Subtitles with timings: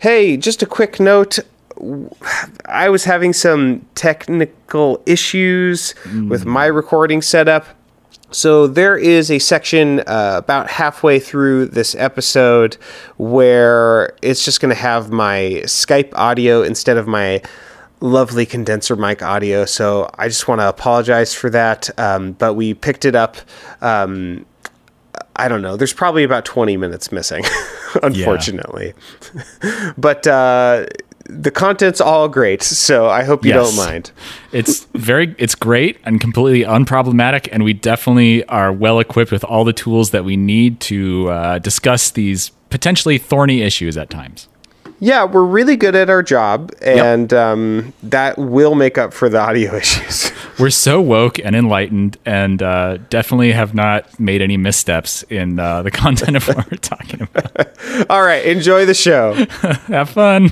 [0.00, 1.40] Hey, just a quick note.
[2.66, 5.92] I was having some technical issues
[6.28, 7.66] with my recording setup.
[8.30, 12.76] So there is a section uh, about halfway through this episode
[13.16, 17.42] where it's just going to have my Skype audio instead of my
[18.00, 19.64] lovely condenser mic audio.
[19.64, 21.90] So I just want to apologize for that.
[21.98, 23.36] Um, but we picked it up.
[23.80, 24.46] Um,
[25.38, 25.76] I don't know.
[25.76, 27.44] There's probably about 20 minutes missing,
[28.02, 28.94] unfortunately.
[29.98, 30.86] but uh,
[31.26, 33.68] the content's all great, so I hope you Yes.
[33.68, 34.10] don't mind.
[34.52, 39.64] It's very, it's great and completely unproblematic, and we definitely are well equipped with all
[39.64, 44.48] the tools that we need to uh, discuss these potentially thorny issues at times.
[45.00, 49.38] Yeah, we're really good at our job, and um, that will make up for the
[49.38, 50.32] audio issues.
[50.58, 55.82] We're so woke and enlightened, and uh, definitely have not made any missteps in uh,
[55.82, 57.68] the content of what we're talking about.
[58.10, 59.34] all right, enjoy the show.
[59.86, 60.50] Have fun.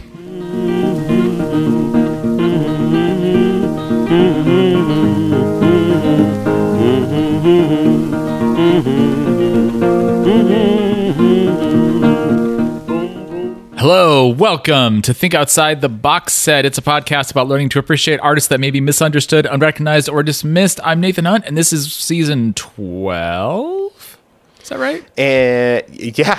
[13.88, 16.65] Hello, welcome to Think Outside the Box Set.
[16.65, 20.80] It's a podcast about learning to appreciate artists that may be misunderstood, unrecognized, or dismissed.
[20.82, 24.18] I'm Nathan Hunt, and this is season 12.
[24.60, 25.07] Is that right?
[25.16, 25.84] And
[26.18, 26.37] yeah,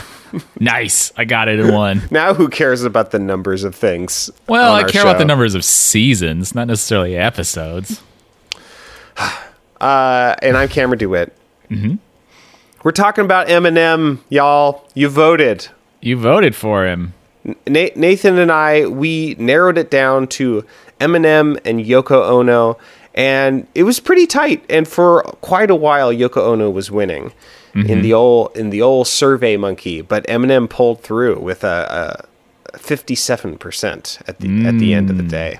[0.60, 1.12] Nice.
[1.14, 2.04] I got it in one.
[2.10, 4.30] now who cares about the numbers of things?
[4.48, 8.00] Well, I care about the numbers of seasons, not necessarily episodes.
[9.78, 11.36] Uh, and I'm Cameron DeWitt.
[11.68, 11.96] Mm-hmm.
[12.84, 14.88] We're talking about Eminem, y'all.
[14.94, 15.66] You voted.
[16.02, 17.14] You voted for him.
[17.66, 20.64] Nathan and I, we narrowed it down to
[21.00, 22.76] Eminem and Yoko Ono,
[23.14, 24.64] and it was pretty tight.
[24.68, 27.32] And for quite a while, Yoko Ono was winning
[27.74, 32.26] in the old in the old Survey Monkey, but Eminem pulled through with a
[32.76, 35.58] fifty-seven percent at the at the end of the day.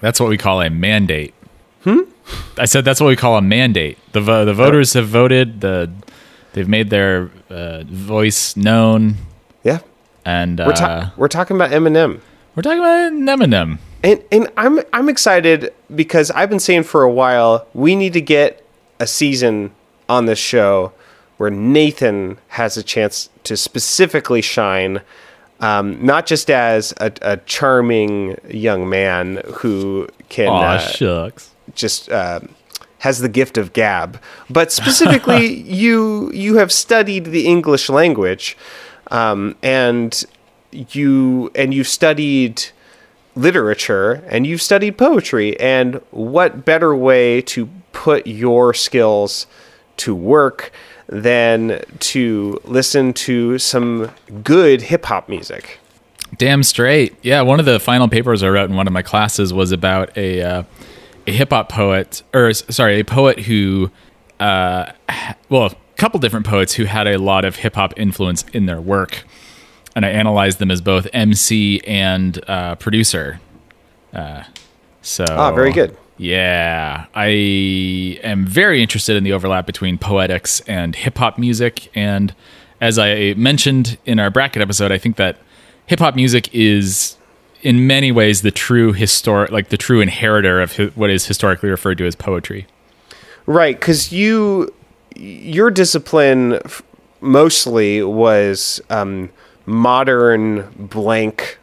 [0.00, 1.34] That's what we call a mandate.
[1.82, 2.02] Hmm?
[2.58, 3.98] I said that's what we call a mandate.
[4.12, 5.60] The vo- the voters have voted.
[5.60, 5.90] The
[6.52, 9.16] they've made their uh, voice known,
[9.64, 9.80] Yeah,
[10.24, 12.20] and uh, we're ta- we're talking about Eminem.
[12.54, 13.78] we're talking about Eminem.
[14.02, 18.20] And and I'm I'm excited because I've been saying for a while we need to
[18.20, 18.64] get
[19.00, 19.72] a season
[20.08, 20.92] on this show
[21.38, 25.00] where Nathan has a chance to specifically shine,
[25.60, 31.50] um, not just as a, a charming young man who can Aw, uh, shucks.
[31.74, 32.40] just uh,
[32.98, 34.20] has the gift of gab,
[34.50, 38.56] but specifically you you have studied the English language,
[39.08, 40.24] um, and
[40.72, 42.64] you and you've studied
[43.34, 49.46] literature and you've studied poetry, and what better way to put your skills
[49.98, 50.72] to work
[51.08, 54.10] than to listen to some
[54.44, 55.78] good hip hop music?
[56.36, 57.16] Damn straight.
[57.22, 60.16] Yeah, one of the final papers I wrote in one of my classes was about
[60.16, 60.62] a uh,
[61.26, 63.90] a hip hop poet, or sorry, a poet who,
[64.40, 64.92] uh,
[65.48, 69.24] well, couple different poets who had a lot of hip hop influence in their work,
[69.94, 73.40] and I analyzed them as both MC and uh, producer.
[74.12, 74.44] Uh,
[75.02, 75.96] so Ah, very good.
[76.16, 77.26] Yeah, I
[78.24, 81.90] am very interested in the overlap between poetics and hip hop music.
[81.94, 82.34] And
[82.80, 85.38] as I mentioned in our bracket episode, I think that
[85.86, 87.16] hip hop music is
[87.62, 91.68] in many ways the true historic, like the true inheritor of hi- what is historically
[91.70, 92.66] referred to as poetry.
[93.46, 94.72] Right, because you,
[95.18, 96.60] your discipline
[97.20, 99.30] mostly was um,
[99.66, 101.58] modern blank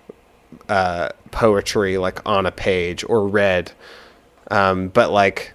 [0.69, 3.71] uh, poetry, like on a page or read,
[4.51, 5.53] um, but like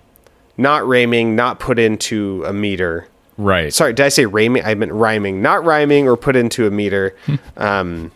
[0.57, 3.07] not rhyming, not put into a meter.
[3.37, 3.73] Right.
[3.73, 4.65] Sorry, did I say rhyming?
[4.65, 7.17] I meant rhyming, not rhyming or put into a meter.
[7.57, 8.13] um,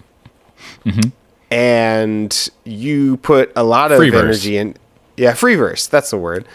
[1.50, 4.76] And you put a lot of Free energy in.
[5.16, 5.86] Yeah, free verse.
[5.86, 6.46] That's the word.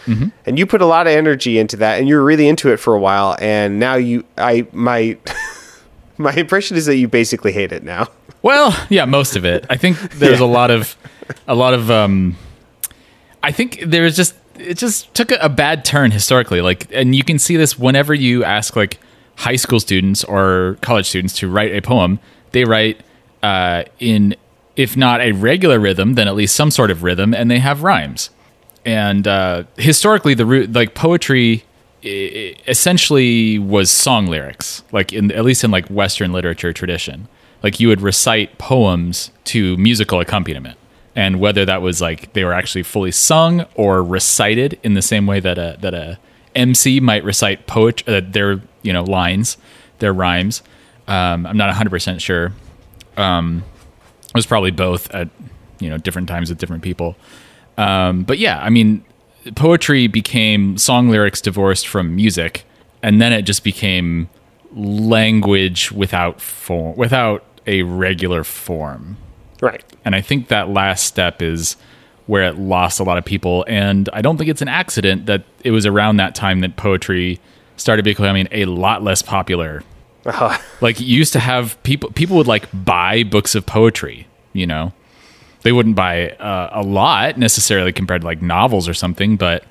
[0.46, 2.78] And you put a lot of energy into that, and you were really into it
[2.78, 3.38] for a while.
[3.40, 5.18] And now you, I, my,
[6.18, 8.08] my impression is that you basically hate it now.
[8.42, 9.66] Well, yeah, most of it.
[9.70, 10.96] I think there's a lot of,
[11.46, 11.92] a lot of.
[11.92, 12.38] um
[13.44, 16.62] I think there's just it just took a, a bad turn historically.
[16.62, 18.98] Like, and you can see this whenever you ask like
[19.36, 22.20] high school students or college students to write a poem.
[22.52, 23.02] They write
[23.44, 24.36] uh, in,
[24.76, 27.84] if not a regular rhythm, then at least some sort of rhythm, and they have
[27.84, 28.30] rhymes.
[28.90, 31.64] And uh, historically, the root like poetry
[32.02, 37.28] essentially was song lyrics, like in at least in like Western literature tradition.
[37.62, 40.76] Like you would recite poems to musical accompaniment,
[41.16, 45.28] and whether that was like they were actually fully sung or recited in the same
[45.28, 46.18] way that a that a
[46.56, 49.58] MC might recite poetry, uh, their you know lines,
[50.00, 50.64] their rhymes.
[51.08, 52.54] Um, I'm not 100 percent sure.
[53.18, 53.64] Um,
[54.30, 55.30] It was probably both at
[55.80, 57.16] you know different times with different people.
[57.80, 59.04] Um, but yeah, I mean,
[59.56, 62.66] poetry became song lyrics divorced from music,
[63.02, 64.30] and then it just became
[64.74, 69.18] language without form, without a regular form.
[69.62, 69.84] Right.
[70.04, 71.78] And I think that last step is
[72.28, 73.66] where it lost a lot of people.
[73.68, 77.40] And I don't think it's an accident that it was around that time that poetry
[77.76, 79.84] started becoming a lot less popular.
[80.26, 84.68] Uh, Like you used to have people people would like buy books of poetry, you
[84.68, 84.94] know.
[85.64, 89.64] They wouldn't buy uh, a lot necessarily compared to like novels or something, but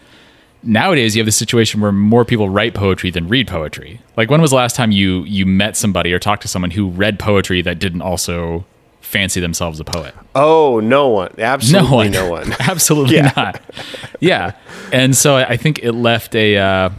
[0.63, 4.01] nowadays you have the situation where more people write poetry than read poetry.
[4.17, 6.89] Like when was the last time you you met somebody or talked to someone who
[6.91, 8.65] read poetry that didn't also
[9.01, 10.15] fancy themselves a poet?
[10.35, 11.33] oh, no one.
[11.39, 12.53] Absolutely no one.
[12.61, 13.33] Absolutely Yeah.
[13.37, 13.61] not.
[14.21, 14.53] Yeah.
[14.93, 16.91] And so I I think it left a uh,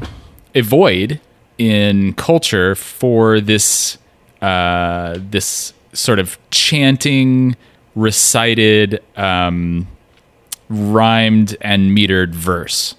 [0.56, 1.20] a void
[1.60, 3.98] in culture for this
[4.42, 7.56] uh, this sort of chanting,
[7.96, 9.88] recited, um,
[10.70, 12.96] rhymed and metered verse.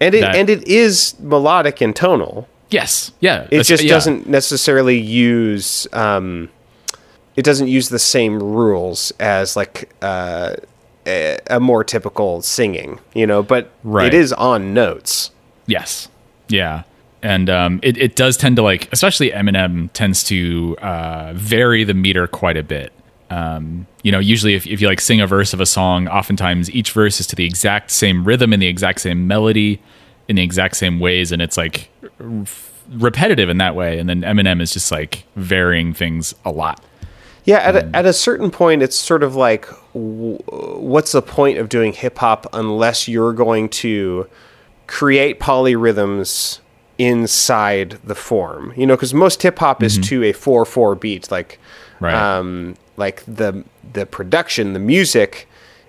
[0.00, 2.48] And it That- and it is melodic and tonal.
[2.70, 3.12] Yes.
[3.20, 3.46] Yeah.
[3.50, 3.90] It just yeah.
[3.90, 6.48] doesn't necessarily use um,
[7.36, 10.54] it doesn't use the same rules as like uh,
[11.06, 14.06] a, a more typical singing, you know, but Right.
[14.06, 15.30] it is on notes.
[15.66, 16.08] Yes.
[16.48, 16.82] Yeah.
[17.22, 21.94] And um, it, it does tend to like, especially Eminem tends to uh, vary the
[21.94, 22.92] meter quite a bit.
[23.30, 26.70] Um, you know, usually if, if you like sing a verse of a song, oftentimes
[26.70, 29.80] each verse is to the exact same rhythm and the exact same melody
[30.28, 31.32] in the exact same ways.
[31.32, 31.88] And it's like
[32.20, 32.44] r-
[32.90, 33.98] repetitive in that way.
[33.98, 36.82] And then Eminem is just like varying things a lot.
[37.46, 41.58] Yeah, at a, at a certain point, it's sort of like, w- what's the point
[41.58, 44.28] of doing hip hop unless you're going to
[44.86, 46.60] create polyrhythms
[46.96, 48.72] inside the form?
[48.76, 51.30] You know, because most hip hop is to a four four beat.
[51.30, 51.58] Like,
[52.00, 52.14] Right.
[52.14, 55.48] um, like the the production, the music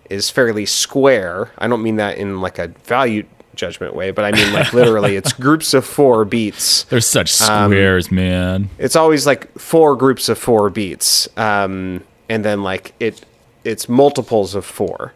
[0.10, 1.52] is fairly square.
[1.58, 3.26] I don't mean that in like a value
[3.56, 7.72] judgment way, but I mean like literally, it's groups of four beats There's such Um,
[7.72, 8.70] squares, man.
[8.78, 13.24] it's always like four groups of four beats um, and then like it
[13.64, 15.14] it's multiples of four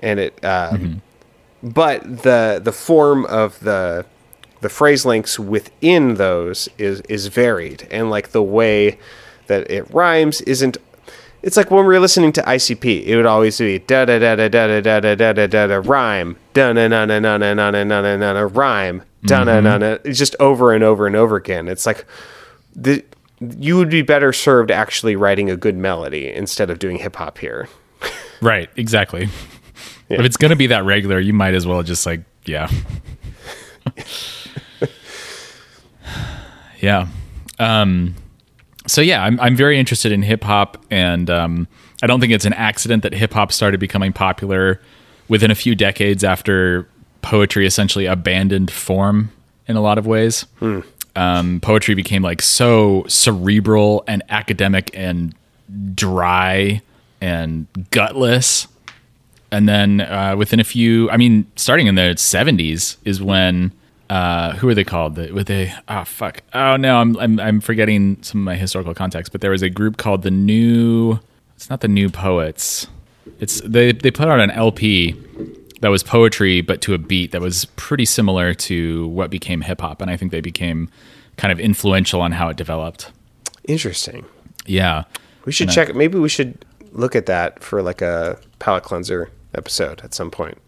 [0.00, 1.02] and it um,
[1.62, 4.04] but the the form of the
[4.62, 8.98] the phrase links within those is is varied and like the way
[9.48, 10.76] that it rhymes isn't
[11.46, 14.34] it's like when we were listening to ICP, it would always be da da da
[14.34, 17.54] da da da da da da da da rhyme, da na na na na na
[17.54, 19.98] na na na na na na rhyme, da na na na.
[20.02, 21.68] It's just over and over and over again.
[21.68, 22.04] It's like
[22.74, 23.04] the
[23.40, 27.38] you would be better served actually writing a good melody instead of doing hip hop
[27.38, 27.68] here.
[28.42, 28.68] Right.
[28.76, 29.28] Exactly.
[30.08, 32.70] If it's going to be that regular, you might as well just like, yeah.
[36.80, 37.08] yeah.
[37.58, 38.14] Um,
[38.86, 41.68] so yeah, I'm, I'm very interested in hip hop and, um,
[42.02, 44.80] I don't think it's an accident that hip hop started becoming popular
[45.28, 46.86] within a few decades after
[47.22, 49.30] poetry essentially abandoned form
[49.66, 50.46] in a lot of ways.
[51.16, 55.34] Um, poetry became like so cerebral and academic and
[55.94, 56.82] dry
[57.22, 58.68] and gutless.
[59.50, 63.72] And then uh, within a few, I mean, starting in the 70s is when
[64.10, 65.14] uh, who are they called?
[65.16, 68.94] The, with they oh fuck oh no I'm, I'm I'm forgetting some of my historical
[68.94, 71.18] context, but there was a group called the New.
[71.56, 72.86] It's not the New Poets.
[73.40, 75.14] It's they they put out an LP
[75.80, 79.80] that was poetry but to a beat that was pretty similar to what became hip
[79.80, 80.88] hop, and I think they became
[81.36, 83.10] kind of influential on how it developed.
[83.64, 84.24] Interesting.
[84.64, 85.04] Yeah,
[85.44, 85.94] We should check.
[85.94, 90.58] Maybe we should look at that for like a palate cleanser episode at some point.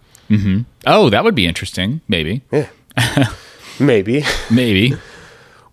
[0.87, 2.01] Oh, that would be interesting.
[2.07, 2.43] Maybe.
[2.53, 2.69] Yeah.
[3.81, 4.25] Maybe.
[4.51, 4.95] Maybe.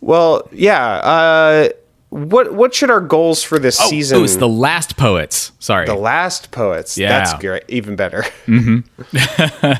[0.02, 0.84] Well, yeah.
[0.98, 1.70] Uh,
[2.10, 4.20] what what should our goals for this Oh, season?
[4.20, 5.52] oh, it's the last poets.
[5.60, 5.86] Sorry.
[5.86, 6.98] The last poets.
[6.98, 7.10] Yeah.
[7.10, 7.64] That's great.
[7.68, 8.24] Even better.
[8.46, 9.74] Mm-hmm.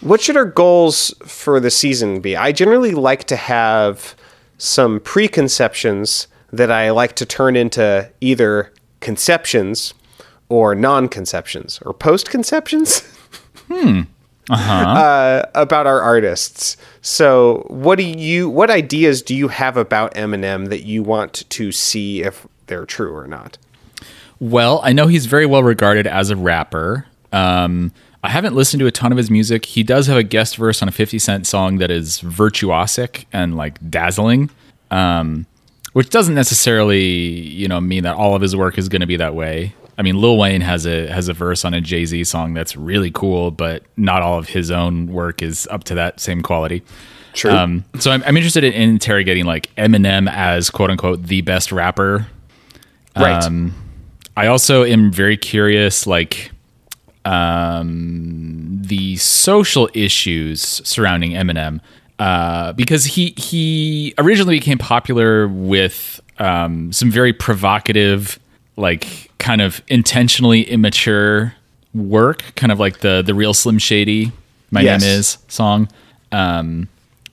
[0.06, 2.36] what should our goals for the season be?
[2.36, 4.14] I generally like to have
[4.56, 9.94] some preconceptions that I like to turn into either conceptions
[10.48, 13.02] or non-conceptions or post-conceptions.
[14.50, 16.76] Uh, about our artists.
[17.00, 21.72] So, what do you what ideas do you have about Eminem that you want to
[21.72, 23.58] see if they're true or not?
[24.40, 27.06] Well, I know he's very well regarded as a rapper.
[27.32, 29.64] Um, I haven't listened to a ton of his music.
[29.64, 33.56] He does have a guest verse on a 50 Cent song that is virtuosic and
[33.56, 34.50] like dazzling,
[34.90, 35.46] um,
[35.92, 39.16] which doesn't necessarily, you know, mean that all of his work is going to be
[39.16, 39.74] that way.
[39.98, 42.76] I mean, Lil Wayne has a has a verse on a Jay Z song that's
[42.76, 46.82] really cool, but not all of his own work is up to that same quality.
[47.34, 47.50] True.
[47.50, 52.26] Um, so I'm, I'm interested in interrogating like Eminem as quote unquote the best rapper.
[53.16, 53.44] right.
[53.44, 53.74] Um,
[54.36, 56.52] I also am very curious, like
[57.24, 61.80] um, the social issues surrounding Eminem,
[62.20, 68.38] uh, because he he originally became popular with um, some very provocative,
[68.78, 71.54] like kind of intentionally immature
[71.94, 74.32] work, kind of like the the real Slim Shady
[74.70, 75.02] "My Yes.
[75.02, 75.88] Name Is" song.
[76.32, 76.88] Um,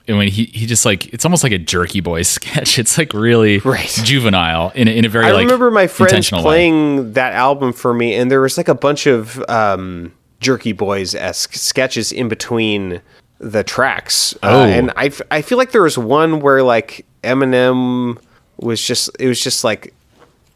[0.07, 2.77] and when he he just like it's almost like a Jerky Boys sketch.
[2.79, 3.87] It's like really Right.
[4.03, 6.49] juvenile in a, in a very I like remember my friends intentional way.
[6.49, 10.11] playing that album for me, and there was like a bunch of um,
[10.41, 13.01] Jerky Boys esque sketches in between
[13.39, 14.35] the tracks.
[14.43, 14.61] Oh.
[14.61, 18.17] Uh, and I, f- I feel like there was one where like Eminem
[18.57, 19.93] was just it was just like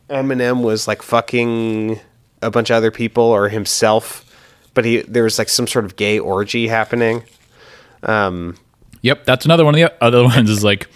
[0.10, 2.00] Eminem was like fucking
[2.42, 4.26] a bunch of other people or himself,
[4.74, 7.24] but he there was like some sort of gay orgy happening.
[9.02, 10.50] Yep, that's another one of the other ones.
[10.50, 10.88] Is like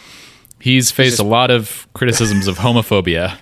[0.60, 3.38] he's faced a lot of criticisms of homophobia.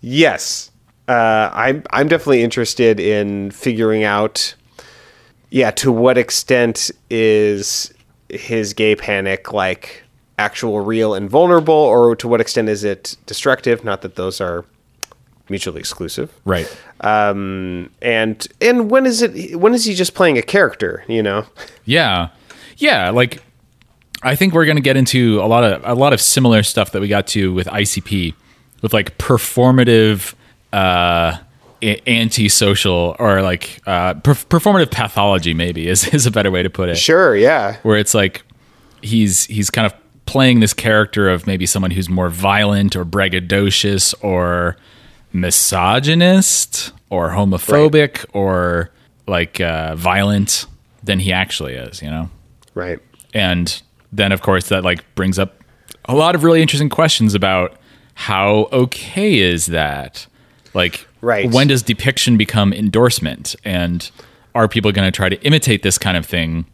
[0.00, 0.70] Yes,
[1.08, 1.82] uh, I'm.
[1.90, 4.54] I'm definitely interested in figuring out,
[5.50, 7.92] yeah, to what extent is
[8.28, 10.04] his gay panic like
[10.38, 13.82] actual, real, and vulnerable, or to what extent is it destructive?
[13.84, 14.64] Not that those are
[15.50, 16.32] mutually exclusive.
[16.44, 16.68] Right.
[17.00, 19.56] Um, and and when is it?
[19.58, 21.04] When is he just playing a character?
[21.08, 21.46] You know.
[21.84, 22.28] Yeah.
[22.76, 23.42] Yeah, like
[24.22, 26.92] I think we're going to get into a lot of a lot of similar stuff
[26.92, 28.34] that we got to with ICP
[28.82, 30.34] with like performative
[30.72, 31.36] uh
[32.06, 36.88] antisocial or like uh per- performative pathology maybe is is a better way to put
[36.88, 36.96] it.
[36.96, 37.36] Sure.
[37.36, 37.76] Yeah.
[37.82, 38.42] where it's like
[39.02, 39.94] he's he's kind of
[40.26, 44.76] playing this character of maybe someone who's more violent or braggadocious or
[45.32, 48.90] misogynist or homophobic or
[49.26, 50.66] like uh, violent
[51.02, 52.30] than he actually is, you know.
[52.74, 52.98] Right.
[53.34, 53.80] And
[54.12, 55.62] then of course that like brings up
[56.06, 57.76] a lot of really interesting questions about
[58.14, 60.26] how okay is that?
[60.74, 61.50] Like Right.
[61.50, 64.10] when does depiction become endorsement and
[64.54, 66.64] are people going to try to imitate this kind of thing?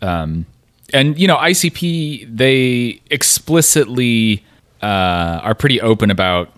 [0.00, 0.46] Um,
[0.92, 4.44] and you know, ICP they explicitly
[4.82, 6.50] uh, are pretty open about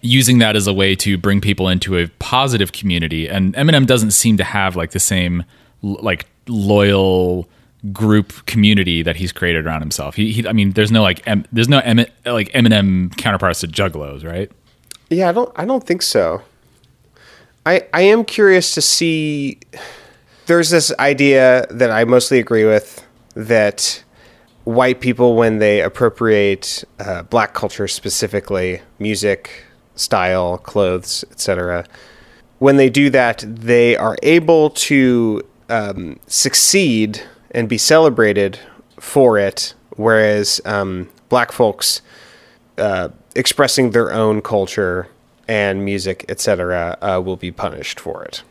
[0.00, 3.28] using that as a way to bring people into a positive community.
[3.28, 5.44] And Eminem doesn't seem to have like the same
[5.82, 7.48] like loyal
[7.92, 10.14] group community that he's created around himself.
[10.14, 13.68] He, he I mean, there's no like em, there's no em, like Eminem counterparts to
[13.68, 14.50] Juggalos, right?
[15.08, 16.42] Yeah, I don't I don't think so.
[17.66, 19.58] I I am curious to see
[20.46, 24.02] there's this idea that I mostly agree with that
[24.64, 29.64] white people when they appropriate uh, black culture specifically music
[30.00, 31.84] style clothes etc
[32.58, 38.58] when they do that they are able to um, succeed and be celebrated
[38.98, 42.02] for it whereas um, black folks
[42.78, 45.08] uh, expressing their own culture
[45.50, 48.42] and music, etc., uh, will be punished for it.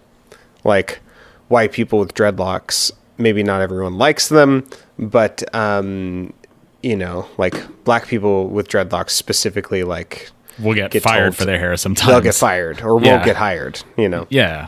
[0.63, 0.99] Like
[1.47, 6.33] white people with dreadlocks, maybe not everyone likes them, but um,
[6.83, 10.29] you know, like black people with dreadlocks specifically, like
[10.61, 12.09] We'll get, Get fired told for their hair sometimes.
[12.09, 13.11] they'll get fired or Yeah.
[13.13, 13.81] won't get hired.
[13.97, 14.67] You know, Yeah.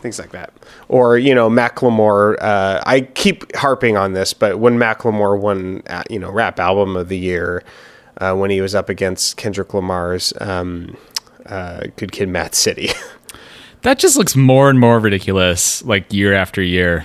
[0.00, 0.52] things like that.
[0.88, 2.36] Or you know, Macklemore.
[2.40, 6.96] Uh, I keep harping on this, but when Macklemore won, uh, you know, rap album
[6.96, 7.62] of the year,
[8.20, 10.96] uh, when he was up against Kendrick Lamar's um,
[11.46, 12.90] uh, "Good Kid, Mad City."
[13.82, 17.04] That just looks more and more ridiculous like year after year.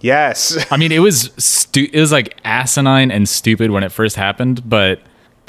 [0.00, 4.14] yes, I mean, it was stu- it was like asinine and stupid when it first
[4.14, 5.00] happened, but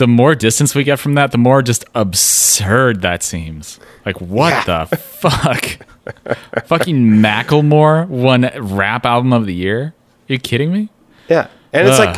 [0.01, 3.79] the more distance we get from that, the more just absurd that seems.
[4.03, 5.77] Like what the fuck?
[6.65, 9.93] Fucking Macklemore won rap album of the year?
[10.27, 10.89] Are you kidding me?
[11.29, 12.17] yeah, and it's like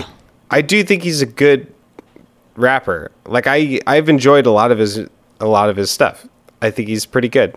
[0.49, 1.67] I do think he's a good
[2.55, 3.11] rapper.
[3.25, 4.99] Like I, I've enjoyed a lot of his
[5.41, 6.25] a lot of his stuff.
[6.61, 7.53] I think he's pretty good,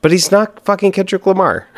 [0.00, 1.66] but he's not fucking Kendrick Lamar.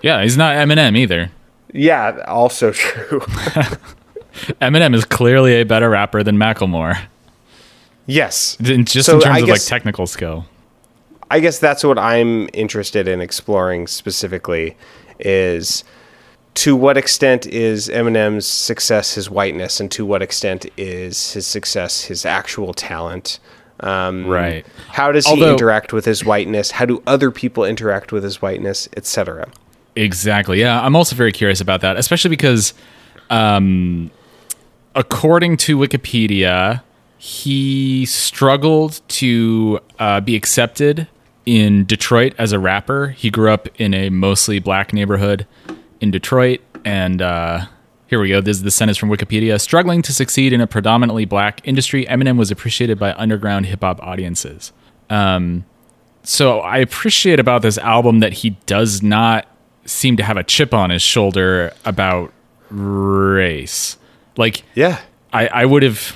[0.00, 1.30] Yeah, he's not Eminem either.
[1.72, 3.20] yeah, also true.
[4.60, 6.98] Eminem is clearly a better rapper than Macklemore,
[8.06, 10.46] yes, in- just So in terms I of guess- like technical skill.
[11.30, 14.76] I guess that's what I'm interested in exploring specifically
[15.18, 15.82] is
[16.54, 22.04] to what extent is Eminem's success his whiteness and to what extent is his success
[22.04, 23.38] his actual talent.
[23.80, 24.66] Um, Right.
[24.90, 26.72] How does he interact with his whiteness?
[26.72, 29.48] How do other people interact with his whiteness, etc.?
[29.96, 30.60] Exactly.
[30.60, 32.74] Yeah, I'm also very curious about that, especially because,
[33.30, 34.10] um,
[34.94, 36.82] according to Wikipedia,
[37.18, 41.06] he struggled to uh, be accepted
[41.46, 43.08] in Detroit as a rapper.
[43.08, 45.46] He grew up in a mostly black neighborhood
[46.00, 47.66] in Detroit, and uh,
[48.06, 48.40] here we go.
[48.40, 49.60] This is the sentence from Wikipedia.
[49.60, 54.02] Struggling to succeed in a predominantly black industry, Eminem was appreciated by underground hip hop
[54.02, 54.72] audiences.
[55.08, 55.64] Um,
[56.22, 59.46] so I appreciate about this album that he does not
[59.84, 62.32] seem to have a chip on his shoulder about
[62.70, 63.96] race.
[64.36, 65.00] Like, Yeah.
[65.32, 66.14] I, I would have,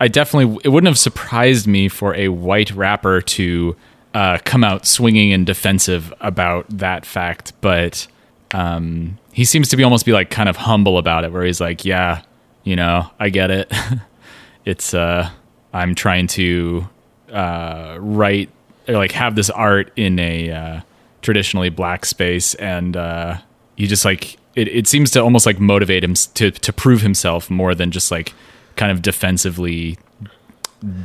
[0.00, 3.76] I definitely, it wouldn't have surprised me for a white rapper to
[4.14, 8.06] uh, come out swinging and defensive about that fact, but
[8.52, 11.60] um, he seems to be almost be like kind of humble about it, where he's
[11.60, 12.22] like, yeah,
[12.64, 13.72] you know, I get it.
[14.64, 15.30] it's, uh,
[15.72, 16.88] I'm trying to
[17.32, 18.50] uh, write
[18.88, 20.80] or like have this art in a uh,
[21.20, 23.36] traditionally black space, and uh,
[23.76, 27.50] he just like it, it seems to almost like motivate him to to prove himself
[27.50, 28.34] more than just like
[28.76, 29.98] kind of defensively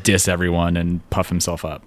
[0.03, 1.83] diss everyone and puff himself up.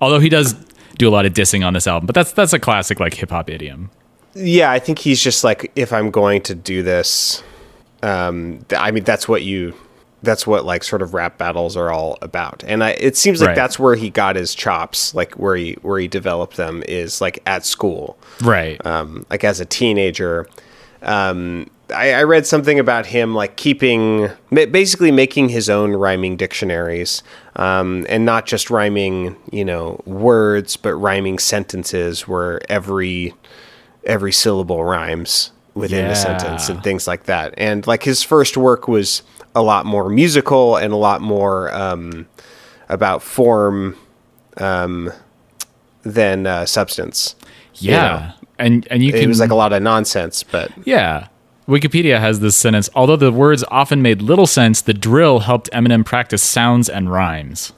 [0.00, 0.54] Although he does
[0.98, 3.30] do a lot of dissing on this album, but that's that's a classic like hip
[3.30, 3.90] hop idiom.
[4.34, 7.42] Yeah, I think he's just like, if I'm going to do this,
[8.02, 9.74] um, th- I mean, that's what you,
[10.22, 12.62] that's what like sort of rap battles are all about.
[12.64, 13.56] And I, it seems like Right.
[13.56, 17.42] that's where he got his chops, like where he where he developed them is like
[17.44, 18.16] at school.
[18.40, 18.84] Right.
[18.86, 20.46] um, like as a teenager.
[21.02, 27.22] Um, I, I read something about him like keeping, basically making his own rhyming dictionaries,
[27.56, 33.34] um, and not just rhyming, you know, words, but rhyming sentences where every
[34.04, 37.54] every syllable rhymes within the sentence and things like that.
[37.56, 39.22] And like his first work was
[39.54, 42.26] a lot more musical and a lot more um,
[42.88, 43.96] about form
[44.56, 45.12] um,
[46.02, 47.34] than uh, substance.
[47.74, 48.32] yeah.
[48.60, 51.26] And and you can It was like a lot of nonsense, but Yeah.
[51.68, 56.04] Wikipedia has this sentence Although the words often made little sense, the drill helped Eminem
[56.04, 57.72] practice sounds and rhymes.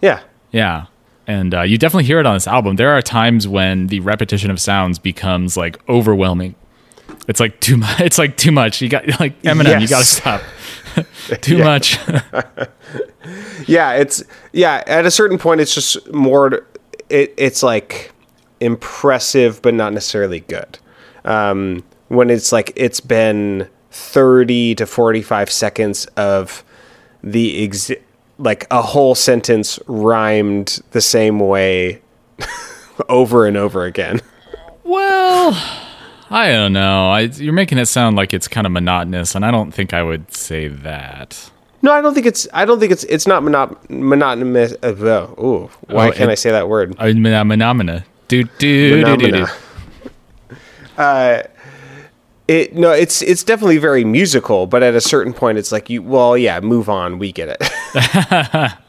[0.00, 0.20] yeah.
[0.52, 0.86] Yeah.
[1.26, 2.76] And uh, you definitely hear it on this album.
[2.76, 6.54] There are times when the repetition of sounds becomes like overwhelming.
[7.28, 8.00] It's like too much.
[8.06, 8.82] It's like too much.
[8.82, 9.80] You got like Eminem.
[9.80, 10.42] You got to stop.
[11.40, 11.98] too much.
[13.66, 14.22] Yeah, it's
[14.52, 16.66] yeah, at a certain point it's just more
[17.08, 18.12] it it's like
[18.60, 20.78] impressive but not necessarily good.
[21.24, 26.64] Um when it's like it's been 30 to 45 seconds of
[27.22, 28.00] the exi-
[28.38, 32.02] like a whole sentence rhymed the same way
[33.08, 34.20] over and over again.
[34.84, 35.52] well,
[36.30, 37.10] I don't know.
[37.10, 40.02] I, you're making it sound like it's kind of monotonous, and I don't think I
[40.02, 41.50] would say that.
[41.82, 44.88] No, I don't think it's I don't think it's it's not monot- monotonous uh,
[45.40, 46.94] ooh, why Oh, can't it- I say that word?
[46.98, 48.04] I mean, phenomena.
[48.28, 49.46] Do do do do do.
[50.96, 51.48] Phenomena.
[52.46, 56.02] It no, it's it's definitely very musical, but at a certain point, it's like you.
[56.02, 57.18] Well, yeah, move on.
[57.18, 58.72] We get it.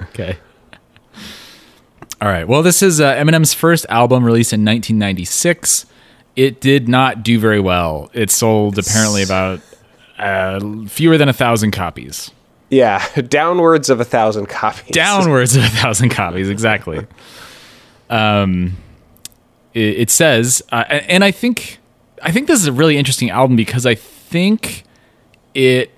[0.00, 0.36] Okay.
[2.22, 2.46] All right.
[2.46, 5.86] Well, this is uh, Eminem's first album released in 1996.
[6.36, 8.08] It did not do very well.
[8.12, 9.60] It sold apparently about
[10.18, 12.30] uh, fewer than a thousand copies.
[12.70, 14.90] yeah, downwards of a thousand copies.
[14.94, 17.04] Downwards of a thousand copies, exactly.
[18.10, 18.76] Um,
[19.74, 21.78] it, it says, uh, and I think,
[22.22, 24.84] I think this is a really interesting album because I think
[25.54, 25.90] it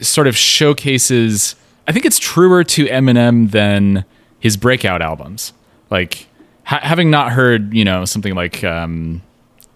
[0.00, 1.56] sort of showcases.
[1.86, 4.04] I think it's truer to Eminem than
[4.40, 5.52] his breakout albums.
[5.90, 6.26] Like
[6.64, 9.22] ha- having not heard, you know, something like um,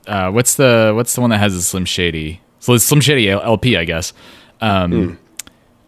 [0.07, 2.41] uh, what's the what's the one that has a Slim Shady?
[2.61, 4.13] So Slim Shady LP, I guess.
[4.61, 5.19] Um,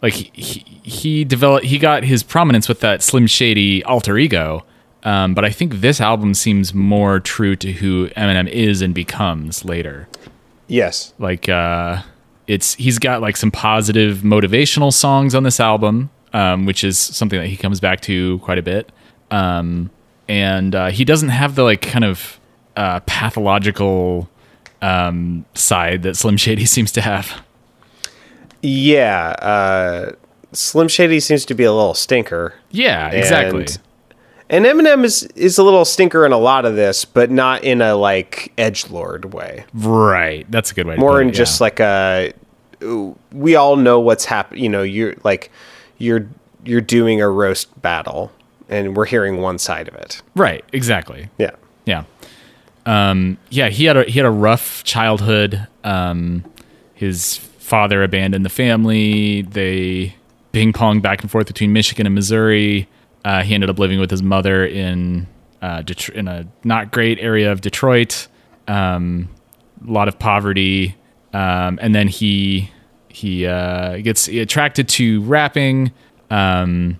[0.01, 4.65] Like he, he he developed, he got his prominence with that Slim Shady alter ego.
[5.05, 9.63] Um, but I think this album seems more true to who Eminem is and becomes
[9.63, 10.07] later
[10.67, 11.13] Yes.
[11.19, 12.01] like uh
[12.47, 17.39] it's he's got like some positive motivational songs on this album um which is something
[17.39, 18.91] that he comes back to quite a bit
[19.31, 19.89] um
[20.27, 22.39] and uh he doesn't have the like kind of
[22.75, 24.27] uh pathological
[24.81, 27.41] um side that slim shady seems to have
[28.61, 29.35] Yeah.
[29.39, 30.11] Uh,
[30.51, 32.53] Slim Shady seems to be a little stinker.
[32.71, 33.67] yeah exactly
[34.49, 37.81] And, Eminem is is a little stinker in a lot of this, but not in
[37.81, 39.65] a like edge lord way.
[39.73, 41.63] right that's a good way to More in it, just yeah.
[41.63, 42.33] like a.
[43.31, 44.63] We all know what's happening.
[44.63, 45.51] You know, you're like
[45.97, 46.27] you're
[46.63, 48.31] you're doing a roast battle,
[48.69, 50.21] and we're hearing one side of it.
[50.35, 51.51] right exactly Yeah.
[51.85, 52.03] Yeah.
[52.85, 55.67] Um, yeah, he had a he had a rough childhood.
[55.83, 56.43] Um,
[56.93, 59.41] his father abandoned the family.
[59.41, 60.15] They
[60.51, 62.87] ping pong back and forth between Michigan and Missouri.
[63.25, 65.27] Uh, he ended up living with his mother in
[65.61, 68.27] uh, Det- in a not great area of Detroit.
[68.67, 69.27] Um,
[69.85, 70.95] a lot of poverty,
[71.33, 72.69] um, and then he
[73.09, 75.91] he uh, gets attracted to rapping.
[76.29, 76.99] Um,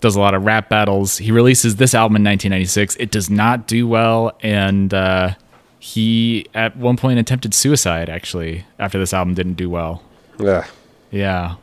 [0.00, 1.16] does a lot of rap battles.
[1.18, 2.96] He releases this album in 1996.
[2.96, 5.34] It does not do well, and uh,
[5.78, 8.08] he at one point attempted suicide.
[8.10, 10.02] Actually, after this album didn't do well.
[10.38, 10.66] Yeah,
[11.10, 11.54] Yeah,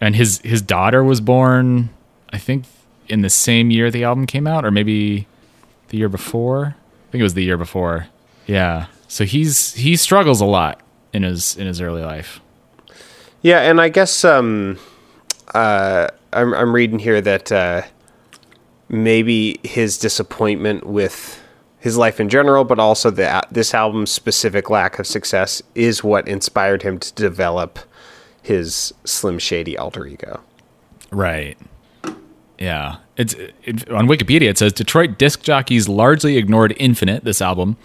[0.00, 1.88] and his his daughter was born,
[2.30, 2.64] I think,
[3.10, 5.26] in the same year the album came out, or maybe
[5.88, 6.76] the year before.
[7.08, 8.06] I think it was the year before.
[8.46, 8.86] Yeah.
[9.08, 10.80] So he's he struggles a lot
[11.12, 12.40] in his in his early life.
[13.42, 14.78] Yeah, and I guess um,
[15.54, 17.82] uh, I'm I'm reading here that uh,
[18.88, 21.42] maybe his disappointment with
[21.80, 26.28] his life in general, but also the this album's specific lack of success, is what
[26.28, 27.78] inspired him to develop
[28.42, 30.40] his Slim Shady alter ego.
[31.10, 31.58] Right.
[32.60, 32.98] Yeah.
[33.16, 34.48] It's it, on Wikipedia.
[34.48, 37.76] It says Detroit disc jockeys largely ignored Infinite, this album,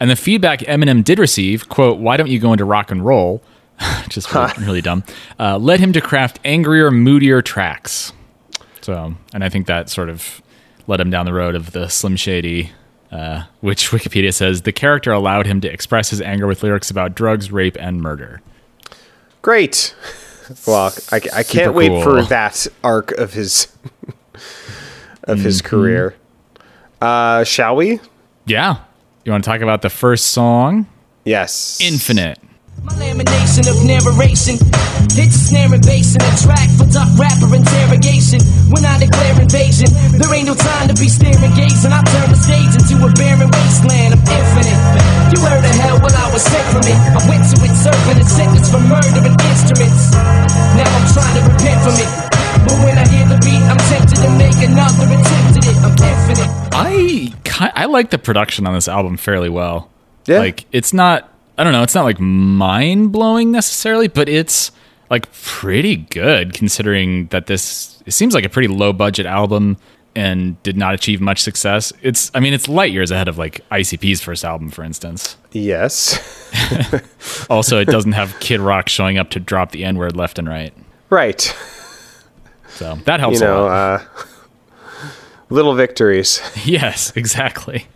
[0.00, 3.42] and the feedback Eminem did receive, quote, "Why don't you go into rock and roll?"
[4.08, 5.04] just really, really dumb,
[5.38, 8.12] uh, led him to craft angrier, moodier tracks.
[8.80, 10.42] So, and I think that sort of
[10.86, 12.72] led him down the road of the Slim Shady,
[13.10, 17.14] uh, which Wikipedia says the character allowed him to express his anger with lyrics about
[17.14, 18.42] drugs, rape, and murder.
[19.40, 19.94] Great.
[20.66, 23.68] Well, I, I can't wait for that arc of his
[24.34, 25.44] of mm-hmm.
[25.44, 26.14] his career.
[27.00, 28.00] Uh, shall we?
[28.46, 28.78] Yeah.
[29.24, 30.86] You want to talk about the first song?
[31.24, 31.80] Yes.
[31.80, 32.38] Infinite.
[32.82, 34.58] My lamination of narration
[35.14, 38.42] Hits a snare and bass in a track for duck rapper interrogation
[38.74, 39.86] When I declare invasion
[40.18, 43.46] There ain't no time to be staring gazing I turn the stage into a barren
[43.46, 44.80] wasteland of infinite
[45.30, 48.18] You heard the hell while I was sent from it I went to it serving
[48.18, 50.10] a sentence for murdering instruments
[50.74, 52.10] Now I'm trying to repent from it
[52.62, 55.76] but when I hear the beat, I'm tempted to make another attempt at it.
[55.82, 56.50] I'm infinite.
[56.72, 59.90] I I like the production on this album fairly well.
[60.26, 60.38] Yeah.
[60.38, 64.72] Like it's not I don't know, it's not like mind blowing necessarily, but it's
[65.10, 69.76] like pretty good considering that this it seems like a pretty low budget album
[70.14, 71.92] and did not achieve much success.
[72.02, 75.36] It's I mean it's light years ahead of like ICP's first album for instance.
[75.52, 76.18] Yes.
[77.50, 80.74] also it doesn't have Kid Rock showing up to drop the N-word left and right.
[81.10, 81.54] Right.
[82.68, 84.02] So that helps you know, uh,
[85.50, 86.40] little victories.
[86.64, 87.86] yes, exactly.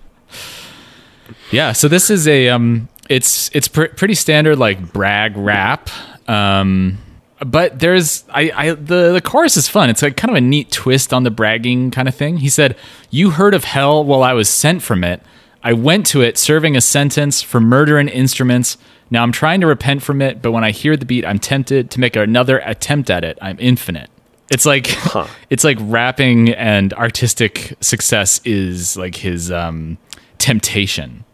[1.50, 5.90] Yeah, so this is a um it's it's pr- pretty standard like brag rap.
[6.28, 6.98] Um,
[7.44, 9.90] but there's I, I the the chorus is fun.
[9.90, 12.38] It's like kind of a neat twist on the bragging kind of thing.
[12.38, 12.76] He said,
[13.10, 15.22] "You heard of hell while I was sent from it.
[15.62, 18.78] I went to it serving a sentence for murder and instruments.
[19.10, 21.90] Now I'm trying to repent from it, but when I hear the beat, I'm tempted
[21.90, 23.38] to make another attempt at it.
[23.42, 24.10] I'm infinite."
[24.50, 25.26] It's like huh.
[25.50, 29.98] it's like rapping and artistic success is like his um
[30.38, 31.24] temptation.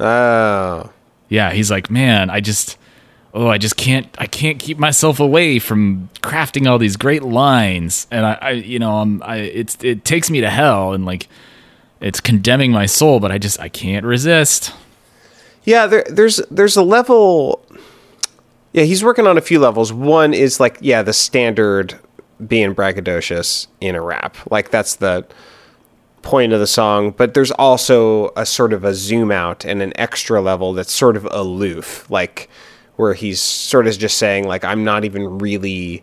[0.00, 0.90] Oh
[1.28, 2.78] yeah, he's like, man, I just,
[3.34, 8.06] oh, I just can't, I can't keep myself away from crafting all these great lines,
[8.10, 11.28] and I, I you know, I'm, I, it's, it takes me to hell, and like,
[12.00, 14.72] it's condemning my soul, but I just, I can't resist.
[15.64, 17.64] Yeah, there, there's, there's a level.
[18.72, 19.92] Yeah, he's working on a few levels.
[19.92, 21.98] One is like, yeah, the standard
[22.46, 25.26] being braggadocious in a rap, like that's the
[26.26, 29.92] point of the song, but there's also a sort of a zoom out and an
[29.94, 32.50] extra level that's sort of aloof, like
[32.96, 36.02] where he's sort of just saying like I'm not even really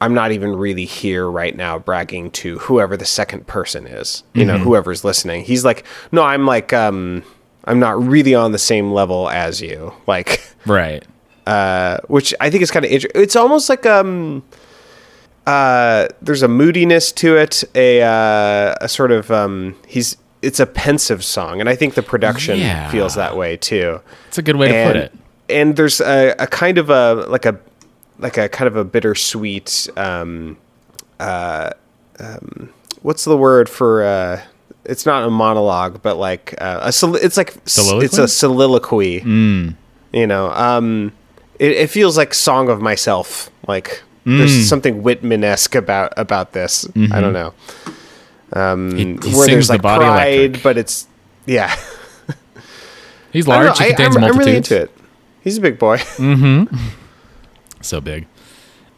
[0.00, 4.42] I'm not even really here right now bragging to whoever the second person is, you
[4.42, 4.48] mm-hmm.
[4.48, 5.44] know, whoever's listening.
[5.44, 7.22] He's like, "No, I'm like um
[7.64, 11.04] I'm not really on the same level as you." Like Right.
[11.46, 13.22] Uh which I think is kind of interesting.
[13.22, 14.42] It's almost like um
[15.46, 20.66] uh, there's a moodiness to it, a uh, a sort of um, he's it's a
[20.66, 22.90] pensive song, and I think the production yeah.
[22.90, 24.00] feels that way too.
[24.28, 25.18] It's a good way and, to put it.
[25.48, 27.58] And there's a, a, kind of a like a
[28.18, 29.88] like a kind of a bittersweet.
[29.96, 30.56] Um,
[31.20, 31.70] uh,
[32.18, 34.04] um, what's the word for?
[34.04, 34.42] Uh,
[34.84, 38.04] it's not a monologue, but like uh, a sol- it's like soliloquy?
[38.06, 39.20] it's a soliloquy.
[39.20, 39.76] Mm.
[40.12, 41.12] You know, um,
[41.58, 44.38] it, it feels like song of myself, like Mm.
[44.38, 46.84] There's something Whitman esque about about this.
[46.86, 47.12] Mm-hmm.
[47.12, 47.54] I don't know.
[48.52, 50.62] Um, he, he where there's like the pride, electric.
[50.62, 51.06] but it's
[51.46, 51.74] yeah.
[53.32, 53.78] He's large.
[53.78, 54.90] He contains I, I'm, I'm really into it.
[55.42, 55.98] He's a big boy.
[55.98, 56.74] mm-hmm.
[57.82, 58.26] So big.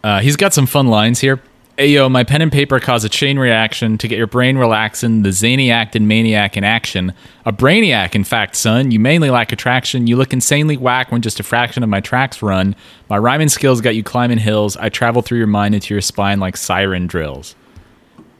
[0.04, 1.40] Uh, he's got some fun lines here.
[1.78, 5.30] Ayo, my pen and paper cause a chain reaction to get your brain relaxing, the
[5.30, 7.12] zany act and maniac in action.
[7.44, 8.90] A brainiac, in fact, son.
[8.90, 10.06] You mainly lack attraction.
[10.06, 12.74] You look insanely whack when just a fraction of my tracks run.
[13.10, 14.78] My rhyming skills got you climbing hills.
[14.78, 17.54] I travel through your mind into your spine like siren drills.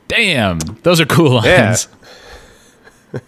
[0.08, 1.88] Damn, those are cool lines.
[3.12, 3.20] Yeah.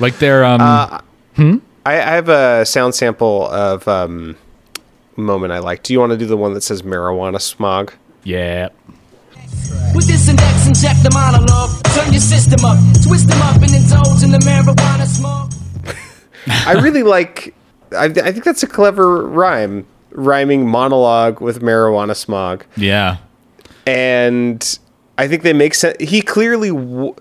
[0.00, 1.00] like they're um uh,
[1.36, 1.58] hmm?
[1.84, 4.36] I, I, have a sound sample of um
[5.16, 5.82] moment I like.
[5.82, 7.92] Do you want to do the one that says marijuana smog?
[8.24, 8.70] Yeah.
[9.94, 11.70] With this index, inject the monologue.
[11.94, 15.50] Turn your system up, twist them up, and indulge in the marijuana smoke.
[16.66, 17.54] I really like.
[17.92, 22.64] I, I think that's a clever rhyme, rhyming monologue with marijuana smog.
[22.76, 23.16] Yeah,
[23.86, 24.78] and
[25.18, 25.96] I think they make sense.
[26.00, 27.16] He clearly, w-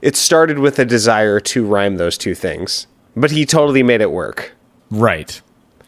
[0.00, 4.10] it started with a desire to rhyme those two things, but he totally made it
[4.10, 4.54] work.
[4.90, 5.40] Right.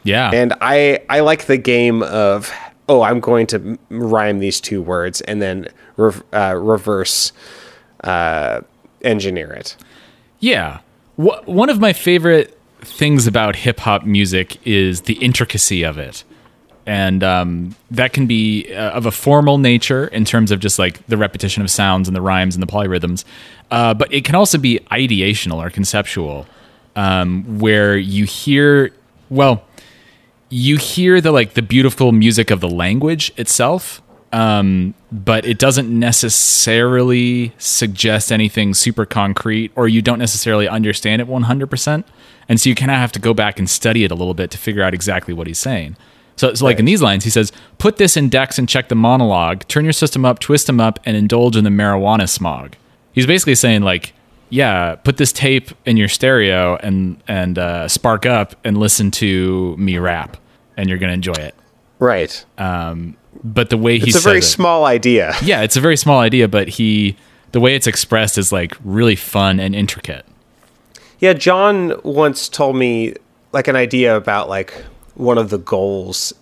[0.04, 0.30] Yeah.
[0.32, 2.52] And I I like the game of
[2.88, 7.32] oh I'm going to rhyme these two words and then re- uh, reverse
[8.04, 8.62] uh,
[9.02, 9.76] engineer it.
[10.40, 10.80] Yeah.
[11.16, 16.24] One of my favorite things about hip hop music is the intricacy of it.
[16.86, 21.04] And um, that can be uh, of a formal nature in terms of just like
[21.06, 23.24] the repetition of sounds and the rhymes and the polyrhythms.
[23.70, 26.46] Uh, but it can also be ideational or conceptual,
[26.96, 28.90] um, where you hear,
[29.28, 29.64] well,
[30.50, 35.90] you hear the like the beautiful music of the language itself, um, but it doesn't
[35.90, 42.04] necessarily suggest anything super concrete, or you don't necessarily understand it 100%.
[42.48, 44.50] And so you kind of have to go back and study it a little bit
[44.50, 45.96] to figure out exactly what he's saying.
[46.36, 48.94] So, so like in these lines, he says, put this in decks and check the
[48.94, 52.76] monologue, turn your system up, twist them up, and indulge in the marijuana smog.
[53.12, 54.12] He's basically saying, like,
[54.50, 59.76] yeah, put this tape in your stereo and and uh, spark up and listen to
[59.76, 60.36] me rap,
[60.76, 61.54] and you're gonna enjoy it.
[61.98, 62.44] Right.
[62.58, 65.34] Um, But the way he it's a very it- small idea.
[65.42, 67.16] yeah, it's a very small idea, but he
[67.52, 70.24] the way it's expressed is like really fun and intricate.
[71.18, 73.14] Yeah, John once told me
[73.52, 74.72] like an idea about like
[75.14, 76.32] one of the goals,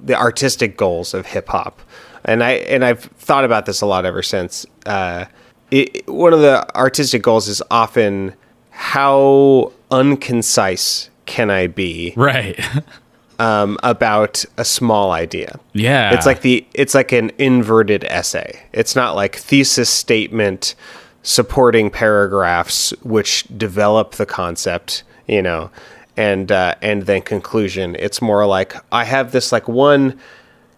[0.00, 1.80] the artistic goals of hip hop,
[2.24, 4.66] and I and I've thought about this a lot ever since.
[4.84, 5.24] Uh,
[5.70, 8.34] it, one of the artistic goals is often
[8.70, 12.58] how unconcise can I be Right.
[13.38, 15.58] um, about a small idea.
[15.72, 16.14] yeah.
[16.14, 18.62] It's like the it's like an inverted essay.
[18.72, 20.74] It's not like thesis statement
[21.22, 25.70] supporting paragraphs which develop the concept, you know,
[26.16, 27.96] and uh, and then conclusion.
[27.98, 30.18] It's more like I have this like one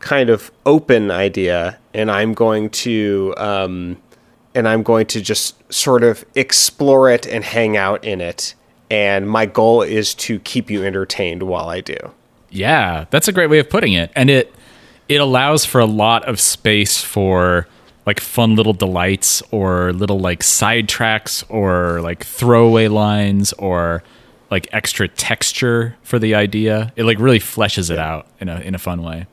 [0.00, 3.98] kind of open idea, and I'm going to um,
[4.58, 8.54] and I'm going to just sort of explore it and hang out in it.
[8.90, 11.96] And my goal is to keep you entertained while I do.
[12.50, 14.10] Yeah, that's a great way of putting it.
[14.16, 14.52] And it
[15.08, 17.68] it allows for a lot of space for
[18.04, 24.02] like fun little delights or little like side tracks or like throwaway lines or
[24.50, 26.92] like extra texture for the idea.
[26.96, 29.26] It like really fleshes it out in a in a fun way.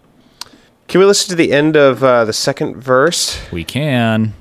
[0.87, 3.41] Can we listen to the end of uh, the second verse?
[3.51, 4.35] We can.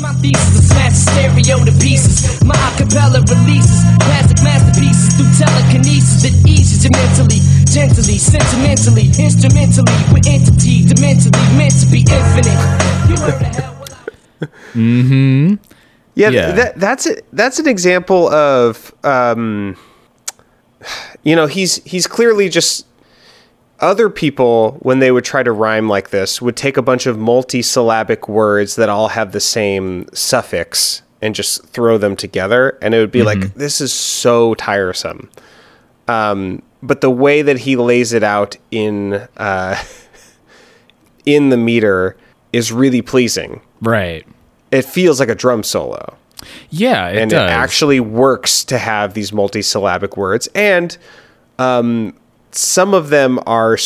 [0.00, 2.42] My thesis is smash stereo to pieces.
[2.44, 10.26] My acapella releases classic masterpieces through telekinesis that eases you mentally, gently, sentimentally, instrumentally, with
[10.28, 12.60] entity, dimentally meant to be infinite.
[13.10, 13.74] You heard of hell.
[16.14, 16.52] Yeah, Yeah.
[16.52, 17.24] that that's it.
[17.32, 19.76] That's an example of, um,
[21.24, 22.86] you know, he's he's clearly just
[23.80, 27.18] other people when they would try to rhyme like this would take a bunch of
[27.18, 32.98] multi-syllabic words that all have the same suffix and just throw them together, and it
[32.98, 35.30] would be like this is so tiresome.
[36.06, 39.82] Um, but the way that he lays it out in uh,
[41.26, 42.16] in the meter
[42.52, 43.60] is really pleasing.
[43.80, 44.26] Right.
[44.70, 46.16] It feels like a drum solo
[46.70, 47.50] Yeah, it and does.
[47.50, 50.96] it actually works to have these multisyllabic words and
[51.58, 52.14] um,
[52.52, 53.76] some of them are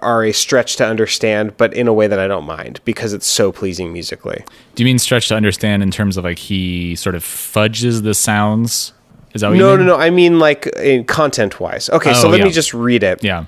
[0.00, 3.26] are a stretch to understand but in a way that I don't mind because it's
[3.26, 4.44] so pleasing musically.
[4.76, 8.14] Do you mean stretch to understand in terms of like he sort of fudges the
[8.14, 8.92] sounds?
[9.34, 9.86] Is that what No, you mean?
[9.88, 10.00] no, no.
[10.02, 11.90] I mean like in content wise.
[11.90, 13.24] Okay, so Oh, let me just read it.
[13.24, 13.46] Yeah.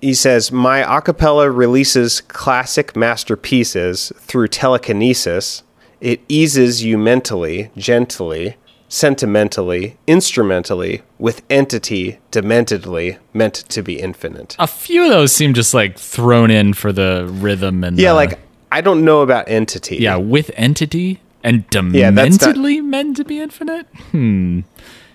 [0.00, 5.62] He says, "My acapella releases classic masterpieces through telekinesis.
[6.00, 8.56] It eases you mentally, gently,
[8.90, 15.72] sentimentally, instrumentally, with entity, dementedly, meant to be infinite." A few of those seem just
[15.72, 18.38] like thrown in for the rhythm and Yeah, the- like
[18.70, 19.96] I don't know about entity.
[19.96, 23.86] yeah, with entity and Yeah, not- dementedly meant to be infinite.
[24.10, 24.60] Hmm.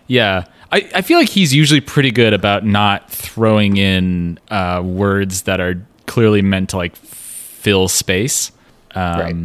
[0.08, 5.44] Yeah, I, I feel like he's usually pretty good about not throwing in uh, words
[5.44, 8.52] that are clearly meant to like fill space.
[8.94, 9.36] Um, Right.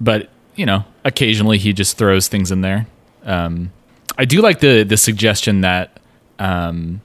[0.00, 2.86] But you know, occasionally he just throws things in there.
[3.26, 3.72] Um,
[4.16, 5.98] I do like the the suggestion that
[6.38, 7.02] um,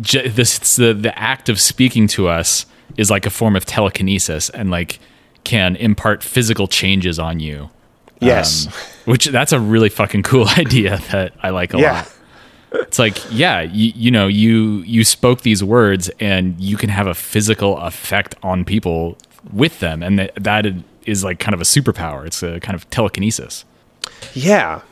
[0.00, 2.64] j- this the the act of speaking to us
[2.96, 4.98] is like a form of telekinesis and like
[5.44, 7.70] can impart physical changes on you.
[8.20, 8.66] Yes.
[8.66, 8.72] Um,
[9.12, 11.92] which that's a really fucking cool idea that I like a Yeah.
[11.92, 12.14] lot.
[12.70, 17.06] It's like, yeah, you, you know, you you spoke these words and you can have
[17.06, 19.16] a physical effect on people
[19.52, 20.66] with them, and that that
[21.06, 22.26] is like kind of a superpower.
[22.26, 23.64] It's a kind of telekinesis.
[24.34, 24.82] Yeah,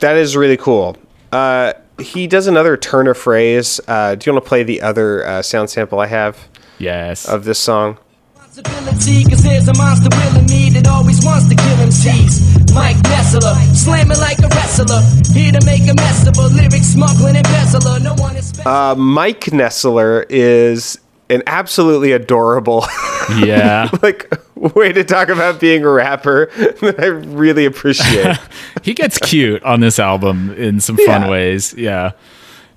[0.00, 0.96] that is really cool.
[1.32, 3.80] Uh, he does another turn of phrase.
[3.86, 7.28] Uh, do you want to play the other uh, sound sample I have Yes.
[7.28, 7.98] of this song?
[8.40, 12.74] Cause there's a monster willing me that always wants to kill MCs.
[12.74, 15.00] Mike Nessler, slamming like a wrestler.
[15.32, 18.00] Here to make a mess of a lyric smuggling embezzler.
[18.00, 18.70] No one is special.
[18.70, 20.98] Uh, Mike Nessler is
[21.30, 22.84] an absolutely adorable,
[23.38, 23.88] Yeah.
[24.02, 24.30] like,
[24.74, 28.36] way to talk about being a rapper that I really appreciate.
[28.82, 31.30] he gets cute on this album in some fun Yeah.
[31.30, 31.74] ways.
[31.74, 32.12] Yeah.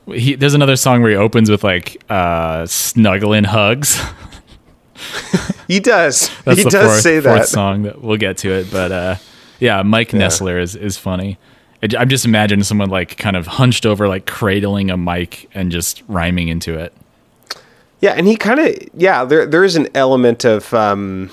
[0.08, 4.02] He, there's another song where he opens with like uh, snuggling hugs.
[5.68, 6.30] he does.
[6.44, 7.48] That's he the does fourth, say fourth that.
[7.48, 9.16] song that we'll get to it, but uh,
[9.60, 11.38] yeah, Mike Nessler is is funny.
[11.98, 16.02] I'm just imagining someone like kind of hunched over, like cradling a mic and just
[16.08, 16.94] rhyming into it.
[18.00, 21.30] Yeah, and he kind of yeah, there there is an element of um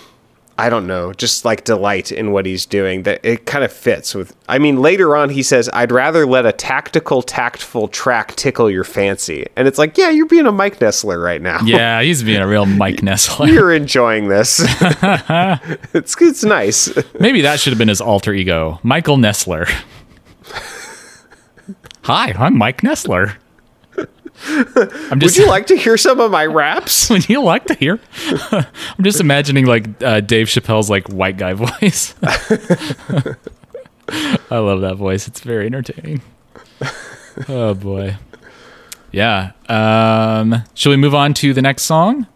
[0.61, 4.15] I don't know, just like delight in what he's doing that it kind of fits
[4.15, 8.71] with I mean later on he says I'd rather let a tactical tactful track tickle
[8.71, 9.47] your fancy.
[9.57, 11.61] And it's like, yeah, you're being a Mike Nessler right now.
[11.65, 13.51] Yeah, he's being a real Mike Nessler.
[13.51, 14.61] You're enjoying this.
[15.95, 16.93] it's it's nice.
[17.19, 19.67] Maybe that should have been his alter ego, Michael Nessler.
[22.03, 23.37] Hi, I'm Mike Nessler.
[24.49, 27.11] Would you like to hear some of my raps?
[27.11, 28.01] Would you like to hear?
[28.53, 32.15] I'm just imagining like uh, Dave Chappelle's like white guy voice.
[34.51, 35.29] I love that voice.
[35.29, 36.23] It's very entertaining.
[37.49, 38.17] Oh boy.
[39.13, 39.53] Yeah.
[39.69, 42.27] Um, shall we move on to the next song?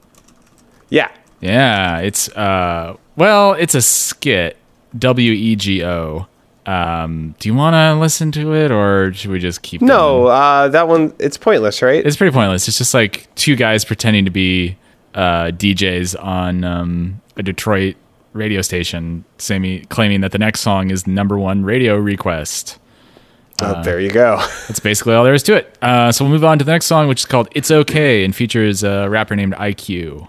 [0.91, 1.11] Yeah.
[1.41, 4.57] Yeah, it's uh well, it's a skit.
[4.97, 6.27] W E G O.
[6.67, 10.33] Um, do you want to listen to it or should we just keep No, going?
[10.33, 12.05] uh that one it's pointless, right?
[12.05, 12.67] It's pretty pointless.
[12.69, 14.77] It's just like two guys pretending to be
[15.15, 17.97] uh, DJs on um, a Detroit
[18.33, 22.79] radio station, saying, claiming that the next song is number one radio request.
[23.63, 24.37] oh, there you go.
[24.67, 25.79] That's basically all there is to it.
[25.81, 28.35] Uh, so we'll move on to the next song, which is called "It's Okay" and
[28.35, 30.27] features a rapper named Eye-Kyu.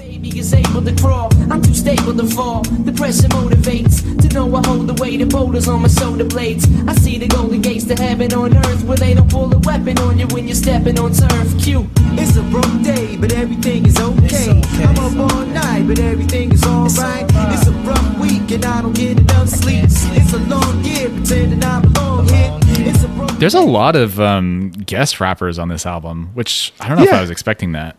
[0.00, 2.62] Baby is able to crawl, I'm too stable to fall.
[2.62, 6.64] The pressure motivates to know I hold the weight of boulders on my shoulder blades.
[6.88, 9.98] I see the golden gates to heaven on earth where they don't pull a weapon
[9.98, 11.48] on you when you're stepping on turf.
[11.62, 11.86] Q.
[12.16, 14.62] It's a broke day, but everything is okay.
[14.84, 17.26] I'm up all night, but everything is alright.
[17.52, 19.84] It's a rough week, and I don't get enough sleep.
[19.84, 22.58] It's a long year, pretending I belong here.
[22.58, 27.04] A There's a lot of um, guest rappers on this album, which I don't know
[27.04, 27.98] if I was expecting that.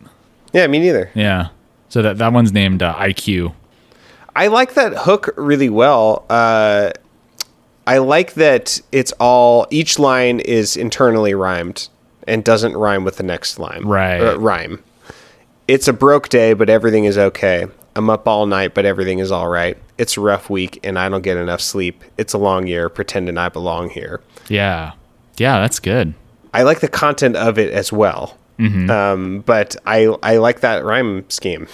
[0.52, 1.08] Yeah, me neither.
[1.14, 1.50] Yeah.
[1.92, 3.52] So that that one's named uh, Eye-Kyu.
[4.34, 6.24] I like that hook really well.
[6.30, 6.92] Uh,
[7.86, 11.90] I like that it's all each line is internally rhymed
[12.26, 13.84] and doesn't rhyme with the next line.
[13.84, 14.22] Right.
[14.22, 14.82] uh, rhyme.
[15.68, 17.66] It's a broke day, but everything is okay.
[17.94, 19.76] I'm up all night, but everything is all right.
[19.98, 22.02] It's a rough week, and I don't get enough sleep.
[22.16, 24.22] It's a long year, pretending I belong here.
[24.48, 24.92] Yeah.
[25.36, 26.14] Yeah, that's good.
[26.54, 28.38] I like the content of it as well.
[28.58, 31.66] Um, but I I like that rhyme scheme.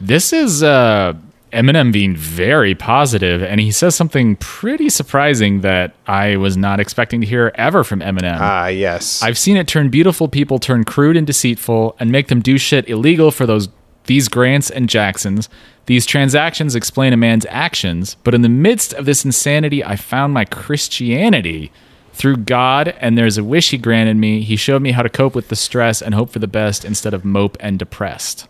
[0.00, 1.14] This is uh,
[1.52, 7.20] Eminem being very positive, and he says something pretty surprising that I was not expecting
[7.20, 8.38] to hear ever from Eminem.
[8.40, 9.22] Ah, yes.
[9.22, 12.88] I've seen it turn beautiful people turn crude and deceitful and make them do shit
[12.88, 13.68] illegal for those
[14.06, 15.48] these Grants and Jacksons.
[15.86, 20.34] These transactions explain a man's actions, but in the midst of this insanity, I found
[20.34, 21.72] my Christianity
[22.14, 24.40] through God, and there's a wish he granted me.
[24.42, 27.12] He showed me how to cope with the stress and hope for the best instead
[27.12, 28.48] of mope and depressed.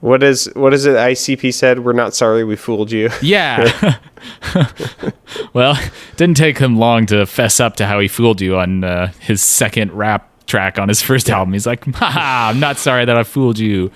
[0.00, 0.96] What is what is it?
[0.96, 3.98] ICP said, "We're not sorry we fooled you." Yeah.
[5.52, 8.82] well, it didn't take him long to fess up to how he fooled you on
[8.82, 11.52] uh, his second rap track on his first album.
[11.52, 13.90] He's like, I'm not sorry that I fooled you.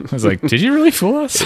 [0.00, 1.42] I was like, Did you really fool us?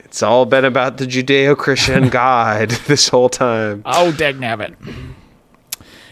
[0.00, 3.82] It's all been about the Judeo-Christian God this whole time.
[3.86, 4.74] oh, dagnabbit.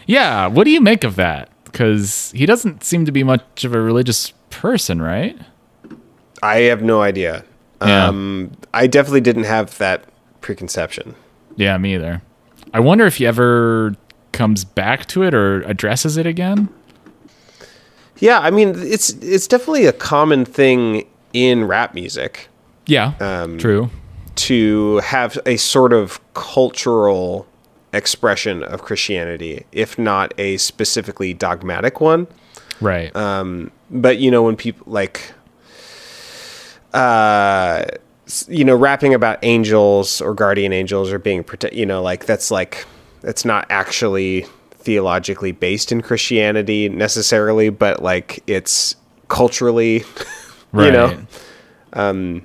[0.07, 1.49] Yeah, what do you make of that?
[1.65, 5.37] Because he doesn't seem to be much of a religious person, right?
[6.43, 7.43] I have no idea.
[7.81, 8.07] Yeah.
[8.07, 10.05] Um, I definitely didn't have that
[10.41, 11.15] preconception.
[11.55, 12.21] Yeah, me either.
[12.73, 13.95] I wonder if he ever
[14.33, 16.69] comes back to it or addresses it again.
[18.19, 22.49] Yeah, I mean, it's it's definitely a common thing in rap music
[22.85, 23.89] Yeah, Um, true.
[24.35, 27.47] to have a sort of cultural
[27.93, 32.27] expression of Christianity, if not a specifically dogmatic one.
[32.79, 33.15] Right.
[33.15, 35.33] Um, but you know when people like
[36.93, 37.85] uh
[38.47, 42.49] you know rapping about angels or guardian angels or being protect you know like that's
[42.49, 42.85] like
[43.21, 48.95] that's not actually theologically based in christianity necessarily but like it's
[49.27, 50.03] culturally
[50.71, 50.85] right.
[50.87, 51.25] you know
[51.93, 52.43] um,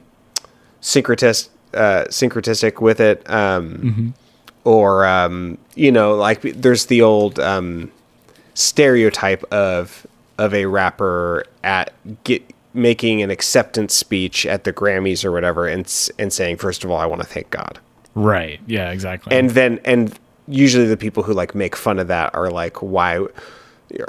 [0.81, 4.15] syncretist uh syncretistic with it um
[4.67, 7.91] or um you know like there's the old um
[8.55, 10.07] stereotype of
[10.39, 11.95] of a rapper at
[12.25, 12.43] get
[12.75, 15.83] making an acceptance speech at the Grammys or whatever and
[16.19, 17.79] and saying first of all I want to thank God.
[18.15, 18.61] Right.
[18.67, 19.37] Yeah, exactly.
[19.37, 23.27] And then and usually the people who like make fun of that are like why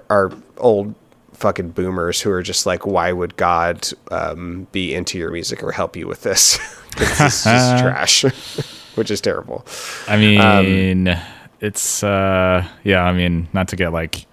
[0.10, 0.96] are old
[1.34, 5.72] fucking boomers who are just like why would God um, be into your music or
[5.72, 6.58] help you with this?
[6.98, 8.26] this is just trash,
[8.98, 9.66] which is terrible.
[10.08, 11.18] I mean,
[11.60, 14.26] it's uh yeah, I mean, not to get like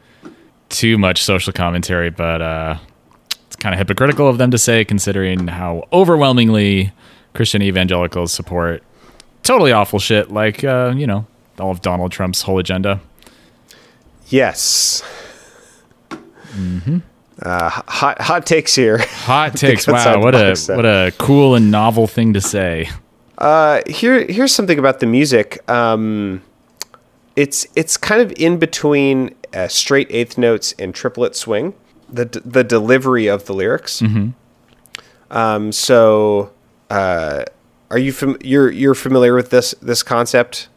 [0.68, 2.78] too much social commentary, but uh
[3.46, 6.92] it's kind of hypocritical of them to say considering how overwhelmingly
[7.34, 8.82] Christian evangelicals support
[9.42, 11.26] totally awful shit like uh, you know,
[11.60, 13.00] all of Donald Trump's whole agenda.
[14.28, 15.02] Yes.
[17.42, 18.98] Uh, hot hot takes here.
[18.98, 19.86] Hot takes.
[19.86, 22.88] Wow, what a what a cool and novel thing to say.
[23.38, 25.68] Uh, here here's something about the music.
[25.68, 26.42] Um,
[27.36, 31.74] it's it's kind of in between uh, straight eighth notes and triplet swing.
[32.08, 34.00] The d- the delivery of the lyrics.
[35.30, 36.52] Um, so,
[36.90, 37.44] uh,
[37.90, 40.68] are you fam- you're you're familiar with this this concept?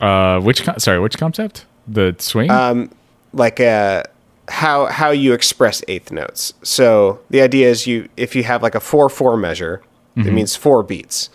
[0.00, 1.66] Uh which con- sorry, which concept?
[1.86, 2.50] The swing?
[2.50, 2.90] Um,
[3.34, 4.04] like uh,
[4.48, 6.54] how how you express eighth notes.
[6.62, 9.82] So the idea is you if you have like a four four measure,
[10.16, 11.28] it means four beats,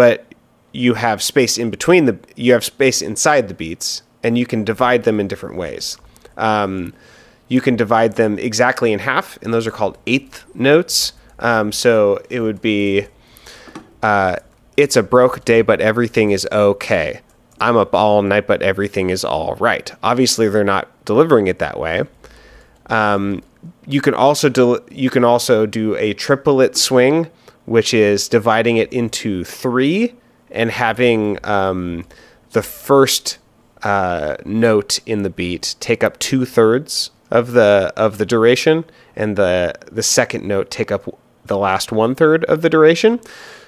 [0.00, 0.24] but
[0.72, 4.64] you have space in between the you have space inside the beats, and you can
[4.64, 5.98] divide them in different ways.
[6.38, 6.94] Um,
[7.48, 11.12] you can divide them exactly in half, and those are called eighth notes.
[11.38, 13.08] Um, so it would be
[14.02, 14.36] uh,
[14.78, 17.20] it's a broke day, but everything is okay.
[17.60, 19.92] I'm up all night, but everything is all right.
[20.02, 22.04] Obviously, they're not delivering it that way.
[22.86, 23.42] Um,
[23.86, 27.28] you can also del- you can also do a triplet swing,
[27.66, 30.14] which is dividing it into three
[30.50, 32.04] and having um,
[32.52, 33.38] the first
[33.82, 38.84] uh, note in the beat take up two thirds of the of the duration,
[39.14, 43.20] and the the second note take up the last one third of the duration.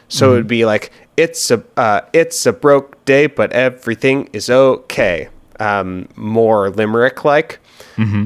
[0.09, 4.51] So it would be like it's a uh, it's a broke day, but everything is
[4.51, 5.29] okay.
[5.61, 7.61] Um, more limerick like,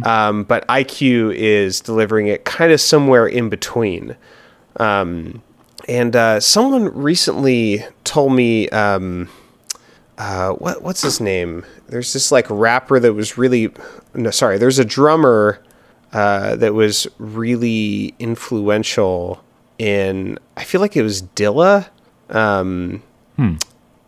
[0.05, 4.17] um, but Eye-Kyu is delivering it kind of somewhere in between.
[4.77, 5.43] Um,
[5.87, 9.29] and uh, someone recently told me, um,
[10.19, 11.65] uh, what what's his name?
[11.89, 13.73] There's this like rapper that was really,
[14.15, 14.59] no, sorry.
[14.59, 15.63] There's a drummer
[16.13, 19.45] uh, that was really influential
[19.79, 20.39] in.
[20.57, 21.89] I feel like it was Dilla.
[22.31, 23.03] Um,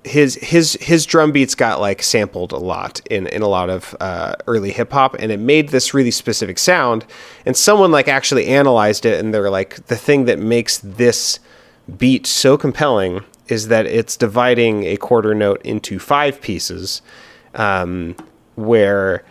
[0.04, 3.94] his his his drum beats got like sampled a lot in in a lot of
[4.00, 7.04] uh, early hip hop, and it made this really specific sound.
[7.44, 11.38] And someone like actually analyzed it, and they're like, the thing that makes this
[11.96, 17.00] beat so compelling is that it's dividing a quarter note into five pieces,
[17.54, 18.14] um,
[18.56, 19.24] where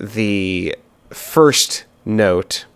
[0.00, 0.76] the
[1.10, 2.66] first note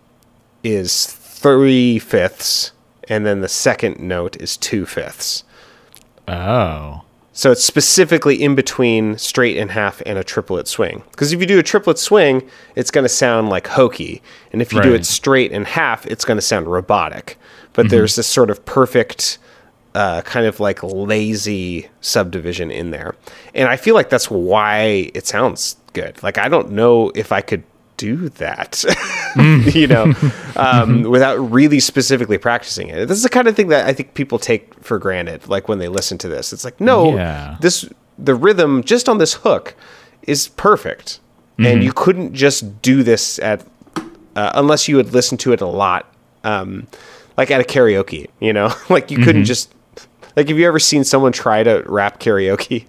[0.65, 2.73] is three fifths,
[3.09, 5.45] and then the second note is two fifths.
[6.27, 7.03] oh.
[7.39, 11.05] So it's specifically in between straight and half and a triplet swing.
[11.13, 12.43] Because if you do a triplet swing,
[12.75, 14.23] it's going to sound like hokey.
[14.53, 17.39] And if you do it straight and half, it's going to sound robotic.
[17.79, 19.39] But there's this sort of perfect,
[19.95, 23.15] uh, kind of like lazy subdivision in there.
[23.55, 26.21] And I feel like that's why it sounds good.
[26.23, 27.63] Like, I don't know if I could
[27.97, 28.85] do that,
[29.75, 30.13] you know,
[30.57, 33.07] um, without really specifically practicing it.
[33.07, 35.79] This is the kind of thing that I think people take for granted, like when
[35.79, 36.53] they listen to this.
[36.53, 37.57] It's like, no, Yeah.
[37.61, 39.75] this the rhythm just on this hook
[40.23, 41.21] is perfect,
[41.59, 43.65] and you couldn't just do this at
[44.37, 46.13] uh, unless you had listened to it a lot,
[46.45, 46.87] um,
[47.39, 48.27] like at a karaoke.
[48.41, 49.75] You know, like you couldn't just
[50.37, 50.49] like.
[50.49, 52.85] Have you ever seen someone try to rap karaoke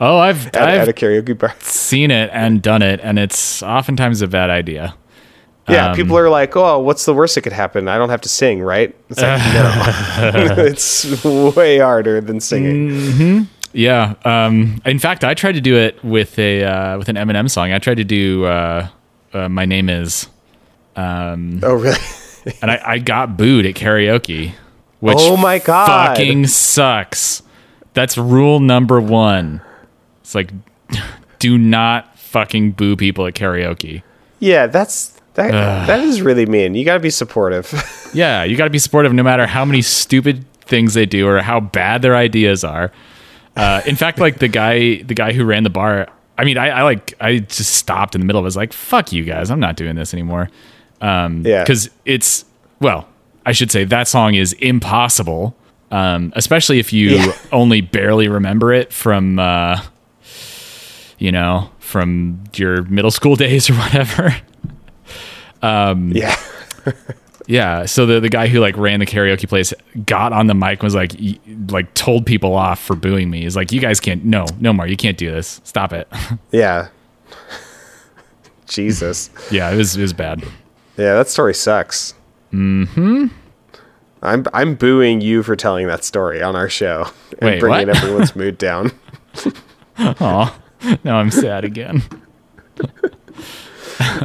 [0.00, 1.54] Oh, I've at, I've at a karaoke bar?
[1.60, 4.94] seen it and done it, and it's oftentimes a bad idea.
[5.68, 7.88] Yeah, Um, people are like, "Oh, what's the worst that could happen?
[7.88, 13.48] I don't have to sing, right?" It's like, no, it's way harder than singing.
[13.74, 14.14] Yeah.
[14.24, 17.72] Um, in fact, I tried to do it with a uh, with an Eminem song.
[17.72, 18.88] I tried to do uh,
[19.34, 20.28] uh, "My Name Is,"
[20.96, 21.98] Um, Oh, really?
[22.62, 24.52] and I, I got booed at karaoke.
[25.00, 25.86] Which Oh my God.
[25.86, 27.42] fucking sucks.
[27.94, 29.60] That's rule number one.
[30.22, 30.50] It's like,
[31.38, 34.02] do not fucking boo people at karaoke.
[34.40, 35.52] yeah, that's that.
[35.86, 36.74] that is really mean.
[36.74, 37.72] You got to be supportive.
[38.14, 41.42] Yeah, you got to be supportive no matter how many stupid things they do or
[41.42, 42.90] how bad their ideas are.
[43.54, 46.08] Uh, in fact, like the guy, the guy who ran the bar.
[46.38, 48.38] I mean, I, I like, I just stopped in the middle.
[48.38, 48.44] Of.
[48.44, 49.50] I was like, "Fuck you guys!
[49.50, 50.48] I'm not doing this anymore."
[51.00, 51.62] Um, Yeah.
[51.64, 52.44] because it's
[52.80, 53.08] well,
[53.46, 55.54] I should say that song is impossible,
[55.90, 57.32] um, especially if you Yeah.
[57.52, 59.80] only barely remember it from, uh,
[61.18, 64.36] you know, from your middle school days or whatever.
[65.62, 66.36] yeah.
[67.50, 69.72] Yeah, so the the guy who like ran the karaoke place
[70.04, 71.38] got on the mic and was like y-
[71.70, 73.40] like told people off for booing me.
[73.44, 74.86] He's like, "You guys can't no, no more.
[74.86, 75.60] You can't do this.
[75.64, 76.06] Stop it."
[76.52, 76.88] Yeah.
[78.66, 79.30] Jesus.
[79.50, 80.44] yeah, it was it was bad.
[80.98, 82.14] Yeah, that story sucks.
[82.52, 83.26] Mm-hmm.
[84.20, 87.06] I'm I'm booing you for telling that story on our show
[87.40, 87.96] and Wait, bringing what?
[87.96, 88.90] everyone's mood down.
[89.98, 90.58] Oh,
[91.04, 92.02] now I'm sad again.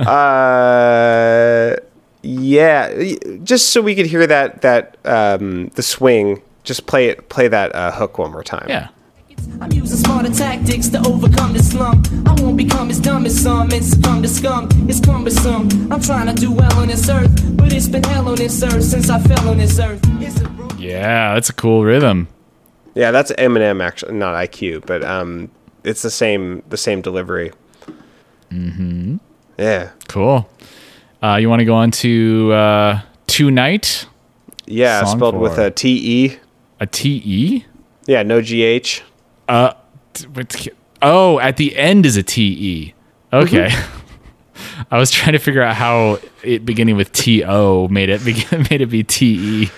[0.08, 1.76] Uh,
[2.22, 3.14] yeah,
[3.44, 6.42] just so we could hear that that um the swing.
[6.64, 7.28] Just play it.
[7.30, 8.66] Play that uh, hook one more time.
[8.70, 8.90] Yeah.
[9.62, 12.08] I'm using smarter tactics to overcome the slump.
[12.28, 14.70] I won't become as dumb as some and succumb to scum.
[14.90, 15.92] It's cumbersome.
[15.92, 18.84] I'm trying to do well on this earth, but it's been hell on this earth
[18.84, 20.02] since I fell on this earth.
[20.22, 22.28] It's a bro- Yeah, that's a cool rhythm.
[22.96, 25.50] Yeah, that's Eminem actually, not Eye-Kyu, but um,
[25.84, 27.52] it's the same the same delivery.
[28.52, 29.18] Mm-hmm.
[29.58, 30.50] Yeah, Cool.
[31.22, 34.08] Uh, you want to go on to uh, tonight?
[34.66, 35.66] yeah, Song spelled with four.
[35.68, 36.38] a T E.
[36.82, 37.66] A T E.
[38.06, 39.04] Yeah, no G H.
[39.48, 39.74] Uh,
[40.14, 40.68] t- what's-
[41.02, 42.94] Oh, at the end is a T E.
[43.34, 43.44] Mm-hmm.
[43.56, 43.70] Okay.
[44.92, 48.62] I was trying to figure out how it beginning with T O made it begin,
[48.70, 49.72] made it be T E.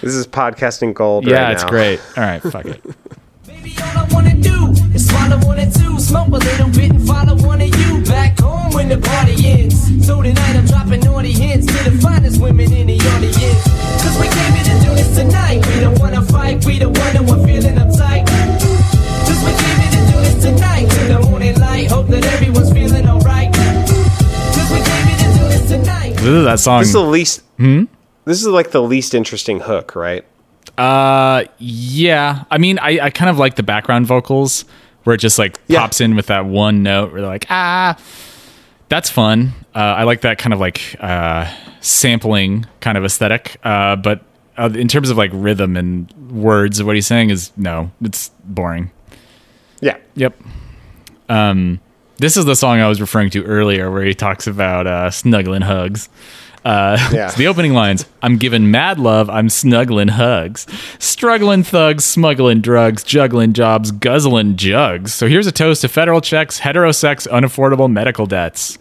[0.00, 1.26] This is podcasting gold.
[1.26, 1.68] Yeah, right it's now.
[1.70, 2.00] great.
[2.16, 2.80] All right, fuck it.
[3.46, 7.04] Baby, all I wanna do is swallow one or two, smoke a little bit and
[7.06, 10.06] follow one of you back home when the party ends.
[10.06, 13.64] So tonight I'm dropping naughty hints to the finest women in the audience.
[14.04, 15.66] Cause we came here to do this tonight.
[15.66, 18.22] We don't wanna fight, we don't wanna, we're feeling uptight.
[19.44, 20.86] Cause we came here to do this tonight.
[20.90, 23.52] To the morning light, hope that everyone's feeling alright.
[23.52, 26.10] Cause we came here to do this tonight.
[26.14, 26.80] This is that song.
[26.80, 27.42] This is the least.
[27.58, 27.84] Hmm?
[28.24, 30.24] This is like the least interesting hook, right?
[30.78, 32.44] Uh, yeah.
[32.50, 34.64] I mean, I, I kind of like the background vocals
[35.04, 35.80] where it just like Yeah.
[35.80, 37.98] pops in with that one note where they're like, ah,
[38.88, 39.52] that's fun.
[39.74, 43.58] Uh, I like that kind of like uh, sampling kind of aesthetic.
[43.62, 44.22] Uh, but
[44.56, 48.30] uh, in terms of like rhythm and words, of what he's saying is no, it's
[48.44, 48.90] boring.
[49.84, 49.96] Yeah.
[50.14, 50.34] Yep.
[51.28, 51.80] Um,
[52.18, 55.62] this is the song I was referring to earlier where he talks about uh, snuggling
[55.62, 56.08] hugs.
[56.64, 57.26] Uh, Yeah.
[57.26, 60.66] it's the opening lines I'm giving mad love, I'm snuggling hugs.
[60.98, 65.12] Struggling thugs, smuggling drugs, juggling jobs, guzzling jugs.
[65.12, 68.78] So here's a toast to federal checks, heterosex, unaffordable medical debts.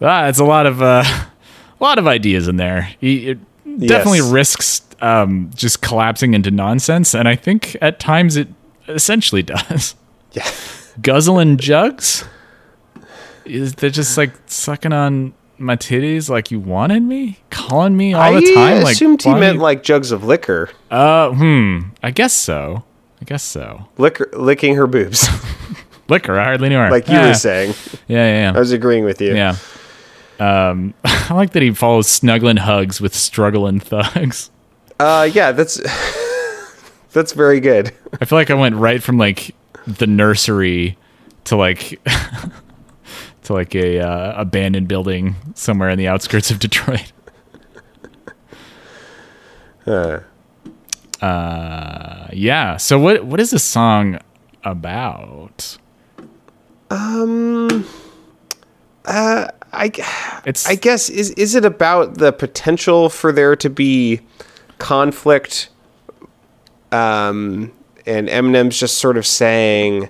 [0.00, 1.02] Ah, it's a lot of uh,
[1.80, 2.82] a lot of ideas in there.
[3.00, 3.38] He, it
[3.86, 4.30] definitely Yes.
[4.30, 8.46] risks um, just collapsing into nonsense, and I think at times it
[8.86, 9.96] essentially does.
[10.32, 10.48] Yeah.
[11.00, 12.24] Guzzling jugs?
[13.44, 17.38] Is they're just like sucking on my titties like you wanted me?
[17.50, 18.78] Calling me all the time?
[18.78, 21.78] Like, I assumed he meant you- like jugs of liquor, Uh, hmm.
[22.02, 22.84] I guess so.
[23.20, 23.86] I guess so.
[23.96, 25.26] liquor, licking her boobs,
[26.08, 26.90] Liquor, I hardly knew her.
[26.90, 27.28] like you Yeah.
[27.28, 27.74] were saying.
[28.06, 29.34] Yeah, yeah, I was agreeing with you.
[29.34, 29.56] Yeah.
[30.38, 34.50] Um, I like that he follows snuggling hugs with struggling thugs.
[35.00, 35.80] Uh, yeah, that's
[37.12, 37.92] that's very good.
[38.20, 39.54] I feel like I went right from like
[39.88, 40.96] the nursery
[41.44, 42.00] to like
[43.44, 47.12] to like a uh, abandoned building somewhere in the outskirts of Detroit.
[49.86, 50.20] Uh,
[51.22, 52.76] Uh, yeah.
[52.76, 54.18] So what what is this song
[54.62, 55.78] about?
[56.90, 57.86] Um,
[59.06, 59.90] uh, I,
[60.44, 64.20] It's I guess is is it about the potential for there to be
[64.78, 65.70] conflict?
[66.92, 67.72] Um,
[68.08, 70.08] and Eminem's just sort of saying,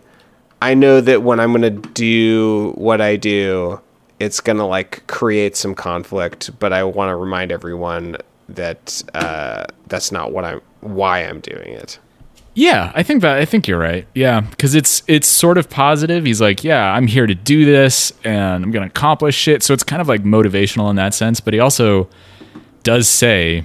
[0.63, 3.81] "I know that when I'm gonna do what I do,
[4.19, 8.17] it's gonna like create some conflict, but I want to remind everyone
[8.49, 11.99] that uh, that's not what I'm why I'm doing it."
[12.55, 14.05] Yeah, I think that I think you're right.
[14.15, 16.25] Yeah, because it's it's sort of positive.
[16.25, 19.63] He's like, yeah, I'm here to do this, and I'm gonna accomplish shit.
[19.63, 21.39] So it's kind of like motivational in that sense.
[21.39, 22.09] But he also
[22.83, 23.65] does say,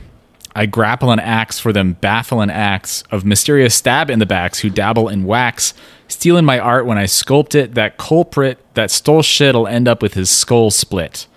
[0.55, 4.69] "I grapple an axe for them baffling axe of mysterious stab in the backs who
[4.69, 5.73] dabble in wax,
[6.07, 7.73] stealing my art when I sculpt it.
[7.75, 11.27] That culprit that stole shit'll end up with his skull split.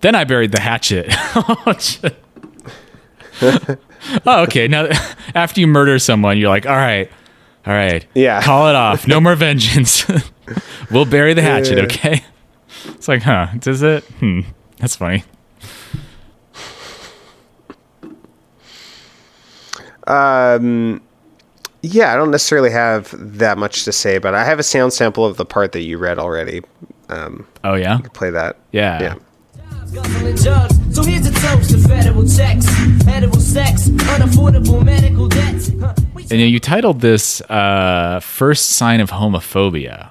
[0.00, 1.74] Then I buried the hatchet." Oh,
[4.26, 4.68] oh, okay.
[4.68, 4.88] Now,
[5.34, 7.10] after you murder someone, you're like, all right,
[7.66, 8.42] all right, Yeah.
[8.42, 9.06] call it off.
[9.06, 10.04] No more vengeance.
[10.90, 12.24] we'll bury the hatchet, okay?
[12.86, 13.48] It's like, huh?
[13.58, 14.04] Does it?
[14.20, 14.40] Hmm.
[14.78, 15.24] That's funny.
[20.08, 21.00] Um,
[21.82, 25.24] yeah, I don't necessarily have that much to say, but I have a sound sample
[25.24, 26.62] of the part that you read already.
[27.08, 28.56] Um, Oh yeah, play that.
[28.72, 29.00] yeah.
[29.00, 29.14] Yeah.
[30.90, 32.66] So here's a toast to federal checks,
[33.06, 35.68] edible sex, unaffordable medical debts.
[36.30, 40.10] And you titled this uh, "First Sign of Homophobia."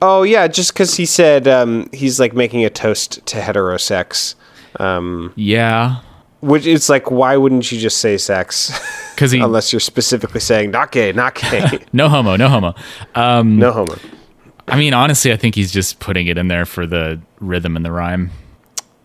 [0.00, 4.34] Oh yeah, just because he said um, he's like making a toast to heterosex.
[4.80, 6.00] Um, Yeah,
[6.42, 8.76] Which it's like, why wouldn't you just say sex?
[9.14, 12.74] because he Unless you're specifically saying not gay, not gay, no homo, no homo.
[13.14, 13.94] no homo.
[14.66, 17.84] I mean, honestly, I think he's just putting it in there for the rhythm and
[17.84, 18.30] the rhyme.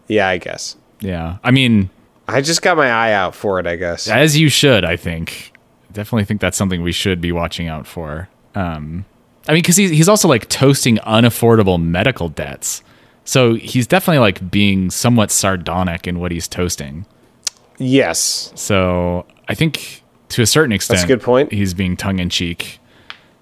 [0.08, 0.76] Yeah, I guess.
[1.00, 1.90] Yeah, I mean,
[2.28, 3.68] I just got my eye out for it.
[3.68, 4.08] I guess.
[4.08, 4.84] as you should.
[4.84, 5.54] I think
[5.94, 8.30] definitely think that's something we should be watching out for.
[8.56, 9.06] Um,
[9.48, 12.82] I mean, because he's he's also like toasting unaffordable medical debts,
[13.26, 17.06] so he's definitely like being somewhat sardonic in what he's toasting.
[17.78, 18.52] Yes.
[18.56, 21.52] So I think to a certain extent, that's a good point.
[21.52, 22.80] He's being tongue in cheek.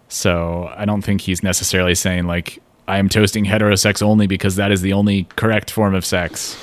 [0.08, 4.72] So I don't think he's necessarily saying like I am toasting heterosex only because that
[4.72, 6.58] is the only correct form of sex.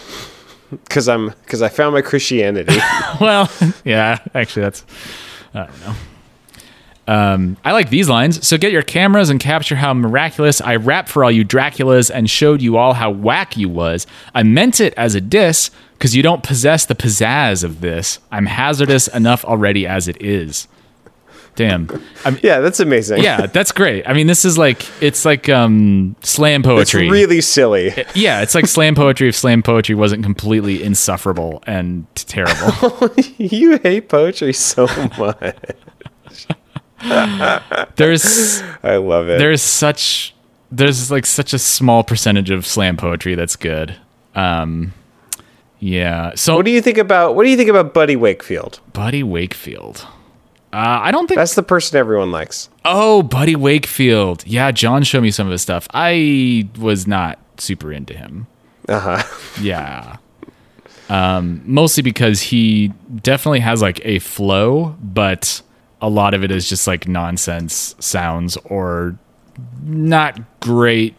[0.70, 2.76] Because I'm because I found my Christianity.
[3.20, 3.50] well,
[3.84, 4.84] yeah, actually, that's
[5.54, 5.94] I don't know.
[7.08, 8.46] Um, I like these lines.
[8.46, 12.30] So get your cameras and capture how miraculous I rap for all you Draculas and
[12.30, 14.06] showed you all how whack you was.
[14.34, 18.18] I meant it as a diss because you don't possess the pizzazz of this.
[18.30, 20.68] I'm hazardous enough already as it is.
[21.54, 21.88] Damn.
[22.24, 23.22] I'm, yeah, that's amazing.
[23.22, 24.08] yeah, that's great.
[24.08, 27.10] I mean, this is like it's like um slam it's poetry.
[27.10, 27.92] really silly.
[28.14, 33.10] yeah, it's like slam poetry if slam poetry wasn't completely insufferable and terrible.
[33.36, 34.86] you hate poetry so
[35.18, 35.56] much.
[37.96, 39.38] There's I love it.
[39.38, 40.34] there's such
[40.70, 43.96] there's like such a small percentage of slam poetry that's good.
[44.34, 44.94] Um
[45.78, 46.32] yeah.
[46.36, 48.80] So what do you think about what do you think about Buddy Wakefield?
[48.92, 50.06] Buddy Wakefield.
[50.72, 52.70] Uh, I don't think That's the person everyone likes.
[52.82, 54.42] Oh, Buddy Wakefield.
[54.46, 55.86] Yeah, John showed me some of his stuff.
[55.92, 58.46] I was not super into him.
[58.88, 59.22] Uh huh.
[59.60, 60.16] Yeah.
[61.10, 62.88] Um, mostly because he
[63.20, 65.60] definitely has like a flow, but
[66.02, 69.16] a lot of it is just like nonsense sounds or
[69.82, 71.14] not great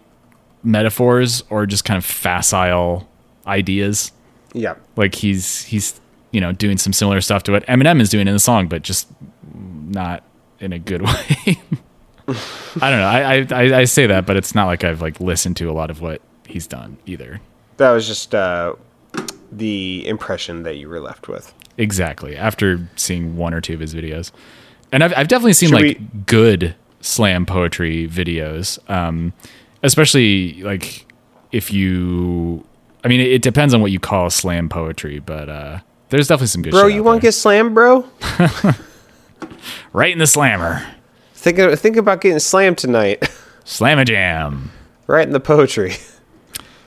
[0.61, 3.09] metaphors or just kind of facile
[3.47, 4.11] ideas.
[4.53, 4.75] Yeah.
[4.95, 5.99] Like he's he's
[6.31, 8.81] you know doing some similar stuff to what Eminem is doing in the song, but
[8.81, 9.07] just
[9.53, 10.23] not
[10.59, 11.57] in a good way.
[12.81, 13.07] I don't know.
[13.07, 15.89] I, I I say that, but it's not like I've like listened to a lot
[15.89, 17.41] of what he's done either.
[17.77, 18.75] That was just uh,
[19.51, 21.53] the impression that you were left with.
[21.77, 22.35] Exactly.
[22.37, 24.31] After seeing one or two of his videos,
[24.93, 29.33] and I've I've definitely seen Should like we- good slam poetry videos, um,
[29.83, 31.05] especially like
[31.51, 32.63] if you.
[33.03, 35.79] I mean, it, it depends on what you call slam poetry, but uh,
[36.09, 36.71] there's definitely some good.
[36.71, 37.27] Bro, you want to there.
[37.31, 38.07] get slammed, bro?
[39.93, 40.85] right in the slammer,
[41.33, 43.29] Think of, think about getting slammed tonight.
[43.65, 44.71] slam a jam.
[45.07, 45.93] right in the poetry.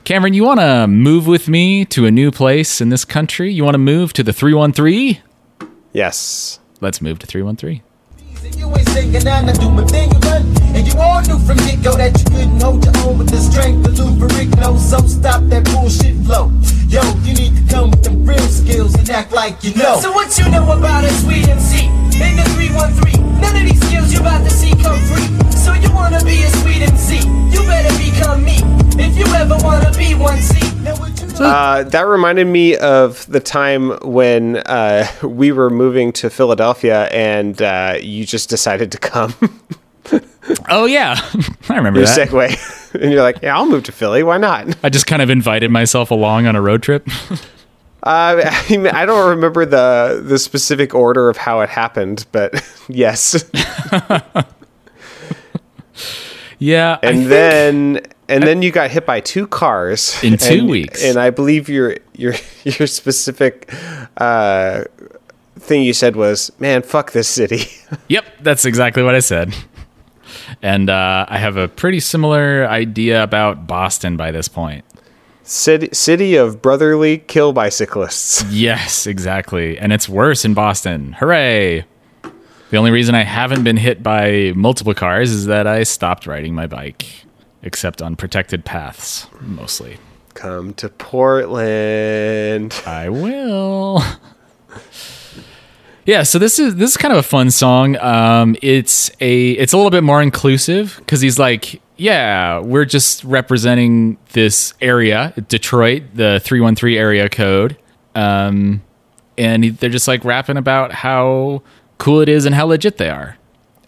[0.05, 3.53] Cameron, you want to move with me to a new place in this country?
[3.53, 5.21] You want to move to the 313?
[5.93, 6.61] Yes.
[6.81, 7.83] Let's move to 313.
[8.55, 10.43] You ain't singing and I do my thing you run.
[10.77, 13.39] And you all knew from get go that you couldn't hold your own with the
[13.39, 14.79] strength of Lou Ferrigno.
[14.79, 16.53] So stop that bullshit flow.
[16.89, 19.99] Yo, you need to come with them real skills and act like you know.
[20.01, 21.87] So what you know about a sweet MC?
[22.17, 25.29] In the 313, none of these skills you about to see come free.
[25.51, 27.19] So you wanna be a sweet MC?
[27.51, 28.66] You better become me.
[31.41, 37.61] Uh, that reminded me of the time when uh, we were moving to Philadelphia and
[37.63, 39.35] uh, you just decided to come.
[40.69, 41.17] Oh, yeah.
[41.69, 42.29] I remember Your that.
[42.29, 42.95] segue.
[43.03, 44.23] and you're like, yeah, I'll move to Philly.
[44.23, 44.77] Why not?
[44.85, 47.05] I just kind of invited myself along on a road trip.
[48.05, 52.65] Uh, I, mean, I don't remember the the specific order of how it happened, but
[52.89, 53.45] yes.
[56.61, 56.99] yeah.
[57.03, 60.69] I And think- then and then you got hit by two cars In two and-
[60.69, 61.05] weeks.
[61.05, 63.73] And I believe your your your specific
[64.17, 64.85] uh,
[65.59, 67.65] thing you said was, "Man, fuck this city."
[68.09, 69.55] Yep, that's exactly what I said.
[70.63, 74.85] And uh, I have a pretty similar idea about Boston by this point.
[75.45, 78.45] City, city of brotherly kill bicyclists.
[78.51, 79.79] Yes, exactly.
[79.79, 81.13] And it's worse in Boston.
[81.15, 81.85] Hooray!
[82.71, 86.55] The only reason I haven't been hit by multiple cars is that I stopped riding
[86.55, 87.07] my bike,
[87.67, 89.99] except on protected paths, mostly.
[90.33, 92.73] Come to Portland.
[92.87, 94.03] I will.
[96.07, 97.97] Yeah, so this is this is kind of a fun song.
[97.97, 103.25] Um, it's a it's a little bit more inclusive because he's like, yeah, we're just
[103.25, 107.77] representing this area, Detroit, the three one three area code,
[108.15, 108.83] um,
[109.37, 111.63] and they're just like rapping about how
[111.99, 113.37] cool it is and how legit they are,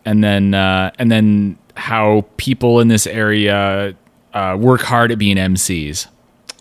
[0.09, 3.94] and then uh, and then how people in this area
[4.32, 6.06] uh, work hard at being MCs.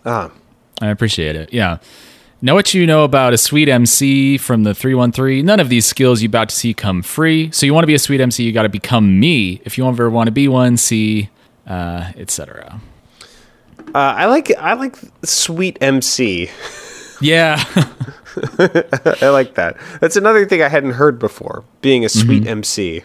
[0.06, 0.32] Ah,
[0.82, 1.54] I appreciate it.
[1.54, 1.78] Yeah.
[2.42, 5.44] Know what you know about a sweet MC from the 313.
[5.44, 7.50] None of these skills you about to see come free.
[7.52, 9.60] So you want to be a sweet MC, you got to become me.
[9.66, 11.30] If you ever want to be one, see,
[11.66, 12.80] uh, etc.
[13.80, 16.50] uh, I like I like sweet MC.
[17.22, 17.64] Yeah.
[18.60, 19.78] I like that.
[20.00, 21.64] That's another thing I hadn't heard before.
[21.82, 22.50] Being a sweet Mm-hmm.
[22.50, 23.04] MC.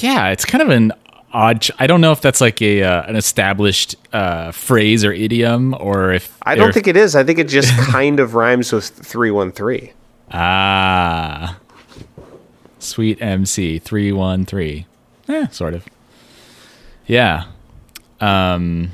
[0.00, 0.92] Yeah, it's kind of an
[1.32, 1.62] odd.
[1.62, 5.74] ch- I don't know if that's like a uh, an established uh, phrase or idiom,
[5.78, 7.16] or if I don't or- think it is.
[7.16, 9.92] I think it just kind of rhymes with three one three.
[10.32, 11.58] Ah,
[12.78, 14.86] sweet MC three one three.
[15.28, 15.84] Yeah, sort of.
[17.06, 17.44] Yeah.
[18.20, 18.92] Um.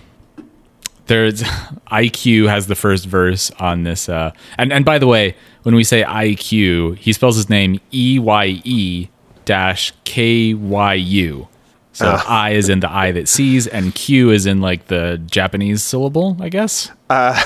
[1.06, 1.44] There's
[1.86, 4.08] Eye-Kyu has the first verse on this.
[4.08, 8.18] Uh, and and by the way, when we say Eye-Kyu, he spells his name E
[8.18, 9.08] Y E
[9.46, 11.48] dash K Y U.
[11.92, 15.82] So I is in the I that sees, and Q is in like the Japanese
[15.82, 16.90] syllable, I guess.
[17.08, 17.42] Uh,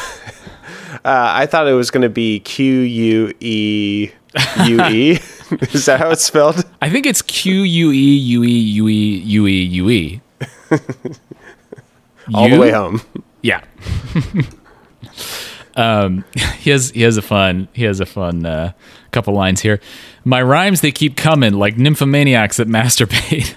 [1.04, 4.10] I thought it was going to be Q U E
[4.66, 5.10] U E.
[5.72, 6.64] Is that how it's spelled?
[6.82, 10.20] I think it's Q U E U E U E U E U E.
[12.34, 13.00] All the way home.
[13.42, 13.64] Yeah.
[15.76, 16.24] um,
[16.58, 18.72] he has he has a fun he has a fun uh,
[19.10, 19.80] couple lines here.
[20.24, 23.56] My rhymes they keep coming like nymphomaniacs that masturbate.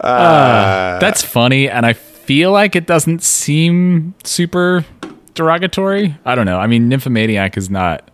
[0.00, 4.84] Uh, that's funny, and I feel like it doesn't seem super
[5.34, 6.16] derogatory.
[6.24, 6.58] I don't know.
[6.58, 8.10] I mean, nymphomaniac is not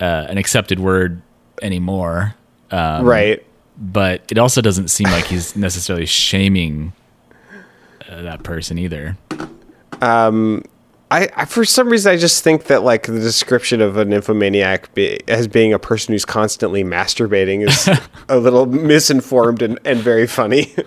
[0.00, 1.22] uh, an accepted word
[1.62, 2.34] anymore.
[2.70, 3.44] Um, right.
[3.76, 6.94] but it also doesn't seem like he's necessarily shaming
[8.08, 9.18] uh, that person either.
[11.12, 14.94] I, I for some reason I just think that like the description of a nymphomaniac
[14.94, 17.86] be, as being a person who's constantly masturbating is
[18.30, 20.74] a little misinformed and, and very funny.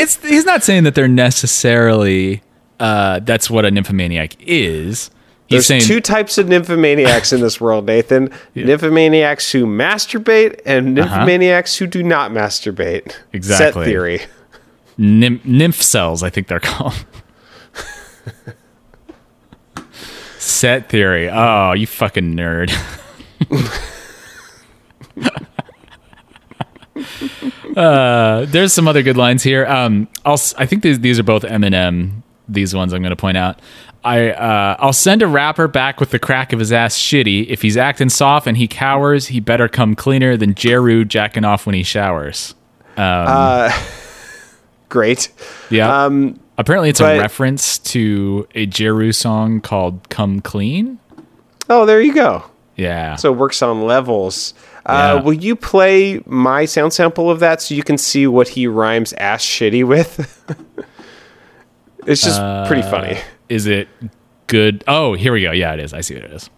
[0.00, 2.40] It's he's not saying that they're necessarily
[2.78, 5.10] uh, that's what a nymphomaniac is.
[5.48, 8.28] He's There's saying two types of nymphomaniacs in this world, Nathan.
[8.54, 13.16] Nymphomaniacs who masturbate and nymphomaniacs who do not masturbate.
[13.32, 13.86] Exactly.
[13.86, 14.20] Set theory.
[14.96, 17.04] nymph, nymph cells, I think they're called.
[20.38, 21.28] Set theory.
[21.28, 22.72] Oh, you fucking nerd.
[27.76, 29.66] uh, there's some other good lines here.
[29.66, 32.22] Um, I'll, I think these these are both Eminem.
[32.48, 33.60] These ones I'm going to point out.
[34.04, 37.46] I uh, I'll send a rapper back with the crack of his ass shitty.
[37.48, 41.66] If he's acting soft and he cowers, he better come cleaner than Jeru jacking off
[41.66, 42.54] when he showers.
[44.88, 45.30] Great.
[45.70, 46.04] Yeah.
[46.04, 50.98] Um, Apparently, it's but- a reference to a Jeru song called "Come Clean."
[51.70, 52.44] oh, there you go.
[52.76, 53.16] Yeah.
[53.16, 54.54] So it works on levels.
[54.86, 58.66] Uh, Will you play my sound sample of that so you can see what he
[58.66, 60.16] rhymes ass shitty with?
[62.06, 63.18] it's just pretty Uh, funny.
[63.48, 63.88] is it
[64.46, 64.82] good?
[64.88, 65.50] Oh, here we go.
[65.52, 65.92] Yeah, it is.
[65.92, 66.48] I see what it is.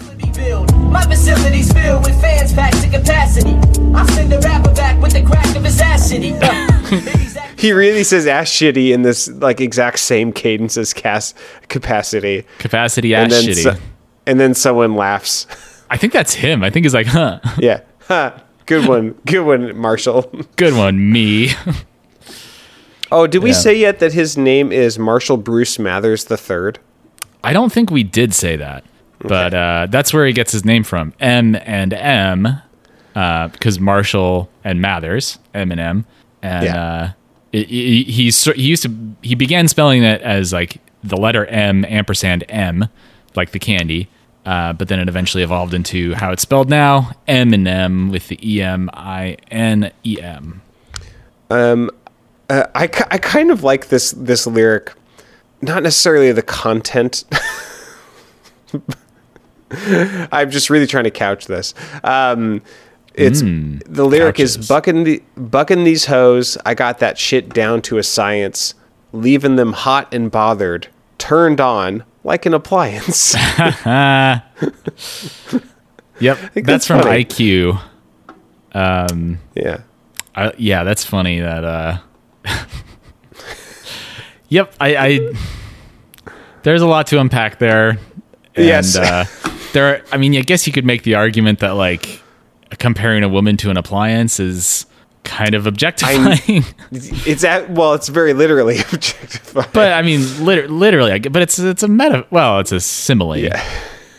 [0.00, 0.74] Facility build.
[0.90, 3.50] My facility's filled with fans packed to capacity.
[3.94, 6.38] I send the rapper back with the crack of his ass shitty.
[6.90, 11.36] Baby's act- He really says ass shitty in this like exact same cadence as cast
[11.68, 12.44] capacity.
[12.58, 13.62] Capacity And ass then, shitty.
[13.62, 13.76] so-
[14.26, 15.46] and then someone laughs.
[15.90, 16.62] I think that's him.
[16.62, 17.80] I think he's like, huh, Yeah.
[18.08, 18.42] Ha.
[18.66, 19.16] Good one.
[19.26, 20.22] Good one, Marshall.
[20.56, 21.50] good one, me.
[23.12, 23.56] Oh, did we Yeah.
[23.56, 26.78] say yet that his name is Marshall Bruce Mathers the third?
[27.42, 28.84] I don't think we did say that,
[29.20, 31.12] but uh, that's where he gets his name from.
[31.20, 32.48] M and M,
[33.14, 36.06] uh, because Marshall and Mathers, M and M,
[36.42, 36.82] and Yeah.
[36.82, 37.10] uh,
[37.52, 41.84] he, he, he he used to he began spelling it as like the letter M
[41.86, 42.88] ampersand M,
[43.34, 44.08] like the candy.
[44.46, 48.28] Uh, but then it eventually evolved into how it's spelled now, M and M with
[48.28, 50.62] the E M I N E M.
[51.50, 51.86] Uh,
[52.74, 54.92] I, I kind of like this this lyric,
[55.60, 57.24] not necessarily the content.
[60.32, 61.74] I'm just really trying to couch this.
[62.04, 62.62] Um,
[63.14, 66.56] it's the lyric is bucking the bucking these hoes.
[66.64, 68.74] I got that shit down to a science,
[69.12, 73.34] leaving them hot and bothered, turned on like an appliance.
[76.20, 77.16] Yep, that's, that's from funny.
[77.20, 77.78] Eye-Kyu.
[78.74, 79.80] yeah.
[80.34, 81.40] I, yeah, that's funny.
[81.40, 81.98] That uh,
[84.48, 85.32] yep, I, I
[86.62, 87.98] there's a lot to unpack there.
[88.54, 88.96] And, Yes.
[88.96, 89.24] uh,
[89.72, 90.02] there.
[90.12, 92.22] I mean, I guess you could make the argument that like
[92.78, 94.86] comparing a woman to an appliance is
[95.24, 96.64] kind of objectifying.
[96.92, 99.68] It's at well, it's very literally objectifying.
[99.72, 102.26] but I mean, liter- literally, but it's it's a meta.
[102.30, 103.36] Well, it's a simile.
[103.36, 103.62] Yeah.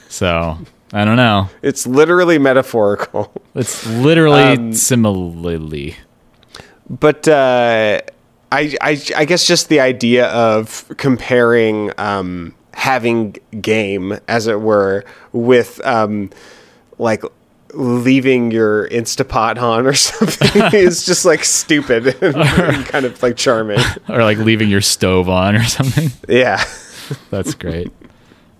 [0.09, 0.57] So
[0.93, 1.49] I don't know.
[1.61, 3.31] It's literally metaphorical.
[3.55, 5.95] It's literally Um, similarly.
[6.89, 8.01] but uh,
[8.51, 15.03] I, I I guess just the idea of comparing um, having game, as it were,
[15.31, 16.29] with um,
[16.97, 17.23] like
[17.73, 23.79] leaving your Instapot on or something is just like stupid and kind of like charming.
[24.09, 26.09] or like leaving your stove on or something.
[26.27, 26.63] Yeah.
[27.29, 27.91] That's great.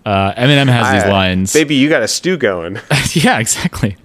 [0.06, 1.54] Uh, Eminem has these lines.
[1.54, 2.80] Baby, you got a stew going.
[3.14, 3.98] yeah, exactly.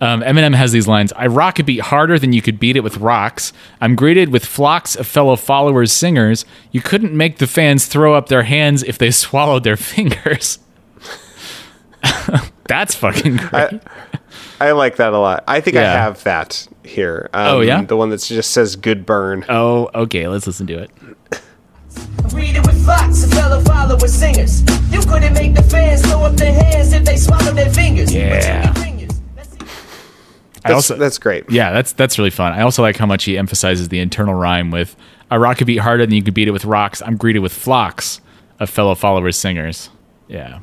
[0.00, 1.12] Um, Eminem has these lines.
[1.14, 3.52] I rock a beat harder than you could beat it with rocks.
[3.80, 6.44] I'm greeted with flocks of fellow followers, singers.
[6.70, 10.60] You couldn't make the fans throw up their hands if they swallowed their fingers.
[12.68, 13.80] That's fucking great.
[14.60, 15.42] I like that a lot.
[15.48, 17.28] I think I have that here.
[17.32, 17.82] Um, Oh, yeah?
[17.82, 20.28] the one that just says "good burn." oh, okay.
[20.28, 20.90] Let's listen to it.
[22.32, 24.62] Read it with flocks of fellow followers, singers.
[24.92, 28.14] You couldn't make the fans throw up their hands if they swallowed their fingers.
[28.14, 28.72] Yeah.
[30.68, 31.50] That's, also that's great.
[31.50, 32.52] Yeah, that's that's really fun.
[32.52, 34.96] I also like how much he emphasizes the internal rhyme with
[35.30, 37.52] "I rock a beat harder than you could beat it with rocks." I'm greeted with
[37.52, 38.20] flocks
[38.60, 39.90] of fellow followers, singers.
[40.28, 40.60] Yeah,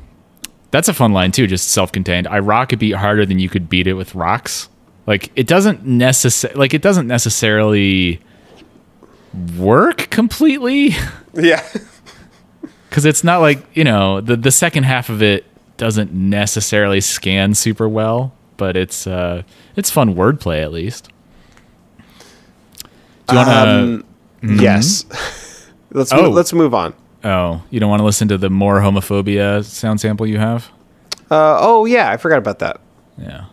[0.70, 1.46] that's a fun line too.
[1.46, 2.26] Just self-contained.
[2.26, 4.68] I rock a beat harder than you could beat it with rocks.
[5.06, 8.20] Like it doesn't necessarily like it doesn't necessarily
[9.56, 10.94] work completely
[11.34, 11.62] Yeah.
[12.88, 15.44] because it's not like you know the the second half of it
[15.76, 19.42] doesn't necessarily scan super well, but it's uh
[19.76, 21.08] it's fun wordplay at least.
[23.28, 23.54] Do you want to?
[23.54, 24.04] Um,
[24.60, 25.04] Yes.
[25.92, 26.22] let's Oh.
[26.22, 26.94] mo- let's move on.
[27.24, 30.70] oh, you don't want to listen to the more homophobia sound sample you have?
[31.30, 32.80] Uh, oh yeah, I forgot about that.
[33.18, 33.46] Yeah.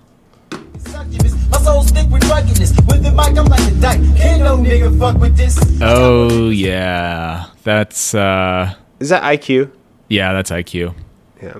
[0.77, 1.33] Succubus.
[1.49, 2.71] My soul's thick with ruggedness.
[2.85, 4.01] With the mic, I'm like a dyke.
[4.17, 5.57] Can't no nigga fuck with this.
[5.81, 9.71] Oh yeah, that's uh Is that Eye-Kyu?
[10.09, 10.93] yeah, that's Eye-Kyu.
[11.41, 11.57] Yeah.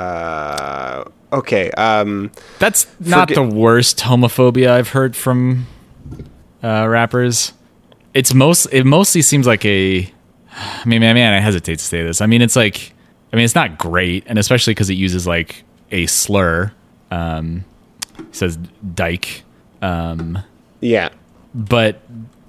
[0.00, 1.70] Uh, okay.
[1.72, 5.66] Um, That's not Forget- the worst homophobia I've heard from
[6.62, 7.52] uh, rappers.
[8.14, 10.10] It's most it mostly seems like a.
[10.50, 12.22] I mean, man, man, I hesitate to say this.
[12.22, 12.94] I mean, it's like,
[13.30, 16.72] I mean, it's not great, and especially because it uses like a slur.
[17.10, 17.64] Um,
[18.32, 18.56] says
[18.94, 19.42] dyke,
[19.82, 20.38] um,
[20.80, 21.10] yeah.
[21.54, 22.00] but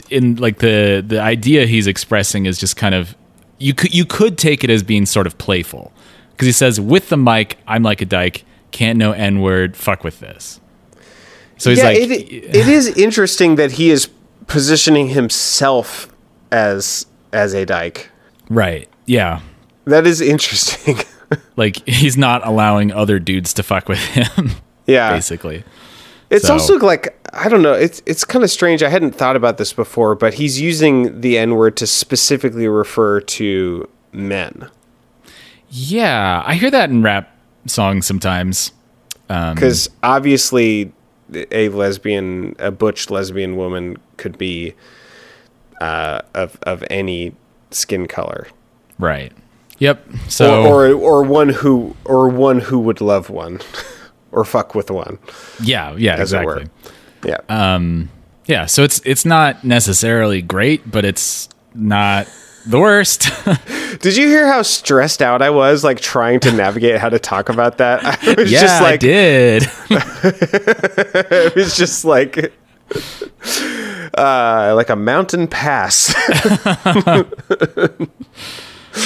[0.09, 3.15] in like the the idea he's expressing is just kind of
[3.57, 5.91] you could you could take it as being sort of playful
[6.32, 10.03] because he says with the mic I'm like a dyke can't know n word fuck
[10.03, 10.59] with this
[11.57, 14.09] so he's yeah, like it, it is interesting that he is
[14.47, 16.07] positioning himself
[16.51, 18.09] as as a dyke.
[18.49, 19.41] right yeah
[19.86, 20.97] That is interesting.
[21.57, 24.51] like he's not allowing other dudes to fuck with him
[24.86, 25.09] yeah.
[25.11, 25.63] basically
[26.30, 27.74] It's So- also like I don't know.
[27.74, 28.82] It's it's kind of strange.
[28.82, 33.20] I hadn't thought about this before, but he's using the N word to specifically refer
[33.22, 34.70] to men
[35.70, 37.30] yeah I hear that in rap
[37.68, 38.72] songs sometimes.
[39.30, 40.91] Um, because obviously
[41.51, 44.74] a lesbian, a butch lesbian woman could be
[45.82, 47.36] uh, of of any
[47.72, 48.47] skin color,
[48.97, 49.32] right.
[49.80, 50.05] Yep.
[50.30, 53.59] So or, or or one who or one who would love one,
[54.32, 55.20] or fuck with one,
[55.61, 56.63] yeah yeah as it exactly.
[56.63, 56.70] Were.
[57.47, 57.88] Yeah.
[58.47, 62.28] Yeah, so it's it's not necessarily great, but it's not
[62.68, 63.30] the worst.
[64.01, 67.49] Did you hear how stressed out I was, like trying to navigate how to talk
[67.49, 68.03] about that?
[68.24, 69.63] I was yeah, just I like, did.
[69.89, 72.53] it was just like,
[74.18, 76.13] uh, like a mountain pass.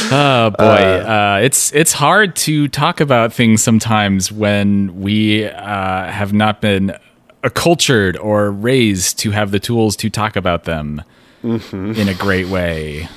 [0.10, 6.32] Oh boy, uh, it's it's hard to talk about things sometimes when we uh, have
[6.32, 6.98] not been
[7.44, 11.04] accultured or raised to have the tools to talk about them
[11.44, 13.10] in a great way.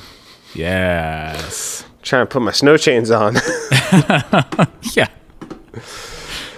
[0.55, 1.84] Yes.
[2.02, 3.36] trying to put my snow chains on.
[4.94, 5.09] Yeah.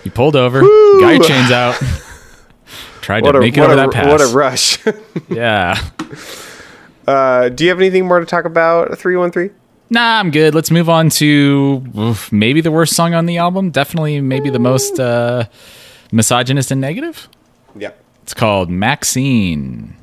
[0.05, 1.74] You pulled over, got your chains out,
[3.01, 4.07] tried what to a make it over a that pass.
[4.07, 4.78] what a rush.
[5.28, 5.80] yeah.
[7.07, 8.97] uh, do you have anything more to talk about?
[8.99, 9.51] Three one three.
[9.90, 10.55] Nah, I'm good.
[10.55, 13.70] Let's move on to oof, maybe the worst song on the album.
[13.70, 15.44] Definitely, maybe the most uh,
[16.12, 17.28] misogynist and negative.
[17.76, 18.01] Yep.
[18.22, 19.97] It's called Maxine.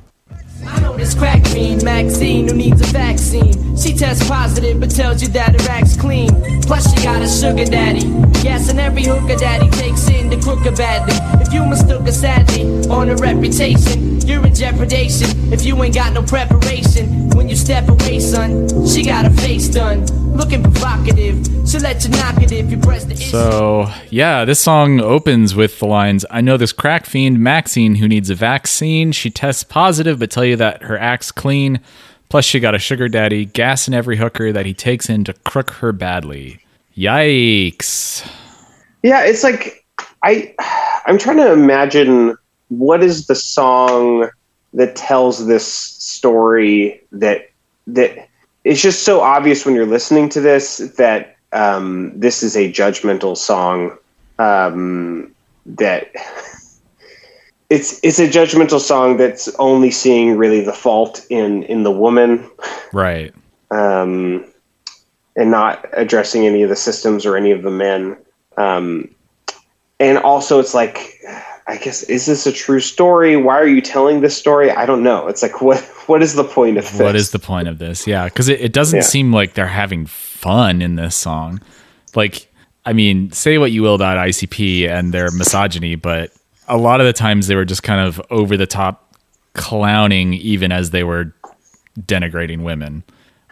[0.66, 3.76] I know this crack fiend, Maxine, who needs a vaccine.
[3.76, 6.30] She tests positive, but tells you that her act's clean.
[6.62, 8.06] Plus, she got a sugar daddy.
[8.42, 11.14] Yes, and every hooker daddy takes in the crooker badly.
[11.40, 15.52] If you mistook her sadly on her reputation, you're in jeopardation.
[15.52, 19.68] If you ain't got no preparation, when you step away, son, she got her face
[19.68, 20.06] done.
[20.34, 23.30] Looking provocative, she'll let you knock it if you press the issue.
[23.30, 28.08] So, yeah, this song opens with the lines I know this crack fiend, Maxine, who
[28.08, 29.12] needs a vaccine.
[29.12, 31.80] She tests positive, but tell you that her act's clean.
[32.28, 35.32] Plus, she got a sugar daddy, gas in every hooker that he takes in to
[35.32, 36.58] crook her badly.
[36.96, 38.28] Yikes.
[39.02, 39.84] Yeah, it's like
[40.22, 40.54] I
[41.06, 42.36] I'm trying to imagine
[42.68, 44.28] what is the song
[44.72, 47.50] that tells this story that
[47.86, 48.28] that
[48.64, 53.36] it's just so obvious when you're listening to this that um, this is a judgmental
[53.36, 53.96] song
[54.38, 55.32] um,
[55.66, 56.10] that
[57.70, 62.48] it's it's a judgmental song that's only seeing really the fault in in the woman
[62.92, 63.34] Right.
[63.70, 64.44] um,
[65.36, 68.16] and not addressing any of the systems or any of the men.
[68.56, 69.12] Um,
[69.98, 71.20] and also, it's like,
[71.66, 73.36] I guess, is this a true story?
[73.36, 74.70] Why are you telling this story?
[74.70, 75.26] I don't know.
[75.28, 77.00] It's like, what what is the point of this?
[77.00, 78.06] What is the point of this?
[78.06, 79.02] Yeah, because it, it doesn't Yeah.
[79.04, 81.60] seem like they're having fun in this song.
[82.14, 82.46] Like,
[82.84, 86.30] I mean, say what you will about ICP and their misogyny, but
[86.68, 89.14] a lot of the times they were just kind of over the top
[89.54, 91.32] clowning, even as they were
[92.00, 93.04] denigrating women,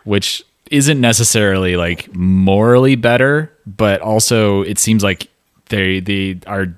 [0.05, 5.29] which isn't necessarily like morally better, but also it seems like
[5.69, 6.75] they they are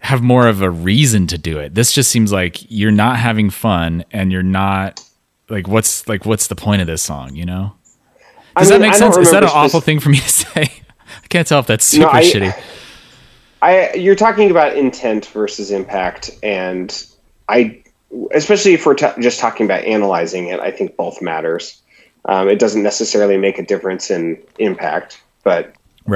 [0.00, 1.74] have more of a reason to do it.
[1.74, 5.02] This just seems like you're not having fun and you're not
[5.48, 7.72] like what's like what's the point of this song, you know?
[8.54, 9.16] I Does mean, that make sense?
[9.16, 10.62] Is that an awful thing for me to say?
[10.62, 12.62] I can't tell if that's super No, I- shitty.
[13.62, 17.06] I you're talking about intent versus impact, and
[17.48, 17.82] I,
[18.32, 21.80] especially if we're ta just talking about analyzing it, I think both matters.
[22.24, 25.74] Um, it doesn't necessarily make a difference in impact, but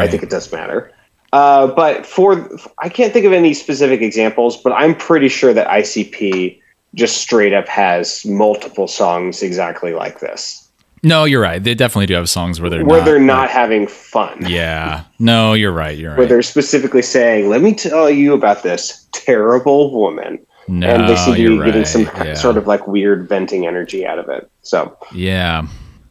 [0.08, 0.92] I think it does matter.
[1.32, 5.66] Uh, but for I can't think of any specific examples, but I'm pretty sure that
[5.66, 6.60] ICP
[6.94, 10.61] just straight up has multiple songs exactly like this,
[11.04, 11.62] No, you're right.
[11.62, 14.44] They definitely do have songs where they're where not, they're not having fun.
[14.46, 15.04] Yeah.
[15.18, 15.98] No, you're right.
[15.98, 16.28] You're Where right.
[16.28, 20.38] they're specifically saying, "Let me tell you about this terrible woman,"
[20.68, 21.88] No, and they seem to be you're getting right.
[21.88, 22.34] some yeah.
[22.34, 24.48] sort of like weird venting energy out of it.
[24.62, 25.66] So, Yeah.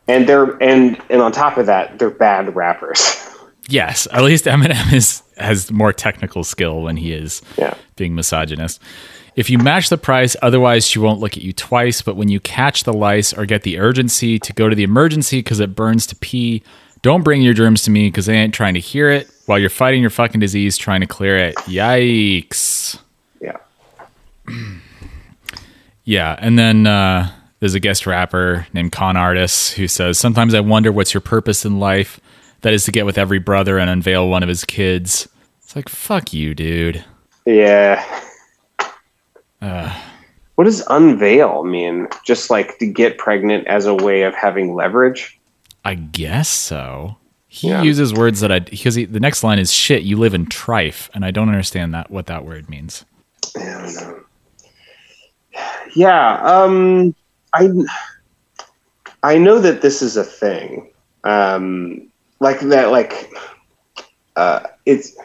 [0.10, 3.18] and they're and and on top of that, they're bad rappers.
[3.70, 8.82] Yes, at least Eminem is has more technical skill when he is yeah, being misogynist.
[9.36, 12.02] If you match the price, otherwise she won't look at you twice.
[12.02, 15.40] But when you catch the lice or get the urgency to go to the emergency
[15.40, 16.64] because it burns to pee,
[17.02, 19.70] don't bring your germs to me because they ain't trying to hear it while you're
[19.70, 21.56] fighting your fucking disease trying to clear it.
[21.56, 23.00] Yikes.
[23.40, 23.58] yeah.
[26.04, 30.60] Yeah, and then uh, there's a guest rapper named Kon Artis who says, Sometimes I
[30.60, 32.20] wonder what's your purpose in life.
[32.62, 35.30] That is to get with every brother and unveil one of his kids.
[35.62, 37.06] It's like, fuck you, dude.
[37.46, 38.04] Yeah.
[39.62, 42.08] What does unveil mean?
[42.26, 45.40] Just like to get pregnant as a way of having leverage?
[45.86, 47.18] I guess so.
[47.48, 47.82] He Yeah.
[47.82, 50.04] uses words that I because he, the next line is shit.
[50.04, 53.04] You live in trife, and I don't understand that what that word means.
[53.58, 54.20] I don't know.
[55.96, 57.14] Yeah, um,
[57.54, 57.70] I
[59.24, 60.90] I know that this is a thing.
[61.26, 62.08] Um,
[62.40, 63.30] like that, like
[64.36, 65.16] uh, it's.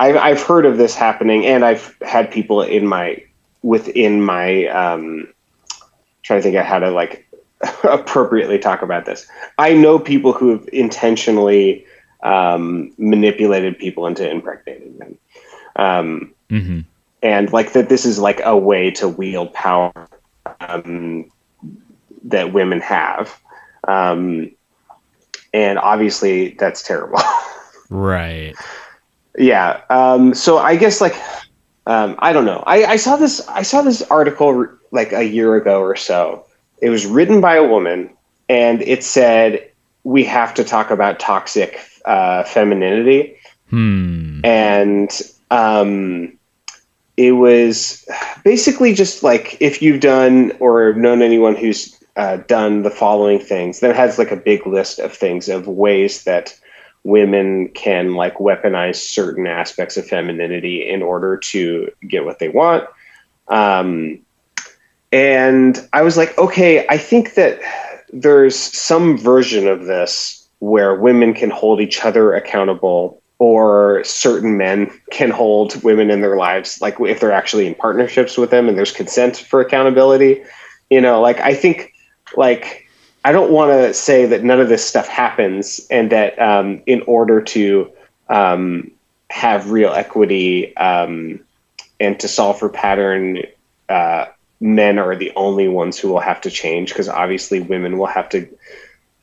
[0.00, 3.22] I've I've heard of this happening, and I've had people in my
[3.64, 5.26] within my um,
[6.22, 7.26] trying to think of how to like
[7.84, 9.26] appropriately talk about this.
[9.58, 11.84] I know people who have intentionally
[12.22, 15.18] um, manipulated people into impregnating them.
[15.76, 16.80] Um, hmm
[17.24, 19.92] and like that this is like a way to wield power
[20.60, 21.30] um,
[22.22, 23.40] that women have
[23.88, 24.50] um,
[25.52, 27.18] and obviously that's terrible
[27.90, 28.54] Right.
[29.36, 31.16] yeah um, so i guess like
[31.86, 32.62] um, i don't know.
[32.66, 36.46] I, I saw this i saw this article like a year ago or so.
[36.80, 38.10] It was written by a woman
[38.48, 39.70] and it said
[40.04, 43.36] we have to talk about toxic uh, femininity.
[43.70, 44.40] Hmm.
[44.44, 45.10] and
[45.50, 46.38] um,
[47.16, 48.06] it was
[48.44, 53.80] basically just like if you've done or known anyone who's uh, done the following things,
[53.80, 56.58] then it has like a big list of things of ways that
[57.04, 62.84] women can like weaponize certain aspects of femininity in order to get what they want.
[63.48, 64.20] Um,
[65.12, 67.60] and I was like, okay, I think that
[68.12, 74.90] there's some version of this where women can hold each other accountable or certain men
[75.10, 78.78] can hold women in their lives like if they're actually in partnerships with them and
[78.78, 80.42] there's consent for accountability
[80.88, 81.92] you know like i think
[82.36, 82.83] like
[83.24, 87.02] i don't want to say that none of this stuff happens and that um, in
[87.02, 87.90] order to
[88.28, 88.90] um,
[89.30, 91.40] have real equity um,
[92.00, 93.42] and to solve for pattern
[93.88, 94.26] uh,
[94.60, 98.28] men are the only ones who will have to change because obviously women will have
[98.28, 98.48] to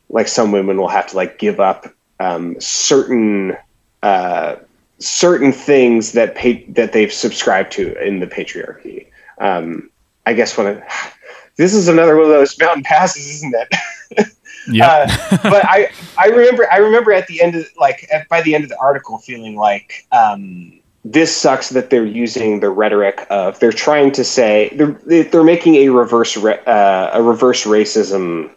[0.09, 1.87] like some women will have to like give up
[2.19, 3.57] um, certain
[4.03, 4.55] uh,
[4.99, 9.07] certain things that pa- that they've subscribed to in the patriarchy.
[9.39, 9.89] Um,
[10.25, 11.11] I guess when I,
[11.57, 14.27] this is another one of those mountain passes, isn't it?
[14.67, 14.87] Yeah.
[14.87, 18.53] Uh, but I I remember I remember at the end of like at, by the
[18.53, 23.59] end of the article feeling like um, this sucks that they're using the rhetoric of
[23.59, 28.51] they're trying to say they're they're making a reverse re, uh, a reverse racism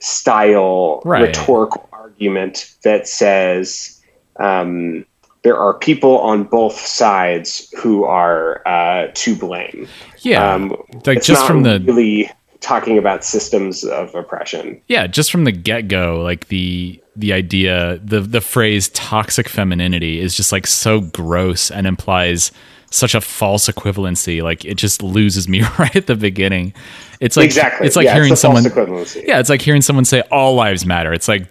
[0.00, 1.22] style Right.
[1.22, 4.02] rhetorical argument that says
[4.36, 5.06] um,
[5.42, 9.86] there are people on both sides who are uh, to blame.
[10.18, 10.52] yeah.
[10.54, 10.70] Um,
[11.06, 12.30] like it's just from the really
[12.60, 14.80] talking about systems of oppression.
[14.88, 20.20] Yeah, just from the get go, like the the idea, the the phrase toxic femininity
[20.20, 22.50] is just like so gross and implies
[22.90, 24.42] such a false equivalency.
[24.42, 26.72] Like it just loses me right at the beginning.
[27.20, 27.86] It's like Exactly.
[27.86, 28.64] It's like Yeah, hearing false someone.
[28.64, 29.24] equivalency.
[29.26, 31.12] Yeah, it's like hearing someone say all lives matter.
[31.12, 31.46] It's like,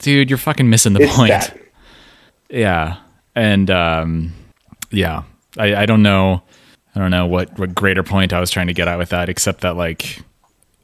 [0.00, 1.30] dude, you're fucking missing the It's point.
[1.30, 1.56] that.
[2.50, 2.96] Yeah,
[3.34, 4.32] and um,
[4.90, 5.22] yeah,
[5.58, 6.42] I, I don't know,
[6.94, 9.28] I don't know what what greater point I was trying to get at with that,
[9.28, 10.22] except that like,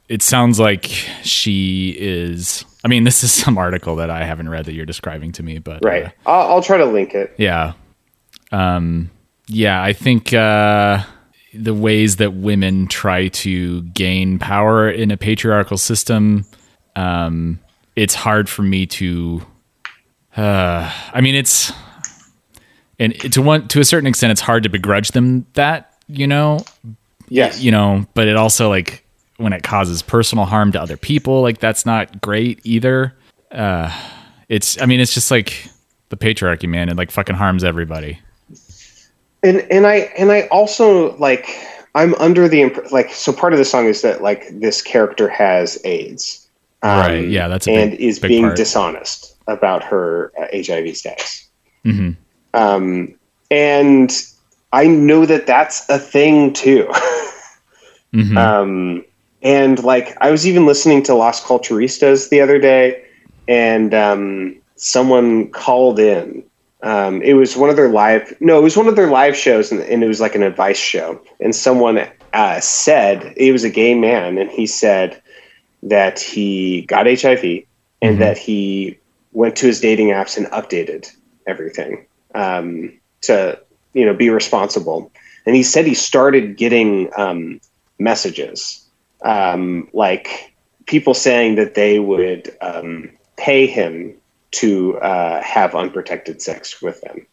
[0.09, 0.85] it sounds like
[1.23, 2.65] she is.
[2.83, 5.59] I mean, this is some article that I haven't read that you're describing to me,
[5.59, 6.05] but Right.
[6.05, 7.33] uh, I'll, I'll try to link it.
[7.37, 7.73] yeah,
[8.51, 9.09] um,
[9.47, 11.03] yeah, I think uh,
[11.53, 16.45] the ways that women try to gain power in a patriarchal system,
[16.95, 17.59] um,
[17.95, 19.41] it's hard for me to.
[20.35, 21.71] Uh, I mean, it's
[22.99, 26.59] and to one to a certain extent, it's hard to begrudge them that you know,
[27.29, 27.61] Yes.
[27.61, 29.03] you know, but it also like
[29.37, 33.13] when it causes personal harm to other people, like that's not great either.
[33.51, 33.91] Uh,
[34.49, 35.69] it's I mean, it's just like
[36.09, 36.89] the patriarchy, man.
[36.89, 38.19] It like fucking harms everybody.
[39.43, 41.49] and and I and I also like
[41.95, 45.27] I'm under the imp- like so part of the song is that like this character
[45.27, 46.47] has AIDS,
[46.83, 48.55] um, Right, yeah, that's and big- is big being part.
[48.57, 51.47] dishonest about her uh, HIV status.
[51.85, 52.11] Mm-hmm.
[52.57, 53.13] Um,
[53.51, 54.11] and
[54.73, 56.91] I know that that's a thing too.
[58.13, 58.37] Mhm.
[58.37, 59.05] Um,
[59.43, 63.03] and like I was even listening to Las Culturistas the other day,
[63.49, 66.43] and um, someone called in.
[66.83, 68.33] Um, it was one of their live.
[68.39, 70.79] No, it was one of their live shows, and, and it was like an advice
[70.79, 71.19] show.
[71.41, 75.21] And someone uh, said it was a gay man, and he said
[75.83, 77.63] that he got HIV
[78.01, 78.97] and that he
[79.33, 81.11] went to his dating apps and updated
[81.45, 82.05] everything
[82.37, 83.59] um, to
[83.93, 85.11] you know be responsible.
[85.45, 87.61] And he said he started getting um,
[87.99, 88.85] messages
[89.23, 90.53] um, like
[90.85, 94.15] people saying that they would um, pay him
[94.51, 97.25] to uh, have unprotected sex with them.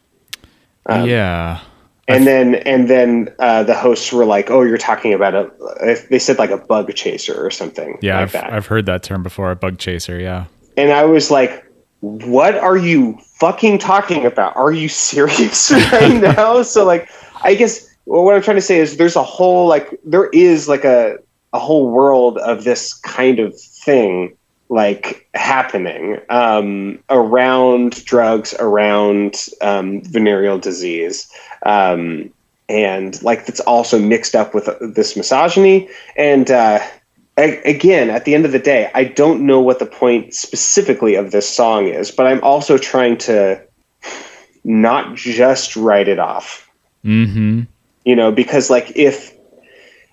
[0.86, 1.60] Um, yeah,
[2.08, 6.18] And then and then uh, the hosts were like, "Oh, you're talking about a." They
[6.18, 7.98] said like a bug chaser or something.
[8.02, 8.20] yeah.
[8.20, 8.52] like I've.
[8.52, 9.50] I've heard that term before.
[9.50, 10.18] A bug chaser.
[10.18, 10.46] Yeah.
[10.76, 11.63] and I was like,
[12.04, 14.56] "What are you fucking talking about?
[14.56, 17.08] Are you serious right now?" so like,
[17.42, 20.68] I guess well, what I'm trying to say is there's a whole like there is
[20.68, 21.18] like a
[21.52, 24.36] a whole world of this kind of thing
[24.68, 31.30] like happening um, around drugs, around um, venereal disease.
[31.64, 32.30] Um,
[32.68, 36.80] and like that's also mixed up with this misogyny and uh,
[37.36, 41.30] again, at the end of the day, I don't know what the point specifically of
[41.30, 43.60] this song is, but I'm also trying to
[44.62, 46.70] not just write it off.
[47.04, 47.62] Mm-hmm.
[48.04, 49.34] You know, because like if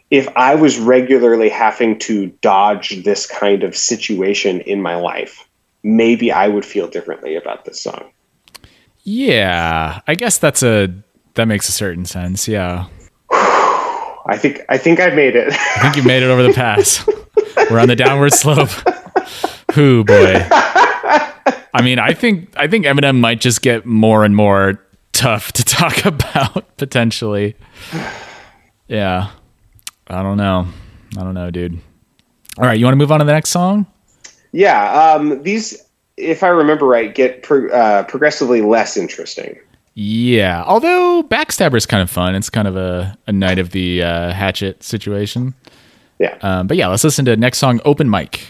[0.09, 5.47] if I was regularly having to dodge this kind of situation in my life,
[5.83, 8.11] maybe I would feel differently about this song.
[9.03, 10.93] Yeah, I guess that's a
[11.35, 12.47] that makes a certain sense.
[12.47, 12.87] Yeah,
[14.25, 15.53] I think I think I've made it.
[15.53, 17.05] I think you made it over the pass.
[17.69, 18.69] We're on the downward slope.
[19.73, 20.47] Who boy?
[21.73, 25.63] I mean, I think I think Eminem might just get more and more tough to
[25.63, 27.55] talk about potentially.
[28.87, 29.31] Yeah,
[30.07, 30.67] I don't know.
[31.17, 31.79] I don't know, dude.
[32.57, 33.85] All right, you want to move on to the next song?
[34.51, 35.81] yeah, um, these,
[36.17, 39.57] if I remember right, get pro- uh, progressively less interesting.
[39.93, 42.35] Yeah, although Backstabber is kind of fun.
[42.35, 45.53] It's kind of a, a Night of the uh, Hatchet situation.
[46.19, 46.37] Yeah.
[46.41, 48.47] Um, but yeah, let's listen to next song, Open Mic.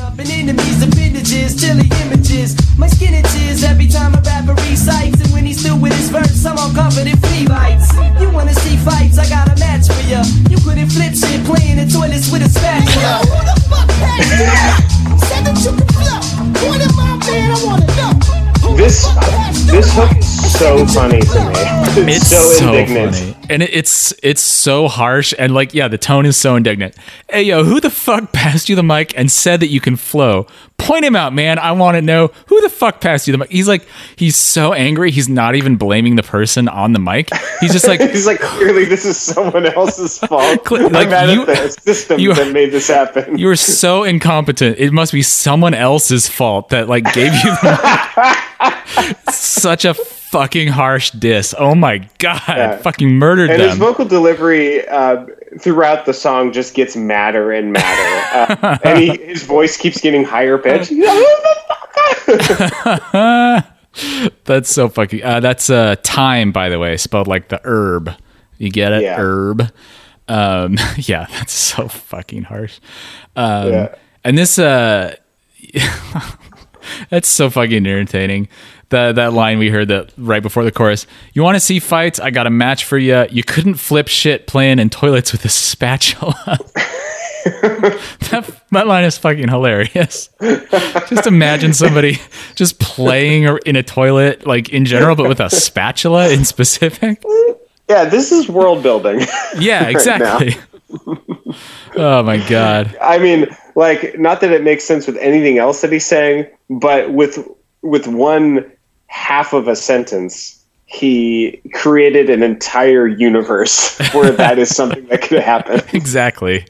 [0.00, 2.56] Up and enemies, appendages, chilly images.
[2.76, 5.20] My skin itches every time a rapper recites.
[5.20, 7.92] And when he's through with his verse, I'm uncovered in flea bites.
[8.20, 9.18] You wanna see fights?
[9.18, 10.24] I got a match for ya.
[10.50, 13.22] You couldn't flip shit playing in toilets with a spatula.
[13.22, 15.18] Who the fuck passed that?
[15.28, 16.66] Said that you could flow.
[16.66, 18.37] Point at my man, I wanna know.
[18.76, 21.54] This fuck passed you this hook is so funny to me.
[22.14, 23.14] It's, It's so, so, indignant.
[23.14, 26.94] funny, and it, it's it's so harsh, and like yeah, the tone is so indignant.
[27.30, 30.46] Hey yo, who the fuck passed you the mic and said that you can flow?
[30.78, 31.58] Point him out, man.
[31.58, 33.50] I want to know who the fuck passed you the mic.
[33.50, 33.84] He's like,
[34.14, 35.10] he's so angry.
[35.10, 37.30] He's not even blaming the person on the mic.
[37.60, 40.64] He's just like, He's like, clearly this is someone else's fault.
[40.64, 43.36] Cle- like, I'm you- the system you- that made this happen.
[43.38, 44.78] You're so incompetent.
[44.78, 48.36] It must be someone else's fault that like gave you the
[49.32, 49.94] such a
[50.30, 51.54] fucking harsh diss.
[51.58, 55.26] Oh my god, fucking murdered and his vocal delivery uh,
[55.60, 60.24] throughout the song just gets madder and madder, uh, and he, his voice keeps getting
[60.24, 60.92] higher pitched.
[64.44, 65.24] That's so fucking.
[65.24, 68.10] Uh, that's uh, Thyme, by the way, spelled like the herb.
[68.58, 69.16] You get it, Yeah.
[69.18, 69.72] herb.
[70.28, 72.78] Um, yeah, that's so fucking harsh.
[73.34, 73.94] Um, Yeah.
[74.24, 75.16] And this, uh,
[77.10, 78.48] that's so fucking irritating.
[78.90, 81.06] That that line we heard that right before the chorus.
[81.34, 82.18] You want to see fights?
[82.18, 83.26] I got a match for you.
[83.30, 86.34] You couldn't flip shit playing in toilets with a spatula.
[87.44, 90.30] that, that line is fucking hilarious.
[90.40, 92.18] just imagine somebody
[92.54, 97.22] just playing or- in a toilet, like in general, but with a spatula in specific.
[97.88, 99.20] Yeah, this is world building.
[99.58, 100.56] Yeah, exactly.
[101.96, 102.96] oh my god.
[103.00, 103.46] I mean,
[103.76, 107.38] like, not that it makes sense with anything else that he's saying, but with
[107.82, 108.70] with one
[109.08, 115.40] half of a sentence, he created an entire universe where that is something that could
[115.40, 115.80] happen.
[115.92, 116.64] Exactly.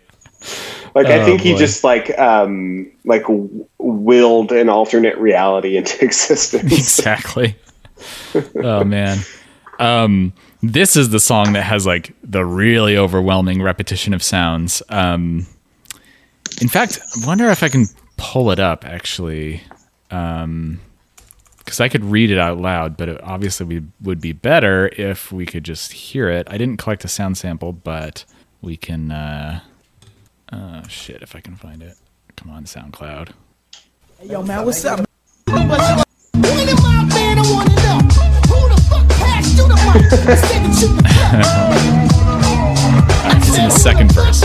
[0.94, 3.24] Like, I Oh, think he just like um like
[3.78, 6.72] willed an alternate reality into existence.
[6.72, 7.54] Exactly.
[8.62, 9.18] oh man.
[9.78, 10.32] Um
[10.62, 14.82] this is the song that has like the really overwhelming repetition of sounds.
[14.88, 15.46] Um
[16.60, 17.86] in fact, I wonder if I can
[18.16, 19.60] pull it up actually.
[20.10, 20.80] Um
[21.68, 25.30] because I could read it out loud, but it obviously we would be better if
[25.30, 26.48] we could just hear it.
[26.50, 28.24] I didn't collect a sound sample, but
[28.62, 29.12] we can.
[29.12, 29.60] Uh,
[30.50, 31.98] uh, shit, if I can find it.
[32.36, 33.32] Come on, SoundCloud.
[34.18, 35.04] Hey, Yo, man, what's up?
[35.46, 35.58] When
[36.68, 37.38] am man?
[37.38, 37.98] I wanna know.
[38.48, 40.10] Who the fuck passed you the mic?
[40.10, 41.12] Instead of shooting the
[43.36, 44.40] It's in the second verse.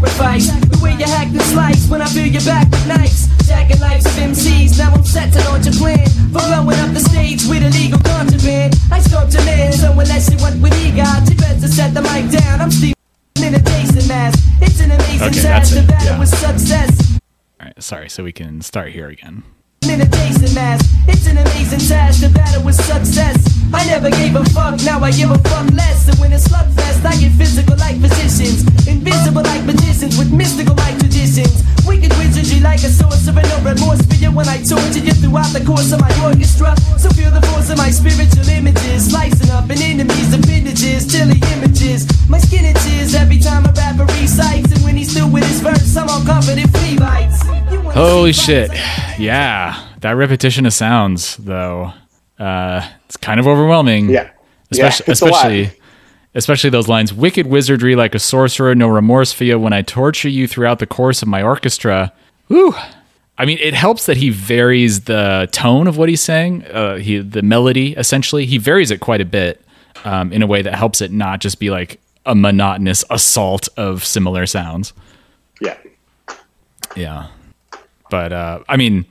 [0.00, 0.48] Sacrifice.
[0.66, 3.28] The way you hack the slice when I feel your back with knives.
[3.46, 6.06] Jacking lives of MCs, now I'm set to launch a plan.
[6.32, 8.74] For blowing up the stage with illegal contraband.
[8.90, 12.02] I sculpt a man, so unless you want what he got, you better set the
[12.02, 12.60] mic down.
[12.60, 12.94] I'm Steve
[13.42, 14.38] in a Jason mask.
[14.60, 16.18] It's an amazing Okay, task to battle yeah.
[16.18, 17.18] with success.
[17.60, 18.08] All right, sorry.
[18.08, 19.42] So we can start here again.
[19.88, 20.84] In a Jason mask.
[21.08, 23.36] It's an amazing task to battle with success.
[23.72, 26.08] I never gave a fuck, now I give a fuck less.
[26.08, 30.98] And when it's slugfest, I get physical like physicians, invisible like magicians with mystical like
[30.98, 31.64] traditions.
[31.86, 35.64] Wicked wizardry like a sorcerer, no remorse for you when I torture you throughout the
[35.64, 36.76] course of my orchestra.
[36.98, 42.06] So feel the force of my spiritual images, slicing up an enemy's appendages he images.
[42.28, 45.96] My skin itches every time a rapper recites, and when he's through with his verse,
[45.96, 46.58] I'm all covered
[47.92, 48.70] Holy shit.
[49.18, 49.86] Yeah.
[50.00, 51.92] That repetition of sounds, though,
[52.38, 54.08] uh, it's kind of overwhelming.
[54.10, 54.30] Yeah.
[54.70, 55.32] Especially, Yeah, it's a lot.
[55.46, 55.80] especially,
[56.34, 60.28] especially those lines wicked wizardry like a sorcerer, no remorse for you when I torture
[60.28, 62.12] you throughout the course of my orchestra.
[62.48, 62.74] Whew.
[63.36, 67.18] I mean, it helps that he varies the tone of what he's saying, uh, he,
[67.18, 68.46] the melody, essentially.
[68.46, 69.62] He varies it quite a bit
[70.04, 74.04] um, in a way that helps it not just be like a monotonous assault of
[74.04, 74.92] similar sounds.
[75.60, 75.76] Yeah.
[76.96, 77.26] Yeah.
[78.10, 79.06] But uh I mean,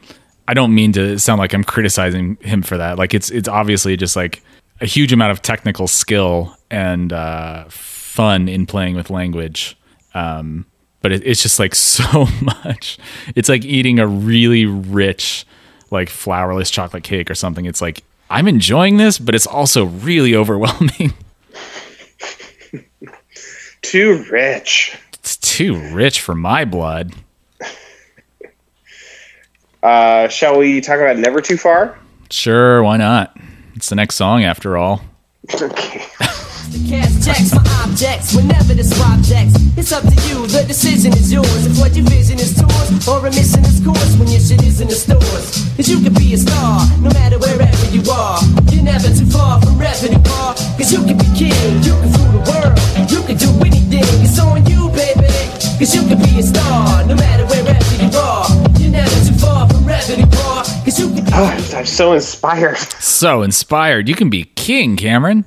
[0.47, 2.97] I don't mean to sound like I'm criticizing him for that.
[2.97, 4.43] Like it's it's obviously just like
[4.81, 9.77] a huge amount of technical skill and uh fun in playing with language.
[10.13, 10.65] Um
[11.01, 12.97] but it, it's just like so much.
[13.35, 15.45] It's like eating a really rich
[15.91, 17.65] like flourless chocolate cake or something.
[17.65, 21.13] It's like I'm enjoying this, but it's also really overwhelming.
[23.81, 24.95] Too rich.
[25.13, 27.13] it's too rich for my blood.
[29.81, 31.97] Uh, shall we talk about Never Too Far?
[32.29, 33.35] Sure, why not?
[33.75, 35.01] It's the next song after all.
[35.61, 36.05] Okay.
[36.87, 39.57] Cast checks for objects whenever the swap decks.
[39.73, 41.65] It's up to you, the decision is yours.
[41.65, 44.77] If what your vision is tours or a mission is course when your shit is
[44.79, 45.65] in the stores.
[45.73, 48.37] Cause you can be a star no matter wherever you are.
[48.69, 50.53] You're never too far from revenue bar.
[50.77, 52.77] Cause you can be king, you can rule the world.
[53.09, 55.25] You can do anything, it's on you, baby.
[55.81, 58.45] Cause you can be a star no matter wherever you are.
[58.77, 59.33] You're never too
[61.33, 62.77] Oh, I'm so inspired.
[62.77, 64.09] So inspired.
[64.09, 65.45] You can be king, Cameron.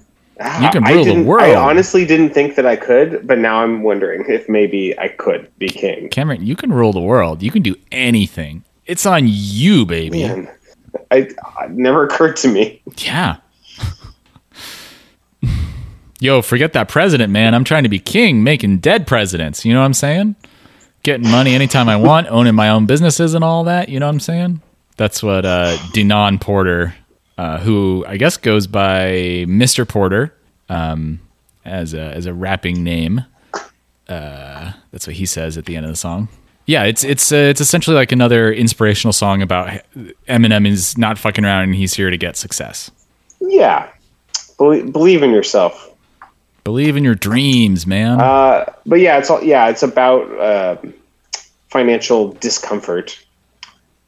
[0.61, 1.43] You can ah, I rule the world.
[1.43, 5.49] I honestly didn't think that I could, but now I'm wondering if maybe I could
[5.59, 6.09] be king.
[6.09, 7.43] Cameron, you can rule the world.
[7.43, 8.65] You can do anything.
[8.87, 10.25] It's on you, baby.
[10.25, 10.51] Man,
[11.13, 12.83] I, it never occurred to me.
[12.97, 13.37] Yeah.
[16.21, 17.55] Yo, forget that president, man.
[17.55, 19.65] I'm trying to be king, making dead presidents.
[19.65, 20.35] You know what I'm saying?
[21.05, 23.89] Getting money anytime I want, owning my own businesses and all that.
[23.89, 24.61] You know what I'm saying?
[24.97, 26.95] That's what uh, Denaun Porter,
[27.39, 29.89] uh, who I guess goes by Mr.
[29.89, 30.35] Porter
[30.69, 31.21] um,
[31.65, 33.25] as, a, as a rapping name.
[34.09, 36.29] Uh, that's what he says at the end of the song.
[36.67, 39.83] Yeah, it's it's uh, it's essentially like another inspirational song about
[40.29, 42.91] Eminem is not fucking around and he's here to get success.
[43.41, 43.91] Yeah.
[44.59, 45.91] Believe, believe in yourself.
[46.63, 48.21] Believe in your dreams, man.
[48.21, 50.77] Uh, but yeah, it's all, yeah, it's about uh,
[51.69, 53.19] financial discomfort.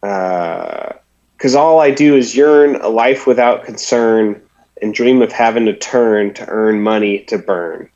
[0.04, 0.92] Uh,
[1.36, 4.40] because all I do is yearn a life without concern
[4.80, 7.90] and dream of having to turn to earn money to burn.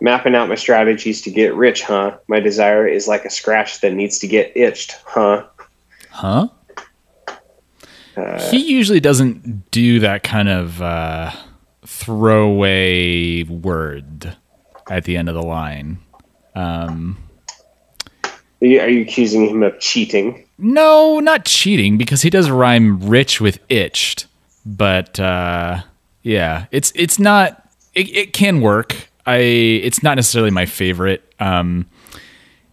[0.00, 2.16] Mapping out my strategies to get rich, huh?
[2.28, 5.44] My desire is like a scratch that needs to get itched, huh?
[6.10, 6.48] Huh?
[8.16, 11.32] Uh, he usually doesn't do that kind of uh,
[11.84, 14.36] throwaway word
[14.88, 15.98] at the end of the line.
[16.54, 17.16] You,
[18.62, 20.44] are you accusing him of cheating?
[20.58, 24.26] No, not cheating because he does rhyme rich with itched,
[24.64, 25.82] but uh,
[26.22, 27.60] yeah, it's it's not.
[27.94, 29.10] It, it can work.
[29.26, 31.22] I it's not necessarily my favorite.
[31.40, 31.86] Um,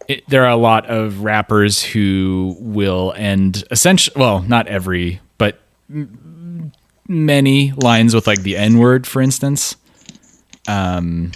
[0.08, 4.14] it, there are a lot of rappers who will end essentially.
[4.18, 5.60] Well, not every, but
[5.90, 6.72] m-
[7.08, 9.76] many lines with like the N word, for instance.
[10.68, 11.32] Um,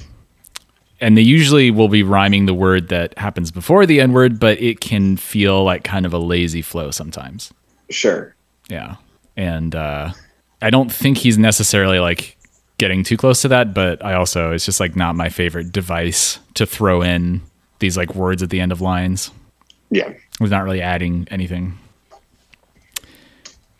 [1.00, 4.60] and they usually will be rhyming the word that happens before the N word, but
[4.60, 7.52] it can feel like kind of a lazy flow sometimes.
[7.90, 8.34] Sure.
[8.68, 8.96] Yeah.
[9.36, 10.12] And uh,
[10.62, 12.36] I don't think he's necessarily like
[12.78, 16.38] getting too close to that, but I also, it's just like not my favorite device
[16.54, 17.42] to throw in
[17.78, 19.30] these like words at the end of lines.
[19.90, 20.12] Yeah.
[20.40, 21.78] was not really adding anything.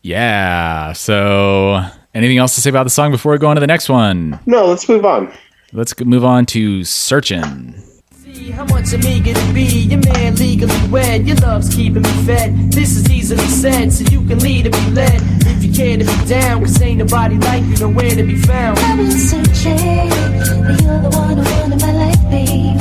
[0.03, 0.93] Yeah.
[0.93, 1.83] So,
[2.15, 4.39] anything else to say about the song before we go on to the next one?
[4.47, 5.33] No, let's move on.
[5.73, 7.75] Let's move on to Searchin'.
[8.13, 11.27] See How much I'm eager to be your man legally wed?
[11.27, 12.73] Your love's keeping me fed.
[12.73, 15.21] This is easily said, so you can lead or be led.
[15.45, 18.79] If you care to be down, cause ain't nobody like you, nowhere to be found.
[18.79, 22.79] I've been searching, but you're the one who wanted my life, baby.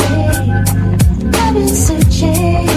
[1.37, 2.67] I've been searching,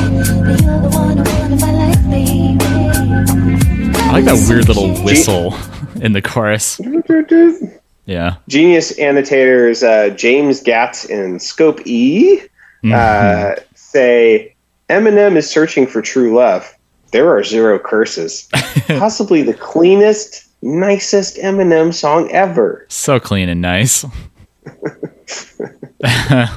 [0.43, 2.65] but you're the one who wanted my life, baby.
[4.05, 5.55] I like that weird little whistle
[6.01, 6.81] in the chorus.
[8.09, 8.37] Yeah.
[8.49, 12.41] Genius annotators uh, James Gatz and Scope E
[12.91, 14.55] uh, say
[14.89, 16.75] Eminem is searching for true love.
[17.13, 18.49] There are zero curses.
[18.89, 22.87] Possibly the cleanest, nicest Eminem song ever.
[22.89, 24.07] So clean and nice.
[26.03, 26.49] I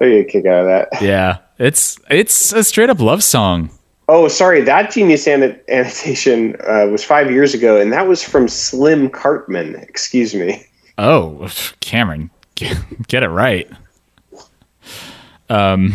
[0.00, 0.88] get a kick out of that.
[1.02, 1.38] Yeah.
[1.58, 3.70] It's it's a straight up love song.
[4.08, 4.60] Oh, sorry.
[4.62, 9.76] That genius anno- annotation uh, was five years ago, and that was from Slim Cartman.
[9.76, 10.66] Excuse me.
[10.98, 11.48] Oh,
[11.80, 13.70] Cameron, get, it right.
[15.48, 15.94] Um,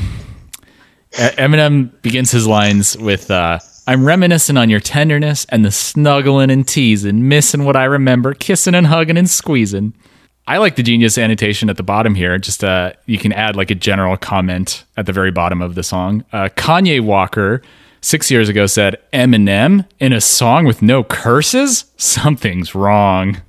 [1.12, 6.68] Eminem begins his lines with, uh, "I'm reminiscing on your tenderness and the snuggling and
[6.68, 9.94] teasing, missing what I remember, kissing and hugging and squeezing."
[10.48, 12.38] I like the genius annotation at the bottom here.
[12.38, 15.84] Just uh, you can add like a general comment at the very bottom of the
[15.84, 16.24] song.
[16.32, 17.62] Uh, Kanye Walker
[18.08, 23.42] six years ago said, "Eminem in a song with no curses, something's wrong."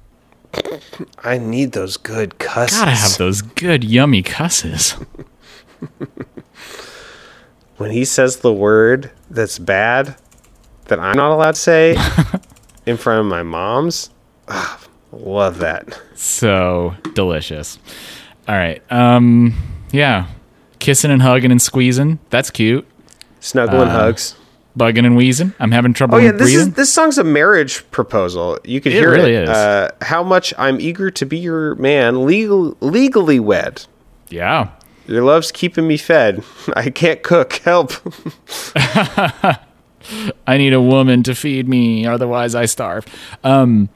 [1.22, 2.78] I need those good cusses.
[2.78, 4.96] Gotta have those good, yummy cusses.
[7.76, 10.16] when he says the word that's bad
[10.86, 11.96] that I'm not allowed to say
[12.86, 14.10] in front of my mom's.
[15.12, 16.00] love that.
[16.14, 17.78] So delicious.
[18.48, 18.82] All right.
[18.90, 19.54] Um.
[19.92, 20.26] Yeah.
[20.80, 22.18] Kissing and hugging and squeezing.
[22.30, 22.86] That's cute.
[23.40, 24.34] Snuggling hugs.
[24.78, 25.52] Bugging and wheezing.
[25.58, 26.68] I'm having trouble Oh yeah, this breathing.
[26.68, 28.58] is this song's a marriage proposal.
[28.64, 29.42] You could hear It hear really it.
[29.44, 29.48] is.
[29.50, 33.84] Uh, how much I'm eager to be your man, legal legally wed.
[34.28, 34.70] yeah.
[35.06, 36.44] Your love's keeping me fed.
[36.76, 37.54] I can't cook.
[37.64, 37.92] Help.
[40.46, 43.04] I need a woman to feed me, otherwise I starve.
[43.44, 43.88] Um,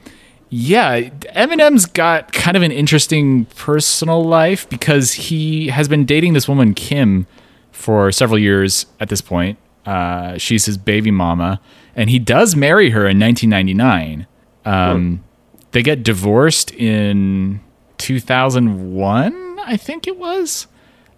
[0.50, 1.00] yeah,
[1.34, 6.74] Eminem's got kind of an interesting personal life because he has been dating this woman
[6.74, 7.26] Kim
[7.70, 9.58] for several years at this point.
[9.86, 11.60] Uh, she's his baby mama,
[11.96, 14.26] and he does marry her in 1999.
[14.64, 15.24] Um,
[15.72, 17.60] They get divorced in
[17.98, 20.66] 2001, I think it was.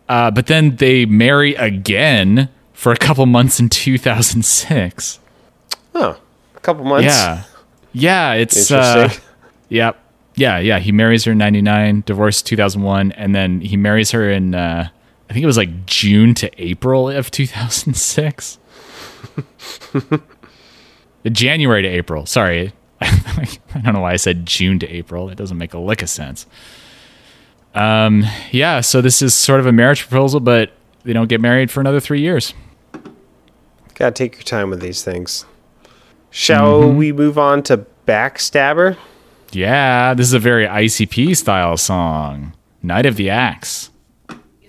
[0.08, 5.18] Uh, but then they marry again for a couple months in 2006.
[5.94, 6.16] Oh,
[6.56, 7.06] a couple months.
[7.06, 7.42] Yeah.
[7.92, 9.24] Yeah, it's uh Interesting.
[9.68, 10.00] Yep.
[10.36, 14.54] Yeah, yeah, he marries her in 99, divorced 2001 and then he marries her in
[14.54, 14.88] uh
[15.28, 18.58] I think it was like June to April of 2006.
[21.30, 22.26] January to April.
[22.26, 22.72] Sorry.
[23.00, 23.48] I
[23.82, 25.28] don't know why I said June to April.
[25.30, 26.46] It doesn't make a lick of sense.
[27.74, 30.72] Um yeah, so this is sort of a marriage proposal but
[31.02, 32.54] they don't get married for another 3 years.
[33.94, 35.44] Gotta take your time with these things.
[36.30, 36.96] Shall Mm-hmm.
[36.96, 38.96] we move on to Backstabber?
[39.52, 42.54] Yeah, this is a very ICP style song.
[42.82, 43.90] Night of the Axe.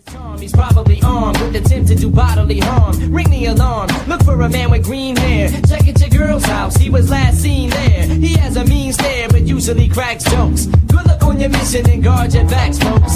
[0.05, 3.11] Tom, He's probably armed with intent to do bodily harm.
[3.11, 3.89] Ring the alarm.
[4.07, 5.49] Look for a man with green hair.
[5.67, 6.75] Check at your girl's house.
[6.75, 8.03] He was last seen there.
[8.07, 10.65] He has a mean stare, but usually cracks jokes.
[10.67, 13.13] Good luck on your mission and guard your backs, folks.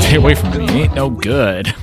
[0.00, 0.66] Stay away from me.
[0.72, 1.68] He ain't no good.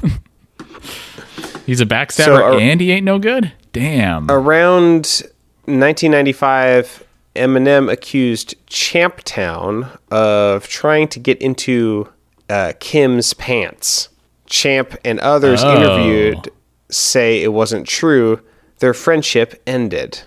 [1.66, 3.52] He's a backstabber So are- and he ain't no good.
[3.72, 4.30] Damn.
[4.30, 5.24] Around
[5.70, 7.04] 1995,
[7.36, 12.10] Eminem accused Champtown of trying to get into
[12.50, 14.10] uh, Kim's pants.
[14.48, 15.76] Champ and others Oh.
[15.76, 16.50] interviewed
[16.90, 18.42] say it wasn't true.
[18.80, 20.22] Their friendship ended.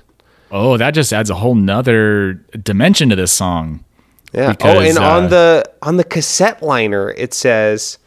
[0.50, 3.84] Oh, that just adds a whole nother dimension to this song.
[4.32, 4.54] Yeah.
[4.60, 7.98] oh, and uh, on the on the cassette liner it says,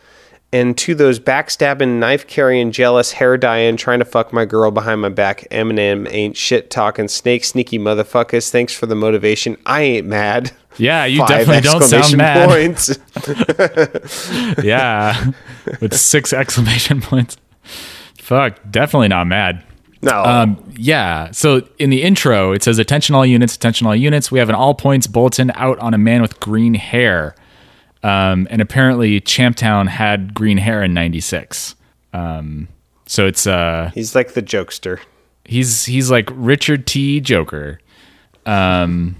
[0.55, 5.01] "And to those backstabbing, knife carrying, jealous, hair dyeing, trying to fuck my girl behind
[5.01, 8.49] my back, Eminem ain't shit talking, snake sneaky motherfuckers.
[8.49, 9.57] Thanks for the motivation.
[9.65, 12.49] I ain't mad." Yeah, you Five definitely don't sound mad.
[12.49, 12.99] Points.
[14.63, 15.31] Yeah,
[15.79, 17.37] with six exclamation points.
[18.17, 19.63] Fuck, definitely not mad.
[20.01, 20.23] No.
[20.23, 21.31] Um, yeah.
[21.31, 24.55] So in the intro, it says "Attention all units, attention all units." We have an
[24.55, 27.35] all points bulletin out on a man with green hair,
[28.05, 31.75] um, and apparently Champtown had green hair in '96.
[32.13, 32.67] Um,
[33.05, 34.99] so it's uh, He's like the jokester.
[35.43, 37.19] he's he's like Richard T.
[37.19, 37.79] Joker.
[38.45, 39.15] Um,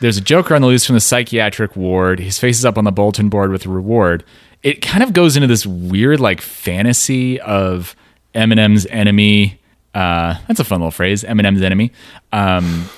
[0.00, 2.20] there's a Joker on the loose from the psychiatric ward.
[2.20, 4.24] His face is up on the bulletin board with a reward.
[4.62, 7.94] It kind of goes into this weird like fantasy of
[8.34, 9.60] Eminem's enemy.
[9.94, 11.92] Uh, that's a fun little phrase, Eminem's enemy.
[12.32, 12.88] Um,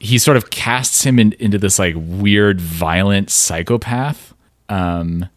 [0.00, 4.32] he sort of casts him in, into this like weird, violent psychopath.
[4.68, 5.28] Um,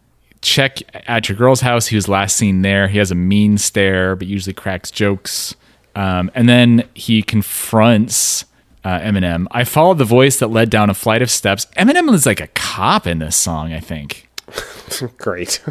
[0.42, 1.86] check at your girl's house.
[1.86, 2.88] He was last seen there.
[2.88, 5.54] He has a mean stare, but usually cracks jokes.
[5.94, 8.44] Um, and then he confronts
[8.84, 9.46] uh, Eminem.
[9.50, 11.66] I followed the voice that led down a flight of steps.
[11.76, 14.28] Eminem is like a cop in this song, I think.
[15.18, 15.62] Great.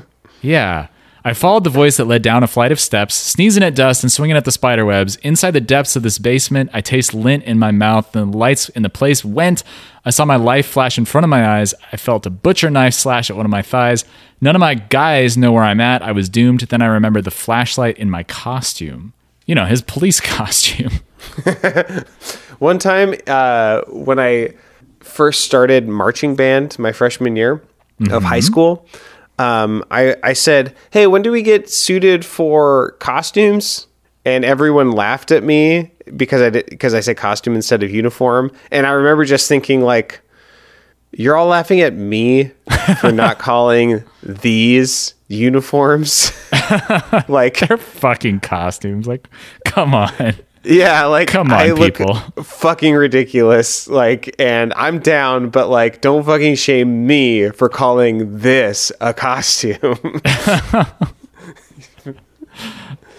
[0.42, 0.88] Yeah.
[1.24, 4.12] I followed the voice that led down a flight of steps, sneezing at dust and
[4.12, 5.18] swinging at the spider webs.
[5.18, 8.12] Inside the depths of this basement, I taste lint in my mouth.
[8.14, 9.64] The lights in the place went.
[10.06, 11.74] I saw my life flash in front of my eyes.
[11.92, 14.06] I felt a butcher knife slash at one of my thighs.
[14.40, 16.02] None of my guys know where I'm at.
[16.02, 16.62] I was doomed.
[16.62, 19.14] Then I remembered the flashlight in my costume.
[19.46, 20.92] You know, his police costume.
[22.60, 24.54] One time, uh, when I
[25.00, 27.62] first started marching band my freshman year
[28.10, 28.86] of high school,
[29.40, 33.88] um, I, I said, Hey, when do we get suited for costumes?
[34.26, 38.52] And everyone laughed at me because I did, because I said costume instead of uniform.
[38.70, 40.22] And I remember just thinking like,
[41.12, 42.52] you're all laughing at me
[43.00, 46.32] for not calling these uniforms.
[47.28, 49.08] like, they're Fucking costumes.
[49.08, 49.28] Like,
[49.66, 50.36] come on.
[50.64, 52.16] Yeah, like Come on, I look people.
[52.44, 53.88] fucking ridiculous.
[53.88, 59.98] Like, and I'm down, but like, don't fucking shame me for calling this a costume.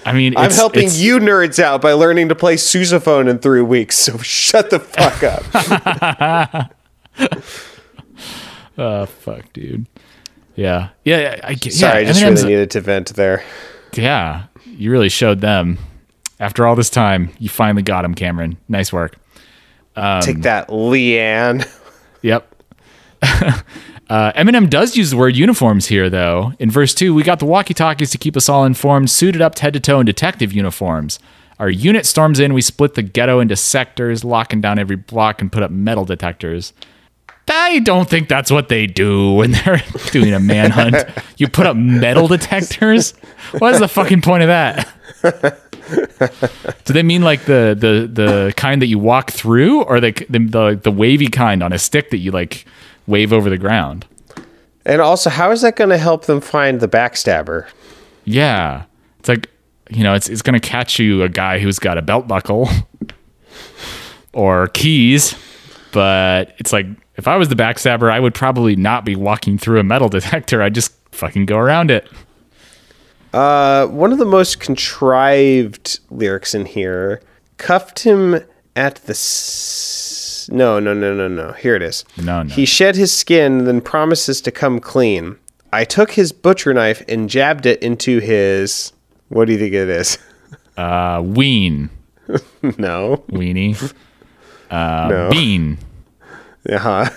[0.05, 3.61] I mean, I'm helping it's- you nerds out by learning to play sousaphone in three
[3.62, 3.97] weeks.
[3.99, 6.71] So shut the fuck up.
[8.79, 9.87] Oh, fuck, dude.
[10.57, 10.89] Yeah.
[11.05, 11.39] Yeah.
[11.45, 13.43] I get Sorry, I just really needed to vent there.
[13.95, 15.79] Yeah, you really showed them.
[16.41, 18.57] After all this time, you finally got him, Cameron.
[18.69, 19.17] Nice work.
[19.95, 21.69] Um, Take that, Leanne.
[22.23, 22.55] Yep.
[23.23, 23.62] uh,
[24.11, 26.53] Eminem does use the word uniforms here, though.
[26.59, 29.59] In verse 2, we got the walkie talkies to keep us all informed, suited up
[29.59, 31.19] head to toe in detective uniforms.
[31.59, 35.51] Our unit storms in, we split the ghetto into sectors, locking down every block and
[35.51, 36.75] put up metal detectors.
[37.51, 40.97] I don't think that's what they do when they're doing a manhunt.
[41.36, 43.12] you put up metal detectors?
[43.59, 44.89] What is the fucking point of that?
[46.85, 50.81] Do they mean like the the the kind that you walk through, or the the
[50.82, 52.64] the, wavy kind on a stick that you like
[53.06, 54.06] wave over the ground?
[54.85, 57.68] And also, how is that going to help them find the backstabber?
[58.24, 58.85] Yeah,
[59.18, 59.51] it's like
[59.90, 62.68] you know, it's it's gonna catch you a guy who's got a belt buckle
[64.32, 65.35] or keys,
[65.93, 66.86] but it's like
[67.20, 70.62] if I was the backstabber, I would probably not be walking through a metal detector.
[70.62, 72.09] I'd just fucking go around it.
[73.32, 77.20] Uh, one of the most contrived lyrics in here
[77.59, 78.40] cuffed him
[78.74, 79.12] at the.
[79.12, 81.52] S- no, no, no, no, no.
[81.52, 82.05] Here it is.
[82.16, 82.52] No, no.
[82.52, 85.36] He shed his skin, then promises to come clean.
[85.72, 88.92] I took his butcher knife and jabbed it into his.
[89.28, 90.18] What do you think it is?
[90.76, 91.90] Uh, ween,
[92.78, 93.22] no.
[93.28, 93.92] weenie,
[94.70, 95.28] uh, No.
[95.30, 95.78] bean,
[96.69, 97.09] Uh-huh.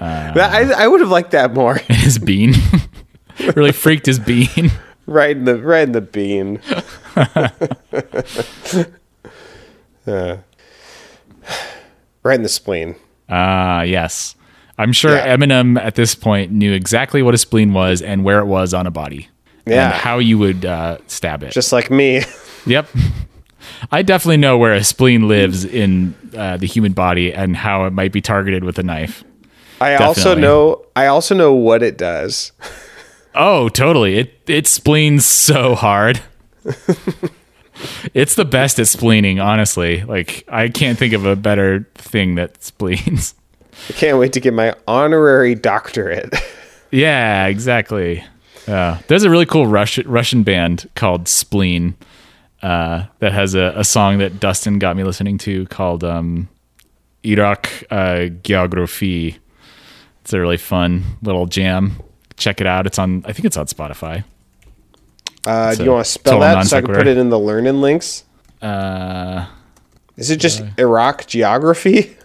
[0.00, 1.74] I, I would have liked that more.
[1.88, 2.54] his bean.
[3.54, 4.70] really freaked his bean.
[5.06, 6.60] right in the right in the bean.
[10.04, 10.38] Uh,
[12.24, 12.96] right in the spleen.
[13.28, 14.34] Ah, yes.
[14.78, 15.36] I'm sure Yeah.
[15.36, 18.88] Eminem at this point knew exactly what a spleen was and where it was on
[18.88, 19.28] a body.
[19.64, 19.84] Yeah.
[19.84, 21.52] And how you would uh, stab it.
[21.52, 22.22] Just like me.
[22.66, 22.88] Yep.
[23.90, 27.92] I definitely know where a spleen lives in uh, the human body and how it
[27.92, 29.24] might be targeted with a knife.
[29.80, 32.52] I also know I also know what it does.
[33.34, 34.18] Oh, totally.
[34.18, 36.20] It it spleens so hard.
[38.14, 40.02] It's the best at spleening, honestly.
[40.04, 43.34] Like I can't think of a better thing that spleens.
[43.88, 46.34] I can't wait to get my honorary doctorate.
[46.90, 48.22] Yeah, exactly.
[48.68, 51.94] Uh, there's a really cool Russian Russian band called Splean
[52.62, 56.48] uh, that has a, a song that Dustin got me listening to called um,
[57.24, 59.38] Iraq uh, Geography.
[60.22, 62.02] It's a really fun little jam.
[62.36, 62.86] Check it out.
[62.86, 63.24] It's on.
[63.26, 64.24] I think it's on Spotify.
[65.44, 67.80] Uh, do you want to spell that so I can put it in the learning
[67.80, 68.24] links?
[68.60, 69.46] Uh,
[70.16, 72.16] Is it just Iraq geography?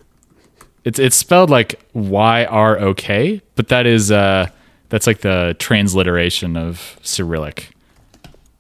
[0.88, 4.48] it's it's spelled like Y R O K, but that is uh,
[4.90, 7.72] that's like the transliteration of Cyrillic,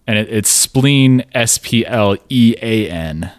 [0.07, 3.31] and it, it's Splean S P L E A N.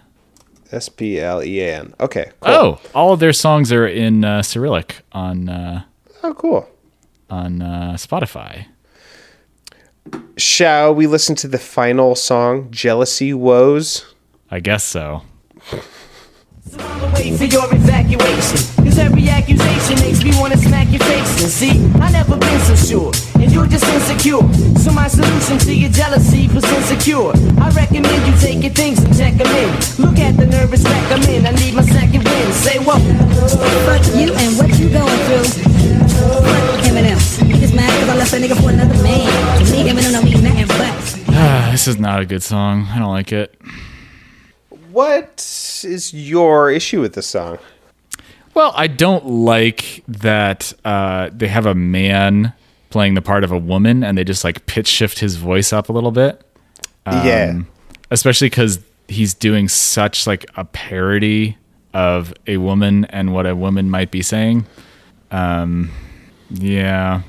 [0.70, 1.94] S P L E A N.
[1.98, 2.30] Okay.
[2.40, 2.54] Cool.
[2.54, 5.84] Oh, all of their songs are in uh, Cyrillic on uh,
[6.22, 6.68] oh, cool.
[7.30, 8.66] on uh, Spotify.
[10.36, 14.14] Shall we listen to the final song, Jealousy Woes?
[14.50, 15.22] I guess so.
[16.68, 18.60] So I'ma for your evacuation.
[18.84, 21.42] Cause every accusation makes me wanna smack your face.
[21.42, 23.12] And see, I never been so sure.
[23.40, 24.42] And you're just insecure.
[24.78, 27.32] So my solution to your jealousy was insecure.
[27.62, 29.70] I recommend you take your things and check them in.
[29.98, 31.46] Look at the nervous wreck I'm in.
[31.46, 32.52] I need my second win.
[32.52, 33.00] Say what?
[33.86, 35.48] Fuck you and what you going through.
[36.44, 37.18] Fuck Eminem.
[37.46, 39.24] He just mad cause I left a nigga for another man.
[39.58, 40.94] To me, Eminem don't mean nothing but.
[41.30, 42.86] Ah, this is not a good song.
[42.90, 43.54] I don't like it.
[44.98, 47.58] What is your issue with this song?
[48.52, 52.52] Well, I don't like that uh, they have a man
[52.90, 55.88] playing the part of a woman and they just like pitch shift his voice up
[55.88, 56.42] a little bit.
[57.06, 57.60] yeah.
[58.10, 61.56] especially because he's doing such like a parody
[61.94, 64.66] of a woman and what a woman might be saying.
[65.30, 65.92] Um,
[66.50, 67.22] yeah,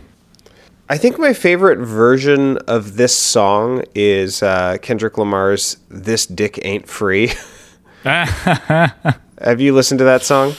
[0.90, 6.88] I think my favorite version of this song is uh, Kendrick Lamar's "This Dick Ain't
[6.88, 7.32] Free."
[8.04, 10.54] Have you listened to that song?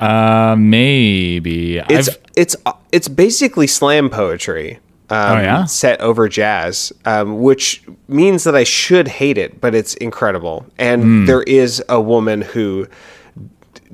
[0.00, 2.56] uh, maybe It's I've, it's
[2.90, 4.78] it's basically slam poetry.
[5.10, 5.64] Um, Oh, yeah?
[5.66, 10.64] set over jazz, um, which means that I should hate it, but it's incredible.
[10.78, 11.24] And Hmm.
[11.26, 12.86] there is a woman who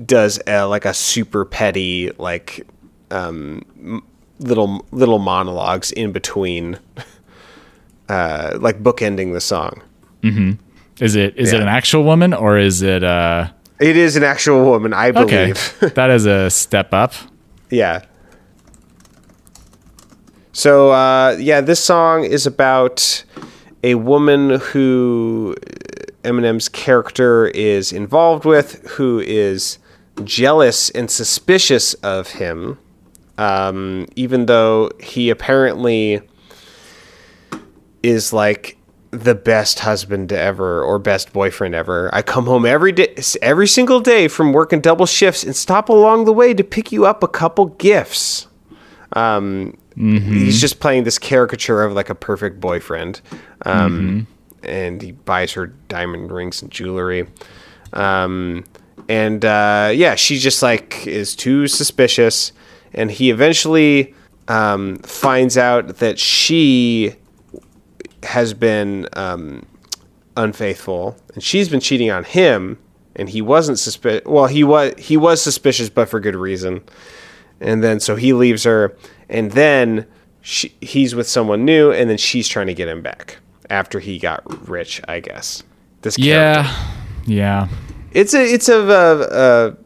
[0.07, 2.65] does a, like a super petty like
[3.11, 4.03] um,
[4.39, 6.79] little little monologues in between,
[8.09, 9.83] uh, like bookending the song.
[11.01, 13.49] Is it is it an actual woman or is it uh
[13.81, 15.95] It is an actual woman, I okay believe.
[15.95, 17.13] that is a step up
[17.71, 18.03] Yeah.
[20.53, 23.25] So uh, yeah, this song is about
[23.85, 25.55] a woman who
[26.25, 29.79] Eminem's character is involved with, who is
[30.25, 32.79] jealous and suspicious of him,
[33.37, 36.21] um, even though he apparently
[38.03, 38.78] is like
[39.11, 42.11] the best husband ever or best boyfriend ever.
[42.15, 46.27] I come home every day, every single day from working double shifts and stop along
[46.27, 48.47] the way to pick you up a couple gifts.
[49.15, 53.21] Um, He's just playing this caricature of like a perfect boyfriend,
[53.67, 54.29] um,
[54.63, 57.27] and he buys her diamond rings and jewelry.
[57.93, 58.65] Um,
[59.09, 62.53] and uh, yeah, she just like is too suspicious,
[62.95, 64.15] and he eventually
[64.47, 67.17] um, finds out that she
[68.29, 69.65] has been um,
[70.37, 72.79] unfaithful, and she's been cheating on him,
[73.17, 74.25] and he wasn't suspicious.
[74.27, 76.83] Well, he was he was suspicious, but for good reason.
[77.61, 78.97] And then so he leaves her,
[79.29, 80.07] and then
[80.41, 83.39] she, he's with someone new, and then she's trying to get him back
[83.69, 85.65] after he got rich, I guess.
[86.03, 86.71] This character.
[86.71, 86.95] yeah
[87.27, 87.69] yeah
[88.13, 89.77] it's a it's a, a, a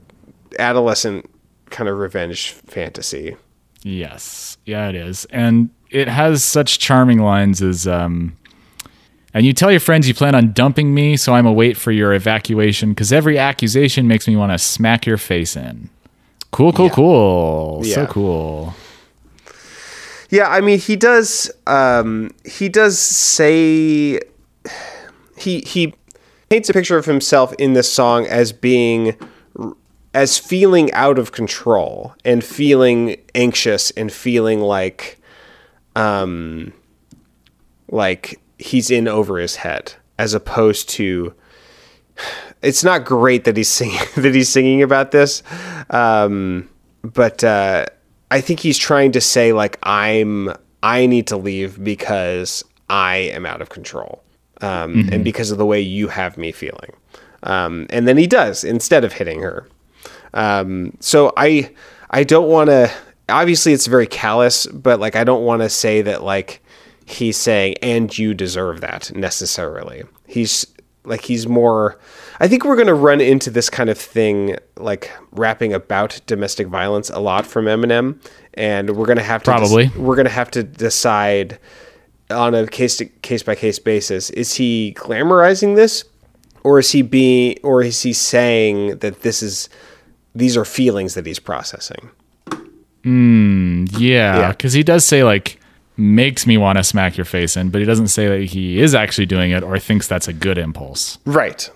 [0.59, 1.29] adolescent
[1.71, 3.37] kind of revenge fantasy.
[3.83, 8.37] Yes, yeah, it is, and it has such charming lines as, um,
[9.35, 11.93] and you tell your friends you plan on dumping me, so I'm a wait for
[11.93, 15.91] your evacuation because every accusation makes me want to smack your face in.
[16.51, 18.75] Cool, cool, cool, so cool.
[20.29, 24.21] Yeah, I mean he does um he does say
[25.37, 25.95] he he
[26.49, 29.17] paints a picture of himself in this song as being
[30.15, 35.19] as feeling out of control and feeling anxious and feeling like
[35.97, 36.73] um
[37.91, 41.35] like he's in over his head as opposed to
[42.63, 45.43] it's not great that he's singing that he's singing about this
[45.91, 46.69] um
[47.03, 47.85] but uh
[48.31, 50.53] i think he's trying to say like i'm
[50.83, 54.23] i need to leave because i am out of control
[54.61, 56.93] um and because of the way you have me feeling.
[57.43, 59.67] Um and then he does instead of hitting her.
[60.35, 61.69] Um so i
[62.11, 62.91] i don't want to
[63.29, 66.63] obviously it's very callous but like i don't want to say that like
[67.05, 70.05] he's saying and you deserve that necessarily.
[70.27, 70.67] He's
[71.05, 71.99] like he's more
[72.41, 76.69] I think we're going to run into this kind of thing like rapping about domestic
[76.69, 78.21] violence a lot from Eminem
[78.55, 79.91] and we're going to have to Probably.
[79.97, 81.59] we're going to have to decide
[82.31, 84.31] on a case to case by case basis.
[84.31, 86.05] Is he glamorizing this
[86.63, 89.69] or is he being or is he saying that this is
[90.35, 92.11] these are feelings that he's processing
[93.05, 94.49] Yeah, Yeah.
[94.51, 95.59] because he does say like
[95.97, 98.95] makes me want to smack your face in, but he doesn't say that he is
[98.95, 101.19] actually doing it or thinks that's a good impulse.
[101.27, 101.69] right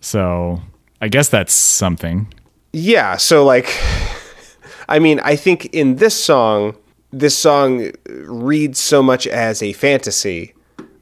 [0.00, 0.60] So
[1.00, 2.32] I guess that's something.
[2.72, 3.68] Yeah, so like
[4.88, 6.76] I mean, I think in this song,
[7.12, 10.54] this song reads so much as a fantasy.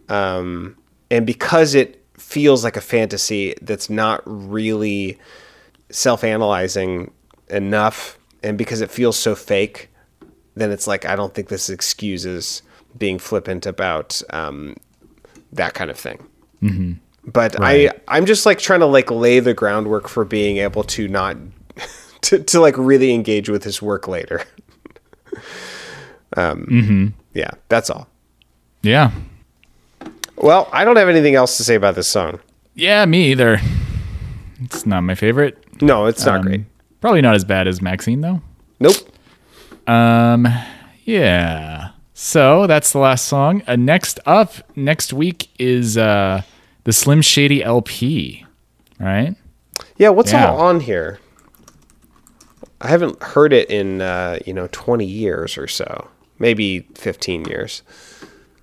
[0.09, 0.77] Um
[1.11, 5.19] and because it feels like a fantasy that's not really
[5.91, 7.11] self-analyzing
[7.49, 9.91] enough and because it feels so fake,
[10.55, 12.63] then it's like I don't think this excuses
[12.97, 14.77] being flippant about um
[15.53, 17.01] that kind of thing.
[17.27, 21.09] but I I'm just like trying to like lay the groundwork for being able to
[21.09, 21.37] not
[22.23, 24.43] to, to like really engage with his work later.
[26.37, 28.09] um, Yeah, that's all.
[28.83, 29.11] Yeah.
[30.37, 32.41] Well, I don't have anything else to say about this song.
[32.75, 33.61] Yeah, me either.
[34.61, 35.59] It's not my favorite.
[35.83, 36.61] No, it's not Um, great.
[37.05, 38.41] Probably not as bad as Maxine though.
[38.81, 38.95] Nope.
[39.87, 40.49] Um,
[41.05, 41.91] Yeah.
[42.15, 43.63] So that's the last song.
[43.67, 46.41] Uh, next up, next week is uh,
[46.85, 48.47] the Slim Shady LP.
[48.99, 49.35] Right?
[49.99, 50.49] Yeah, what's Yeah.
[50.51, 51.19] all on here?
[52.81, 56.09] I haven't heard it in uh, you know 20 years or so.
[56.39, 57.83] Maybe 15 years.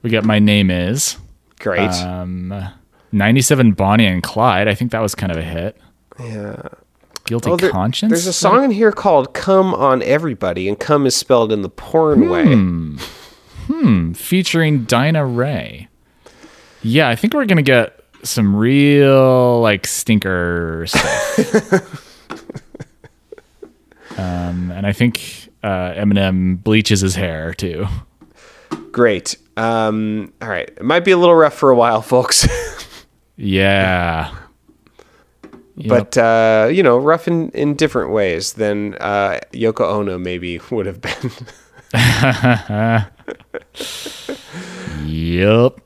[0.02, 1.16] We got My Name Is.
[1.60, 1.92] Great.
[1.92, 2.52] Um,
[3.12, 4.68] 97 Bonnie and Clyde.
[4.68, 5.78] I think that was kind of a hit.
[6.20, 6.58] yeah.
[7.32, 8.12] Guilty Oh, there- Conscience.
[8.12, 11.70] There's a song in here called "Come on Everybody," and "come" is spelled in the
[11.70, 12.30] porn Hmm.
[12.30, 12.98] way.
[13.68, 14.12] Hmm.
[14.12, 15.88] Featuring Dina Rae.
[16.84, 22.28] Yeah, I think we're gonna get some real like stinker stuff.
[24.18, 27.88] um, and I think uh, Eminem bleaches his hair too.
[28.91, 29.38] Great.
[29.56, 30.68] Um, all right.
[30.68, 32.45] It might be a little rough for a while, folks,
[33.38, 34.36] Yeah.
[35.77, 35.88] Yep.
[35.88, 40.85] but uh, you know, rough in, in different ways than uh, Yoko Ono maybe would
[40.85, 41.31] have been.
[45.06, 45.80] Yep.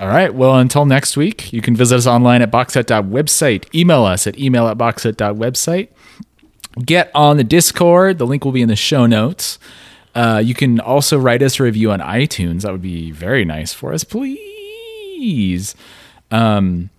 [0.00, 0.32] All right.
[0.32, 3.74] Well, until next week, you can visit us online at boxset.website.
[3.74, 5.88] Email us at email at boxset.website.
[6.84, 8.18] Get on the Discord.
[8.18, 9.58] The link will be in the show notes.
[10.14, 12.62] Uh, you can also write us a review on iTunes.
[12.62, 15.74] That would be very nice for us, please.
[16.30, 16.90] Um,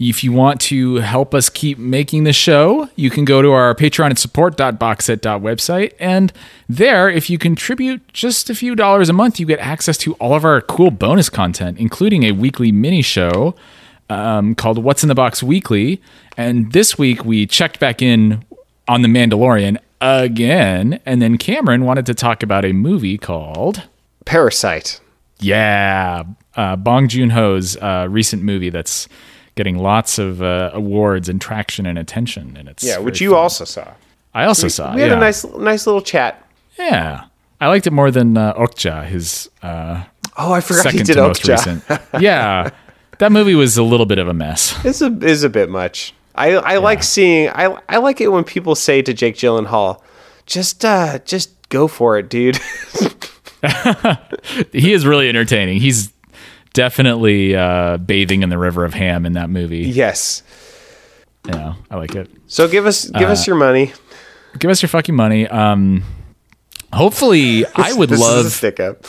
[0.00, 3.74] if you want to help us keep making the show, you can go to our
[3.74, 5.92] Patreon and support.boxset.website.
[6.00, 6.32] And
[6.66, 10.34] there, if you contribute just a few dollars a month, you get access to all
[10.34, 13.54] of our cool bonus content, including a weekly mini show
[14.08, 16.00] um, called What's in the Box Weekly.
[16.34, 18.42] And this week, we checked back in
[18.88, 20.98] on The Mandalorian again.
[21.04, 23.82] And then Cameron wanted to talk about a movie called.
[24.24, 24.98] Parasite.
[25.40, 26.24] Yeah,
[26.56, 29.08] uh, Bong Joon Ho's uh, recent movie that's
[29.60, 32.56] getting lots of uh, awards and traction and attention.
[32.56, 33.38] And it's Yeah, which you fun.
[33.40, 33.92] also saw.
[34.32, 34.94] I also saw.
[34.94, 35.16] We had yeah.
[35.18, 36.42] a nice, nice little chat.
[36.78, 37.24] yeah.
[37.60, 40.04] I liked it more than uh, Okja, his uh,
[40.38, 41.56] Oh, I forgot second he did to most Okja.
[41.56, 41.84] recent.
[42.22, 42.70] yeah,
[43.18, 44.82] that movie was a little bit of a mess.
[44.82, 46.14] It's a is a bit much.
[46.34, 50.00] I I like seeing I I like it when people say to Jake Gyllenhaal,
[50.46, 52.58] just uh just go for it, dude.
[54.72, 55.80] He is really entertaining.
[55.80, 56.12] He's
[56.72, 59.78] definitely uh, bathing in the river of ham in that movie.
[59.80, 60.42] yes.
[61.48, 62.30] Yeah, I like it.
[62.48, 63.92] So give us give Uh, us your money.
[64.58, 65.46] Give us your fucking money.
[65.48, 66.02] Um,
[66.92, 69.06] hopefully, I would this love is a stick up.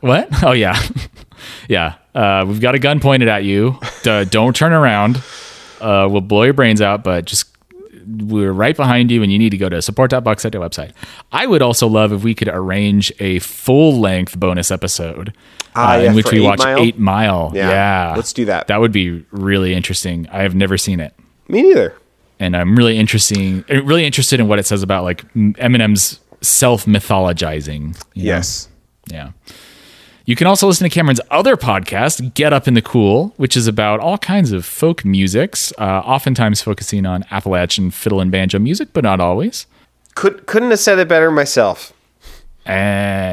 [0.00, 0.28] What?
[0.44, 0.80] Oh yeah,
[1.68, 1.94] yeah.
[2.14, 3.78] Uh, we've got a gun pointed at you.
[4.04, 5.16] D- don't turn around.
[5.80, 7.02] Uh, we'll blow your brains out.
[7.02, 7.46] But just
[8.06, 10.92] we're right behind you, and you need to go to support.boxset website.
[11.32, 15.32] I would also love if we could arrange a full length bonus episode
[15.74, 16.78] Ah, uh, yeah, in which we Eight watch Mile?
[16.78, 17.52] Eight Mile.
[17.54, 18.14] Yeah, Yeah.
[18.16, 18.68] let's do that.
[18.68, 20.26] That would be really interesting.
[20.32, 21.12] I have never seen it
[21.48, 21.94] Me neither.
[22.40, 28.00] and I'm really interesting, really interested in what it says about like Eminem's self mythologizing.
[28.14, 28.68] Yes.
[29.10, 29.30] Yeah.
[30.26, 33.68] You can also listen to Cameron's other podcast, Get Up in the Cool, which is
[33.68, 38.88] about all kinds of folk musics, uh, oftentimes focusing on Appalachian fiddle and banjo music,
[38.92, 39.66] but not always.
[40.16, 41.92] Could couldn't have said it better myself.
[42.66, 42.72] Uh,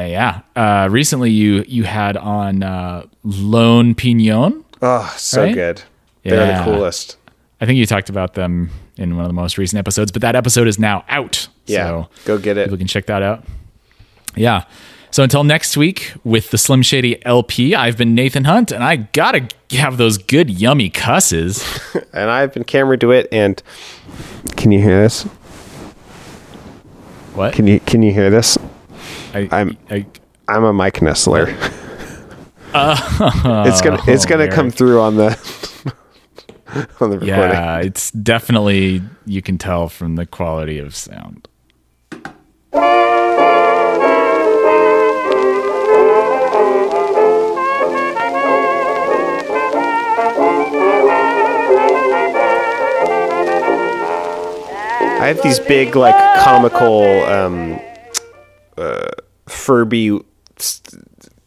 [0.06, 0.42] yeah.
[0.54, 4.62] Uh, recently, you you had on uh, Lone Piñon.
[4.80, 5.54] Oh, so Right?
[5.54, 5.82] good.
[6.22, 7.16] They're the coolest.
[7.60, 10.36] I think you talked about them in one of the most recent episodes, but that
[10.36, 11.48] episode is now out.
[11.66, 11.86] Yeah.
[11.86, 12.64] So go get it.
[12.66, 13.44] people can check that out.
[14.36, 14.64] Yeah.
[15.14, 18.96] So until next week with the Slim Shady LP, I've been Nathan Hunt, and I
[18.96, 21.62] gotta have those good yummy cusses.
[22.12, 23.62] And I've been Cameron DeWitt, and
[24.56, 25.22] can you hear this?
[27.34, 27.54] What?
[27.54, 28.58] Can you can you hear this?
[29.32, 30.04] I, I'm- I,
[30.48, 31.46] I'm a mic nestler.
[32.74, 32.96] Uh,
[33.68, 35.28] it's gonna oh, it's gonna come through on the
[37.00, 37.28] on the recording.
[37.28, 41.46] yeah, it's definitely you can tell from the quality of sound.
[55.24, 56.14] I have these big like
[56.44, 57.80] comical um,
[58.76, 59.08] uh,
[59.46, 60.20] Furby
[60.58, 61.02] st-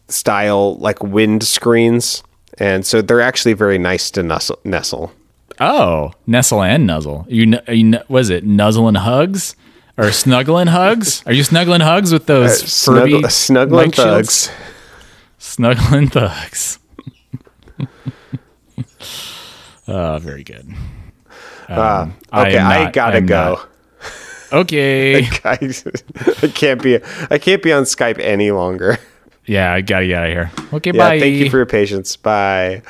[0.07, 2.23] style like wind screens,
[2.57, 4.57] and so they're actually very nice to nuzzle.
[4.63, 5.11] nestle.
[5.59, 7.27] Oh, nestle and nuzzle.
[7.29, 9.55] You, you was it nuzzle and hugs
[9.95, 11.21] or snuggling hugs?
[11.27, 14.47] Are you snuggling hugs with those Furby Snuggle, snuggling shields?
[14.47, 14.51] thugs.
[15.37, 16.79] Snuggling thugs.
[19.87, 20.73] oh, very good.
[21.69, 23.53] Um, I Okay, I not- gotta go.
[23.55, 23.69] not.
[24.53, 25.25] Okay.
[25.43, 25.57] I,
[26.41, 26.99] I can't be
[27.29, 28.97] I can't be on Skype any longer.
[29.45, 30.51] yeah, I gotta get out of here.
[30.71, 31.19] Okay, Yeah, bye.
[31.19, 32.15] thank you for your patience.
[32.15, 32.81] Bye.